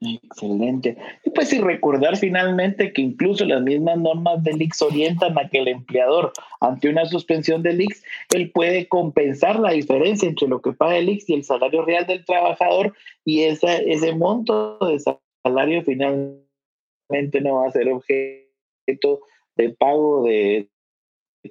Excelente. 0.00 0.96
Y 1.24 1.30
pues 1.30 1.52
y 1.52 1.60
recordar 1.60 2.16
finalmente 2.16 2.92
que 2.92 3.00
incluso 3.00 3.44
las 3.44 3.62
mismas 3.62 3.96
normas 3.96 4.42
del 4.42 4.60
IX 4.60 4.82
orientan 4.82 5.38
a 5.38 5.48
que 5.48 5.60
el 5.60 5.68
empleador 5.68 6.32
ante 6.60 6.88
una 6.88 7.06
suspensión 7.06 7.62
del 7.62 7.80
IX, 7.80 8.02
él 8.34 8.50
puede 8.50 8.88
compensar 8.88 9.60
la 9.60 9.70
diferencia 9.70 10.28
entre 10.28 10.48
lo 10.48 10.60
que 10.60 10.72
paga 10.72 10.96
el 10.96 11.08
IX 11.08 11.30
y 11.30 11.34
el 11.34 11.44
salario 11.44 11.84
real 11.84 12.06
del 12.08 12.24
trabajador 12.24 12.92
y 13.24 13.42
esa, 13.42 13.76
ese 13.76 14.16
monto 14.16 14.80
de 14.80 14.98
salario 15.44 15.84
finalmente 15.84 17.40
no 17.40 17.54
va 17.60 17.68
a 17.68 17.70
ser 17.70 17.88
objeto 17.88 19.20
de 19.56 19.70
pago 19.70 20.24
de 20.24 20.68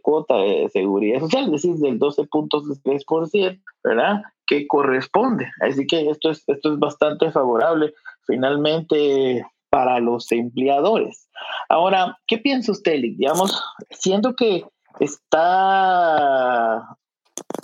cuota 0.01 0.35
de 0.37 0.69
seguridad 0.69 1.19
social, 1.19 1.45
es 1.45 1.51
decir, 1.51 1.75
del 1.75 1.99
12.3%, 1.99 3.61
¿verdad? 3.83 4.23
Que 4.47 4.67
corresponde. 4.67 5.47
Así 5.61 5.85
que 5.85 6.09
esto 6.09 6.31
es, 6.31 6.43
esto 6.47 6.73
es 6.73 6.79
bastante 6.79 7.31
favorable 7.31 7.93
finalmente 8.25 9.45
para 9.69 9.99
los 9.99 10.31
empleadores. 10.31 11.29
Ahora, 11.69 12.17
¿qué 12.27 12.37
piensa 12.37 12.71
usted, 12.71 12.99
Lick? 12.99 13.17
Digamos, 13.17 13.63
siendo 13.91 14.35
que 14.35 14.65
está 14.99 16.97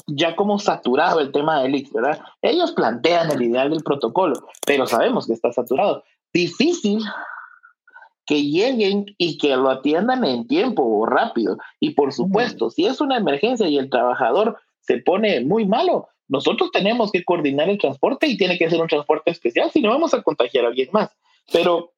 ya 0.08 0.36
como 0.36 0.58
saturado 0.60 1.20
el 1.20 1.32
tema 1.32 1.62
del 1.62 1.76
IX, 1.76 1.94
¿verdad? 1.94 2.22
Ellos 2.42 2.72
plantean 2.72 3.32
el 3.32 3.42
ideal 3.42 3.70
del 3.70 3.84
protocolo, 3.84 4.36
pero 4.66 4.88
sabemos 4.88 5.28
que 5.28 5.34
está 5.34 5.52
saturado. 5.52 6.04
Difícil 6.34 7.00
que 8.30 8.44
lleguen 8.44 9.08
y 9.18 9.40
que 9.40 9.56
lo 9.56 9.72
atiendan 9.72 10.24
en 10.24 10.48
tiempo 10.48 10.84
o 10.84 11.08
rápido. 11.08 11.58
Y 11.80 11.96
por 11.96 12.14
supuesto, 12.14 12.70
si 12.70 12.86
es 12.86 13.02
una 13.02 13.18
emergencia 13.18 13.68
y 13.68 13.80
el 13.80 13.90
trabajador 13.90 14.60
se 14.82 15.00
pone 15.00 15.44
muy 15.44 15.66
malo, 15.66 16.10
nosotros 16.28 16.70
tenemos 16.72 17.12
que 17.12 17.24
coordinar 17.24 17.70
el 17.70 17.80
transporte 17.80 18.28
y 18.28 18.38
tiene 18.38 18.60
que 18.60 18.70
ser 18.70 18.80
un 18.80 18.88
transporte 18.88 19.32
especial, 19.32 19.72
si 19.72 19.82
no 19.82 19.90
vamos 19.90 20.14
a 20.14 20.22
contagiar 20.22 20.66
a 20.66 20.68
alguien 20.68 20.90
más. 20.92 21.10
Pero, 21.52 21.92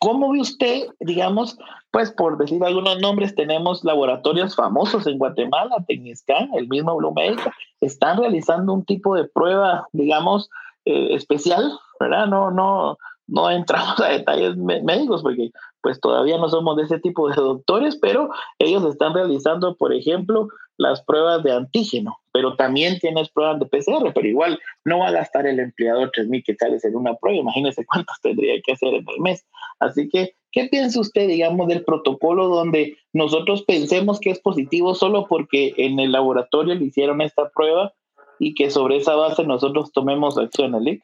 ¿cómo 0.00 0.32
ve 0.32 0.40
usted, 0.40 0.88
digamos, 0.98 1.56
pues 1.92 2.10
por 2.10 2.38
decir 2.38 2.60
algunos 2.64 2.98
nombres, 2.98 3.36
tenemos 3.36 3.84
laboratorios 3.84 4.56
famosos 4.56 5.06
en 5.06 5.16
Guatemala, 5.16 5.76
Tecniscan, 5.86 6.50
el 6.54 6.66
mismo 6.66 6.96
Blue 6.96 7.14
Medical, 7.14 7.52
están 7.80 8.18
realizando 8.18 8.72
un 8.72 8.84
tipo 8.84 9.14
de 9.14 9.28
prueba, 9.28 9.86
digamos, 9.92 10.50
eh, 10.86 11.14
especial, 11.14 11.78
¿verdad? 12.00 12.26
No, 12.26 12.50
no, 12.50 12.98
no 13.32 13.50
entramos 13.50 13.98
a 14.00 14.08
detalles 14.08 14.56
médicos 14.56 15.22
porque 15.22 15.50
pues 15.80 16.00
todavía 16.00 16.38
no 16.38 16.48
somos 16.48 16.76
de 16.76 16.84
ese 16.84 17.00
tipo 17.00 17.28
de 17.28 17.34
doctores, 17.34 17.96
pero 17.96 18.30
ellos 18.58 18.84
están 18.84 19.14
realizando, 19.14 19.74
por 19.76 19.92
ejemplo, 19.92 20.48
las 20.76 21.02
pruebas 21.02 21.42
de 21.42 21.52
antígeno, 21.52 22.18
pero 22.32 22.56
también 22.56 22.98
tienes 22.98 23.30
pruebas 23.30 23.58
de 23.58 23.66
PCR, 23.66 24.12
pero 24.14 24.28
igual 24.28 24.60
no 24.84 25.00
va 25.00 25.08
a 25.08 25.12
gastar 25.12 25.46
el 25.46 25.60
empleador 25.60 26.10
3.000 26.12 26.44
quetzales 26.44 26.84
en 26.84 26.94
una 26.94 27.14
prueba, 27.14 27.40
imagínese 27.40 27.84
cuántos 27.90 28.20
tendría 28.20 28.60
que 28.64 28.72
hacer 28.72 28.94
en 28.94 29.04
el 29.08 29.20
mes. 29.20 29.44
Así 29.80 30.08
que, 30.08 30.34
¿qué 30.52 30.68
piensa 30.70 31.00
usted, 31.00 31.26
digamos, 31.26 31.68
del 31.68 31.84
protocolo 31.84 32.48
donde 32.48 32.96
nosotros 33.12 33.64
pensemos 33.64 34.20
que 34.20 34.30
es 34.30 34.40
positivo 34.40 34.94
solo 34.94 35.26
porque 35.26 35.72
en 35.78 35.98
el 35.98 36.12
laboratorio 36.12 36.74
le 36.74 36.84
hicieron 36.84 37.22
esta 37.22 37.48
prueba 37.48 37.92
y 38.38 38.54
que 38.54 38.70
sobre 38.70 38.96
esa 38.96 39.14
base 39.14 39.44
nosotros 39.44 39.90
tomemos 39.92 40.36
acción, 40.36 40.82
¿sí? 40.84 41.00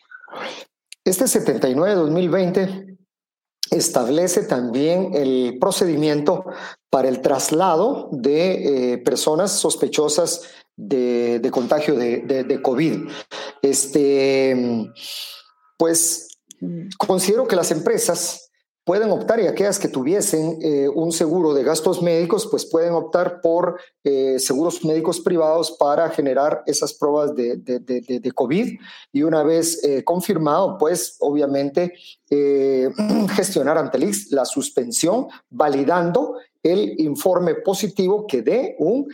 Este 1.09 1.25
79-2020 1.25 2.99
establece 3.71 4.43
también 4.43 5.15
el 5.15 5.57
procedimiento 5.59 6.45
para 6.91 7.09
el 7.09 7.23
traslado 7.23 8.11
de 8.13 8.93
eh, 8.93 8.99
personas 8.99 9.53
sospechosas 9.53 10.43
de, 10.77 11.49
contagio 11.51 11.95
de, 11.95 12.21
de, 12.21 12.61
COVID. 12.61 13.09
Este, 13.63 14.93
pues 15.79 16.29
considero 16.99 17.49
que 17.49 17.57
las 17.57 17.71
empresas 17.71 18.48
pueden 18.89 19.11
optar 19.11 19.39
y 19.39 19.47
aquellas 19.47 19.79
que 19.79 19.89
tuviesen 19.89 20.61
eh, 20.63 20.89
un 20.89 21.13
seguro 21.13 21.53
de 21.53 21.63
gastos 21.63 22.01
médicos, 22.01 22.49
pues 22.51 22.65
pueden 22.65 22.95
optar 22.95 23.43
por 23.43 23.79
eh, 24.03 24.39
seguros 24.39 24.83
médicos 24.83 25.21
privados 25.21 25.73
para 25.73 26.09
generar 26.09 26.63
esas 26.65 26.95
pruebas 26.95 27.35
de, 27.35 27.59
de, 27.59 27.81
de, 27.81 28.33
COVID 28.33 28.79
y 29.13 29.23
una 29.25 29.43
vez 29.43 29.85
eh, 29.85 30.03
confirmado, 30.05 30.79
pues 30.79 31.19
obviamente 31.21 31.93
gestionar 33.37 33.77
ante 33.77 33.99
el 33.99 34.11
la 34.31 34.47
suspensión, 34.47 35.27
validando 35.51 36.37
el 36.63 36.99
informe 36.99 37.57
positivo 37.57 38.27
que 38.27 38.41
dé 38.41 38.75
un, 38.79 39.07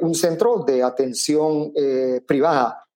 un 0.00 0.14
centro 0.14 0.62
de 0.64 0.84
atención 0.84 1.72
privada. 2.24 2.86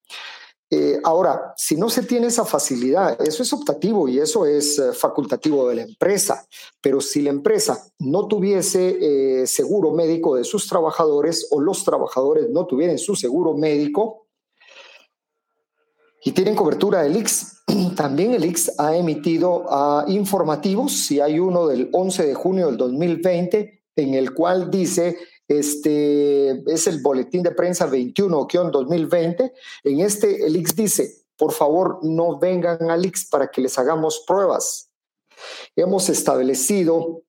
Eh, 0.73 1.01
ahora, 1.03 1.53
si 1.57 1.77
no 1.77 1.91
se 1.91 2.05
tiene 2.05 2.29
esa 2.29 2.45
facilidad, 2.45 3.21
eso 3.21 3.43
es 3.43 3.53
optativo 3.53 4.09
y 4.09 4.21
eso 4.21 4.47
es 4.47 4.79
eh, 4.79 4.93
facultativo 4.93 5.69
de 5.69 5.75
la 5.75 5.83
empresa, 5.83 6.47
pero 6.81 7.01
si 7.01 7.23
la 7.23 7.31
empresa 7.31 7.85
no 7.99 8.29
tuviese 8.29 9.41
eh, 9.41 9.47
seguro 9.49 9.91
médico 9.91 10.37
de 10.37 10.45
sus 10.45 10.69
trabajadores 10.69 11.49
o 11.51 11.61
los 11.61 11.83
trabajadores 11.83 12.51
no 12.51 12.67
tuvieran 12.67 12.99
su 12.99 13.17
seguro 13.17 13.55
médico 13.55 14.29
y 16.25 16.31
tienen 16.31 16.55
cobertura 16.55 17.03
del 17.03 17.17
IX, 17.17 17.65
también 17.97 18.35
el 18.35 18.45
IX 18.45 18.79
ha 18.79 18.97
emitido 18.97 19.65
informativos, 20.07 20.93
si 20.93 21.19
hay 21.19 21.41
uno 21.41 21.67
del 21.67 21.91
11 21.93 22.27
de 22.27 22.35
junio 22.35 22.67
del 22.67 22.77
2020, 22.77 23.83
en 23.97 24.15
el 24.15 24.33
cual 24.35 24.71
dice 24.71 25.17
este 25.51 26.63
es 26.73 26.87
el 26.87 27.03
boletín 27.03 27.43
de 27.43 27.51
prensa 27.51 27.91
21-2020. 27.91 29.53
En 29.83 30.01
este, 30.01 30.47
el 30.47 30.55
IX 30.55 30.77
dice, 30.77 31.25
por 31.37 31.53
favor, 31.53 31.99
no 32.03 32.39
vengan 32.39 32.89
al 32.89 33.05
IX 33.05 33.29
para 33.29 33.51
que 33.51 33.61
les 33.61 33.77
hagamos 33.77 34.23
pruebas. 34.27 34.91
Hemos 35.75 36.09
establecido 36.09 37.25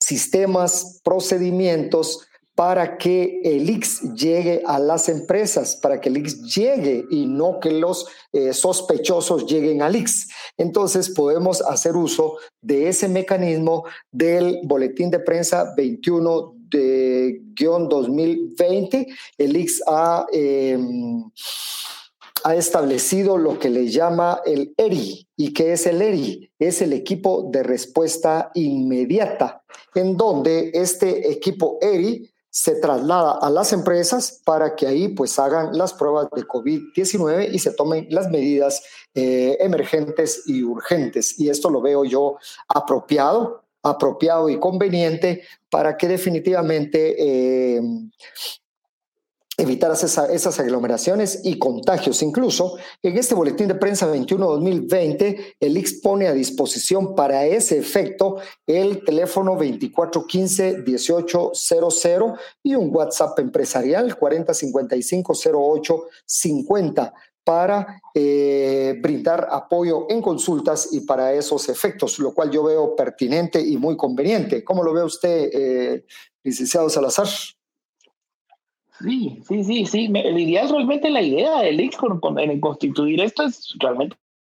sistemas, 0.00 1.00
procedimientos 1.04 2.26
para 2.56 2.96
que 2.98 3.38
el 3.44 3.70
IX 3.70 4.14
llegue 4.14 4.62
a 4.66 4.80
las 4.80 5.08
empresas, 5.08 5.76
para 5.76 6.00
que 6.00 6.08
el 6.08 6.16
IX 6.16 6.42
llegue 6.52 7.04
y 7.10 7.26
no 7.26 7.60
que 7.60 7.70
los 7.70 8.08
eh, 8.32 8.52
sospechosos 8.54 9.46
lleguen 9.46 9.82
al 9.82 9.94
IX. 9.94 10.28
Entonces 10.56 11.10
podemos 11.10 11.60
hacer 11.60 11.94
uso 11.94 12.38
de 12.60 12.88
ese 12.88 13.08
mecanismo 13.08 13.84
del 14.10 14.60
boletín 14.64 15.10
de 15.10 15.20
prensa 15.20 15.74
21 15.76 16.55
de 16.55 16.55
guion 16.55 16.55
2020, 16.70 19.06
el 19.38 19.56
IX 19.56 19.82
ha, 19.86 20.26
em, 20.32 21.30
ha 22.44 22.54
establecido 22.54 23.38
lo 23.38 23.58
que 23.58 23.70
le 23.70 23.88
llama 23.88 24.40
el 24.44 24.74
ERI. 24.76 25.26
¿Y 25.36 25.52
qué 25.52 25.72
es 25.72 25.86
el 25.86 26.00
ERI? 26.00 26.50
Es 26.58 26.82
el 26.82 26.92
equipo 26.92 27.48
de 27.50 27.62
respuesta 27.62 28.50
inmediata, 28.54 29.62
en 29.94 30.16
donde 30.16 30.70
este 30.74 31.30
equipo 31.30 31.78
ERI 31.80 32.30
se 32.56 32.76
traslada 32.76 33.32
a 33.32 33.50
las 33.50 33.74
empresas 33.74 34.40
para 34.42 34.74
que 34.74 34.86
ahí 34.86 35.08
pues 35.08 35.38
hagan 35.38 35.76
las 35.76 35.92
pruebas 35.92 36.28
de 36.34 36.46
COVID-19 36.46 37.50
y 37.52 37.58
se 37.58 37.72
tomen 37.72 38.06
las 38.08 38.30
medidas 38.30 38.82
eh, 39.14 39.58
emergentes 39.60 40.42
y 40.46 40.62
urgentes. 40.62 41.38
Y 41.38 41.50
esto 41.50 41.68
lo 41.68 41.82
veo 41.82 42.06
yo 42.06 42.38
apropiado 42.66 43.65
apropiado 43.90 44.48
y 44.48 44.58
conveniente 44.58 45.42
para 45.70 45.96
que 45.96 46.08
definitivamente 46.08 47.14
eh, 47.18 47.80
esas 49.58 50.60
aglomeraciones 50.60 51.40
y 51.44 51.58
contagios. 51.58 52.22
Incluso 52.22 52.76
en 53.02 53.16
este 53.16 53.34
boletín 53.34 53.68
de 53.68 53.74
prensa 53.74 54.06
21-2020, 54.12 55.56
el 55.60 55.78
IX 55.78 55.94
pone 56.02 56.28
a 56.28 56.32
disposición 56.32 57.14
para 57.14 57.46
ese 57.46 57.78
efecto 57.78 58.36
el 58.66 59.02
teléfono 59.04 59.58
2415-1800 59.58 62.38
y 62.62 62.74
un 62.74 62.94
WhatsApp 62.94 63.38
empresarial 63.38 64.18
4055-0850 64.18 67.12
para 67.46 68.02
eh, 68.12 68.98
brindar 69.00 69.46
apoyo 69.52 70.06
en 70.10 70.20
consultas 70.20 70.92
y 70.92 71.02
para 71.02 71.32
esos 71.32 71.68
efectos, 71.68 72.18
lo 72.18 72.34
cual 72.34 72.50
yo 72.50 72.64
veo 72.64 72.96
pertinente 72.96 73.60
y 73.60 73.76
muy 73.76 73.96
conveniente. 73.96 74.64
¿Cómo 74.64 74.82
lo 74.82 74.92
ve 74.92 75.04
usted, 75.04 75.50
eh, 75.52 76.04
licenciado 76.42 76.90
Salazar? 76.90 77.28
Sí, 78.98 79.40
sí, 79.46 79.62
sí, 79.62 79.86
sí. 79.86 80.10
El 80.12 80.40
ideal 80.40 80.68
realmente 80.70 81.08
la 81.08 81.22
idea 81.22 81.60
del 81.60 81.80
IX 81.80 81.96
en 82.38 82.60
constituir 82.60 83.20
esto 83.20 83.44
es 83.44 83.76
realmente 83.78 84.16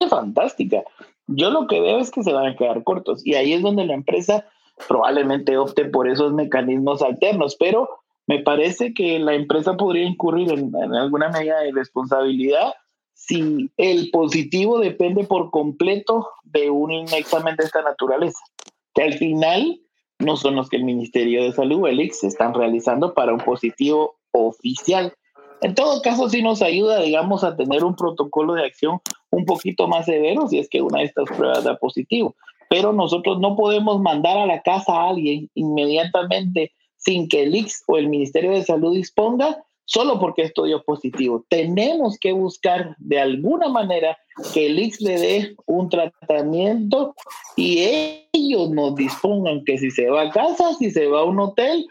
fantástica. 0.09 0.82
Yo 1.26 1.51
lo 1.51 1.66
que 1.66 1.82
veo 1.82 1.99
es 1.99 2.11
que 2.11 2.22
se 2.22 2.32
van 2.32 2.47
a 2.47 2.57
quedar 2.57 2.82
cortos 2.84 3.20
y 3.26 3.34
ahí 3.34 3.53
es 3.53 3.61
donde 3.61 3.84
la 3.84 3.93
empresa 3.93 4.47
probablemente 4.89 5.59
opte 5.59 5.84
por 5.84 6.09
esos 6.09 6.32
mecanismos 6.32 7.03
alternos, 7.03 7.55
pero 7.57 7.97
me 8.28 8.40
parece 8.40 8.92
que 8.92 9.18
la 9.18 9.34
empresa 9.34 9.76
podría 9.76 10.04
incurrir 10.04 10.52
en, 10.52 10.72
alguna 10.94 11.30
medida 11.30 11.60
de 11.60 11.72
responsabilidad 11.72 12.74
si 13.14 13.70
el 13.78 14.10
positivo 14.10 14.78
depende 14.78 15.24
por 15.24 15.50
completo 15.50 16.28
de 16.44 16.70
un 16.70 16.92
examen 16.92 17.56
de 17.56 17.64
esta 17.64 17.82
naturaleza, 17.82 18.38
que 18.94 19.02
al 19.02 19.14
final 19.14 19.80
no 20.18 20.36
son 20.36 20.56
los 20.56 20.68
que 20.68 20.76
el 20.76 20.84
Ministerio 20.84 21.42
de 21.42 21.52
Salud, 21.52 21.88
el 21.88 22.00
IX, 22.00 22.24
están 22.24 22.52
realizando 22.52 23.14
para 23.14 23.32
un 23.32 23.40
positivo 23.40 24.16
oficial. 24.32 25.14
En 25.62 25.74
todo 25.74 26.02
caso, 26.02 26.28
sí 26.28 26.42
nos 26.42 26.60
ayuda, 26.60 27.00
digamos, 27.00 27.44
a 27.44 27.56
tener 27.56 27.82
un 27.82 27.96
protocolo 27.96 28.54
de 28.54 28.66
acción 28.66 29.00
un 29.30 29.46
poquito 29.46 29.88
más 29.88 30.04
severo 30.04 30.46
si 30.48 30.58
es 30.58 30.68
que 30.68 30.82
una 30.82 30.98
de 30.98 31.06
estas 31.06 31.28
pruebas 31.30 31.64
da 31.64 31.76
positivo. 31.76 32.36
Pero 32.68 32.92
nosotros 32.92 33.40
no 33.40 33.56
podemos 33.56 34.00
mandar 34.00 34.36
a 34.36 34.46
la 34.46 34.60
casa 34.60 34.92
a 34.92 35.08
alguien 35.08 35.48
inmediatamente 35.54 36.72
sin 36.99 37.28
que 37.28 37.44
el 37.44 37.55
IX 37.55 37.82
o 37.86 37.96
el 37.96 38.09
Ministerio 38.09 38.51
de 38.51 38.64
Salud 38.64 38.94
disponga, 38.94 39.64
solo 39.84 40.20
porque 40.20 40.42
esto 40.42 40.64
dio 40.64 40.82
positivo. 40.82 41.44
Tenemos 41.49 42.18
que 42.18 42.32
buscar 42.32 42.94
de 42.99 43.18
alguna 43.18 43.68
manera 43.68 44.18
que 44.53 44.66
el 44.66 44.78
IX 44.78 45.01
le 45.01 45.18
dé 45.18 45.57
un 45.66 45.88
tratamiento 45.88 47.14
y 47.57 47.78
ellos 48.34 48.70
nos 48.70 48.94
dispongan 48.94 49.64
que 49.64 49.78
si 49.78 49.90
se 49.90 50.11
va 50.11 50.22
a 50.22 50.30
casa, 50.30 50.74
si 50.74 50.90
se 50.90 51.07
va 51.07 51.20
a 51.20 51.24
un 51.24 51.40
hotel 51.40 51.86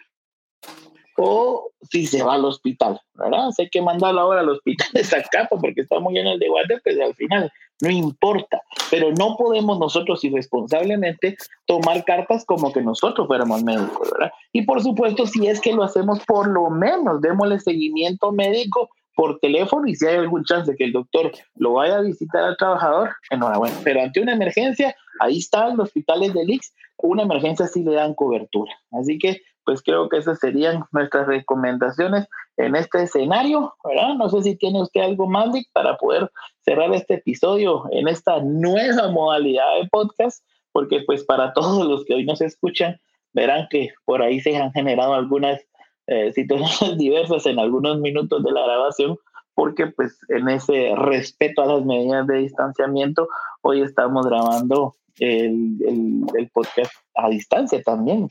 o 1.18 1.72
si 1.90 2.06
se 2.06 2.22
va 2.22 2.36
al 2.36 2.46
hospital, 2.46 3.02
¿verdad? 3.16 3.50
hay 3.58 3.70
que 3.70 3.82
mandarlo 3.82 4.22
ahora 4.22 4.42
al 4.42 4.50
hospital 4.50 4.88
de 4.94 5.04
Zacapa 5.04 5.58
porque 5.60 5.82
está 5.82 6.00
muy 6.00 6.18
en 6.20 6.28
el 6.28 6.40
debate, 6.40 6.80
pues 6.84 7.00
al 7.00 7.16
final 7.16 7.52
no 7.82 7.90
importa, 7.90 8.62
pero 8.90 9.12
no 9.12 9.36
podemos 9.38 9.80
nosotros 9.80 10.24
irresponsablemente 10.24 11.38
tomar 11.66 12.04
cartas 12.06 12.46
como 12.46 12.72
que 12.72 12.82
nosotros 12.82 13.28
fuéramos 13.28 13.64
médicos, 13.64 14.10
¿verdad? 14.12 14.32
Y 14.52 14.64
por 14.64 14.82
supuesto, 14.82 15.26
si 15.26 15.48
es 15.48 15.62
que 15.62 15.74
lo 15.74 15.84
hacemos, 15.84 16.24
por 16.26 16.48
lo 16.48 16.70
menos 16.70 17.22
démosle 17.22 17.60
seguimiento 17.60 18.32
médico 18.32 18.90
por 19.16 19.40
teléfono 19.40 19.88
y 19.88 19.96
si 19.96 20.06
hay 20.06 20.16
algún 20.16 20.44
chance 20.44 20.72
de 20.72 20.78
que 20.78 20.86
el 20.86 20.94
doctor 20.94 21.32
lo 21.56 21.74
vaya 21.74 21.98
a 21.98 22.02
visitar 22.02 22.44
al 22.44 22.58
trabajador, 22.58 23.10
enhorabuena. 23.32 23.76
Pero 23.84 24.02
ante 24.02 24.22
una 24.22 24.34
emergencia, 24.34 24.96
ahí 25.20 25.40
están 25.40 25.78
los 25.78 25.88
hospitales 25.88 26.34
del 26.34 26.50
IX, 26.50 26.74
una 26.98 27.24
emergencia 27.24 27.68
sí 27.68 27.84
le 27.84 27.96
dan 27.96 28.14
cobertura. 28.14 28.72
Así 28.92 29.18
que 29.18 29.42
pues 29.66 29.82
creo 29.82 30.08
que 30.08 30.18
esas 30.18 30.40
serían 30.40 30.86
nuestras 30.94 31.28
recomendaciones 31.28 32.28
en 32.58 32.76
este 32.76 33.04
escenario, 33.04 33.74
¿verdad? 33.84 34.16
No 34.16 34.30
sé 34.30 34.42
si 34.42 34.56
tiene 34.56 34.82
usted 34.82 35.02
algo 35.02 35.28
más, 35.28 35.50
para 35.74 35.96
poder 35.98 36.30
cerrar 36.62 36.94
este 36.94 37.16
episodio 37.16 37.86
en 37.92 38.08
esta 38.08 38.42
nueva 38.42 39.10
modalidad 39.10 39.80
de 39.80 39.88
podcast, 39.90 40.44
porque 40.72 41.02
pues 41.06 41.24
para 41.24 41.54
todos 41.54 41.88
los 41.88 42.04
que 42.06 42.16
hoy 42.16 42.26
nos 42.26 42.42
escuchan, 42.42 43.00
verán 43.34 43.68
que 43.70 43.92
por 44.06 44.22
ahí 44.22 44.40
se 44.42 44.58
han 44.58 44.72
generado 44.74 45.14
algunas 45.14 45.62
eh, 46.08 46.34
situaciones 46.34 46.98
diversas 46.98 47.46
en 47.46 47.60
algunos 47.60 48.00
minutos 48.00 48.44
de 48.44 48.52
la 48.52 48.64
grabación, 48.64 49.18
porque 49.54 49.88
pues 49.88 50.18
en 50.30 50.50
ese 50.50 50.94
respeto 50.96 51.62
a 51.62 51.68
las 51.68 51.86
medidas 51.86 52.26
de 52.28 52.38
distanciamiento, 52.40 53.28
hoy 53.62 53.82
estamos 53.82 54.26
grabando 54.26 54.96
el, 55.20 55.78
el, 55.88 56.22
el 56.36 56.50
podcast 56.50 56.92
a 57.16 57.30
distancia 57.30 57.82
también 57.82 58.30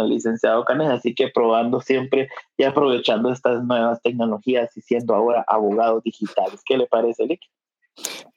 el 0.00 0.08
licenciado 0.08 0.64
Canes, 0.64 0.90
así 0.90 1.14
que 1.14 1.28
probando 1.28 1.80
siempre 1.80 2.28
y 2.56 2.64
aprovechando 2.64 3.30
estas 3.30 3.64
nuevas 3.64 4.00
tecnologías 4.02 4.76
y 4.76 4.80
siendo 4.80 5.14
ahora 5.14 5.44
abogados 5.46 6.02
digitales. 6.02 6.60
¿Qué 6.64 6.76
le 6.76 6.86
parece, 6.86 7.26
Lick? 7.26 7.40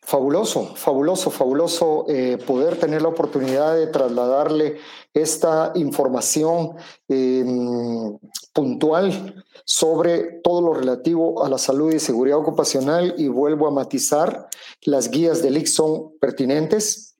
Fabuloso, 0.01 0.75
fabuloso, 0.75 1.31
fabuloso 1.31 2.05
eh, 2.07 2.37
poder 2.37 2.79
tener 2.79 3.01
la 3.01 3.09
oportunidad 3.09 3.75
de 3.75 3.87
trasladarle 3.87 4.77
esta 5.13 5.71
información 5.75 6.75
em, 7.09 8.17
puntual 8.53 9.43
sobre 9.65 10.39
todo 10.43 10.61
lo 10.61 10.73
relativo 10.73 11.43
a 11.43 11.49
la 11.49 11.57
salud 11.57 11.93
y 11.93 11.99
seguridad 11.99 12.37
ocupacional 12.37 13.15
y 13.17 13.27
vuelvo 13.27 13.67
a 13.67 13.71
matizar, 13.71 14.47
las 14.83 15.11
guías 15.11 15.41
del 15.43 15.57
IC 15.57 15.67
son 15.67 16.17
pertinentes, 16.19 17.16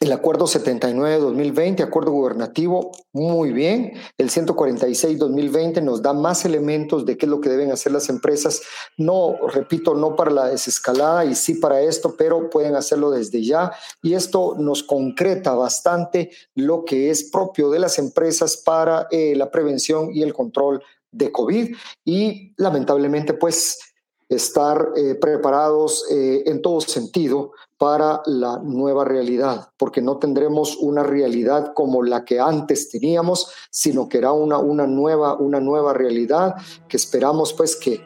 el 0.00 0.12
acuerdo 0.12 0.46
79-2020, 0.46 1.82
acuerdo 1.82 2.12
gubernativo, 2.12 2.92
muy 3.12 3.52
bien. 3.52 3.94
El 4.16 4.30
146-2020 4.30 5.82
nos 5.82 6.02
da 6.02 6.12
más 6.12 6.44
elementos 6.44 7.04
de 7.04 7.18
qué 7.18 7.26
es 7.26 7.30
lo 7.30 7.40
que 7.40 7.48
deben 7.48 7.72
hacer 7.72 7.90
las 7.90 8.08
empresas. 8.08 8.62
No, 8.96 9.36
repito, 9.48 9.94
no 9.94 10.14
para 10.14 10.30
la 10.30 10.46
desescalada 10.46 11.24
y 11.24 11.34
sí 11.34 11.54
para 11.54 11.80
esto, 11.80 12.14
pero 12.16 12.48
pueden 12.48 12.76
hacerlo 12.76 13.10
desde 13.10 13.42
ya. 13.42 13.72
Y 14.00 14.14
esto 14.14 14.54
nos 14.56 14.84
concreta 14.84 15.54
bastante 15.54 16.30
lo 16.54 16.84
que 16.84 17.10
es 17.10 17.24
propio 17.24 17.68
de 17.68 17.80
las 17.80 17.98
empresas 17.98 18.56
para 18.56 19.08
eh, 19.10 19.34
la 19.34 19.50
prevención 19.50 20.10
y 20.14 20.22
el 20.22 20.32
control 20.32 20.80
de 21.10 21.32
COVID. 21.32 21.74
Y 22.04 22.54
lamentablemente, 22.56 23.34
pues 23.34 23.80
estar 24.28 24.90
eh, 24.94 25.14
preparados 25.16 26.04
eh, 26.10 26.44
en 26.46 26.62
todo 26.62 26.80
sentido 26.80 27.52
para 27.78 28.22
la 28.26 28.58
nueva 28.58 29.04
realidad, 29.04 29.70
porque 29.76 30.02
no 30.02 30.16
tendremos 30.16 30.76
una 30.76 31.04
realidad 31.04 31.72
como 31.74 32.02
la 32.02 32.24
que 32.24 32.40
antes 32.40 32.90
teníamos, 32.90 33.52
sino 33.70 34.08
que 34.08 34.18
era 34.18 34.32
una, 34.32 34.58
una, 34.58 34.86
nueva, 34.86 35.34
una 35.34 35.60
nueva 35.60 35.94
realidad 35.94 36.56
que 36.88 36.96
esperamos 36.96 37.52
pues 37.52 37.76
que, 37.76 38.00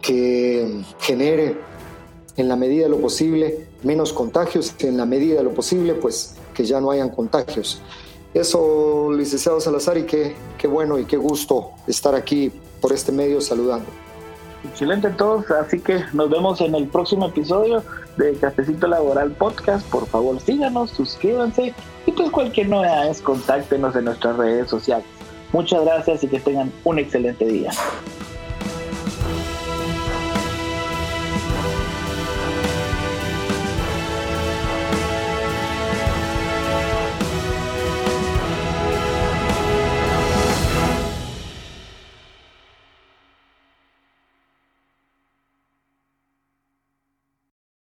que 0.00 0.84
genere 1.00 1.58
en 2.36 2.48
la 2.48 2.54
medida 2.54 2.84
de 2.84 2.90
lo 2.90 3.00
posible 3.00 3.66
menos 3.82 4.12
contagios, 4.12 4.74
en 4.78 4.96
la 4.96 5.04
medida 5.04 5.38
de 5.38 5.44
lo 5.44 5.52
posible 5.52 5.94
pues 5.94 6.36
que 6.54 6.64
ya 6.64 6.80
no 6.80 6.92
hayan 6.92 7.10
contagios. 7.10 7.82
Eso, 8.32 9.10
licenciado 9.10 9.60
Salazar, 9.60 9.98
y 9.98 10.04
qué, 10.04 10.36
qué 10.56 10.68
bueno 10.68 10.96
y 11.00 11.04
qué 11.04 11.16
gusto 11.16 11.72
estar 11.88 12.14
aquí 12.14 12.52
por 12.80 12.92
este 12.92 13.10
medio 13.10 13.40
saludando. 13.40 13.86
Excelente 14.62 15.08
todos, 15.10 15.50
así 15.50 15.80
que 15.80 16.04
nos 16.12 16.30
vemos 16.30 16.60
en 16.60 16.74
el 16.74 16.86
próximo 16.86 17.26
episodio 17.26 17.82
de 18.20 18.34
Cafecito 18.34 18.86
Laboral 18.86 19.32
Podcast. 19.32 19.88
Por 19.88 20.06
favor, 20.06 20.40
síganos, 20.40 20.90
suscríbanse 20.90 21.74
y 22.06 22.12
pues 22.12 22.30
cualquier 22.30 22.68
novedad 22.68 23.08
es 23.08 23.20
contáctenos 23.20 23.96
en 23.96 24.04
nuestras 24.04 24.36
redes 24.36 24.68
sociales. 24.68 25.06
Muchas 25.52 25.84
gracias 25.84 26.22
y 26.22 26.28
que 26.28 26.38
tengan 26.38 26.72
un 26.84 26.98
excelente 26.98 27.44
día. 27.46 27.70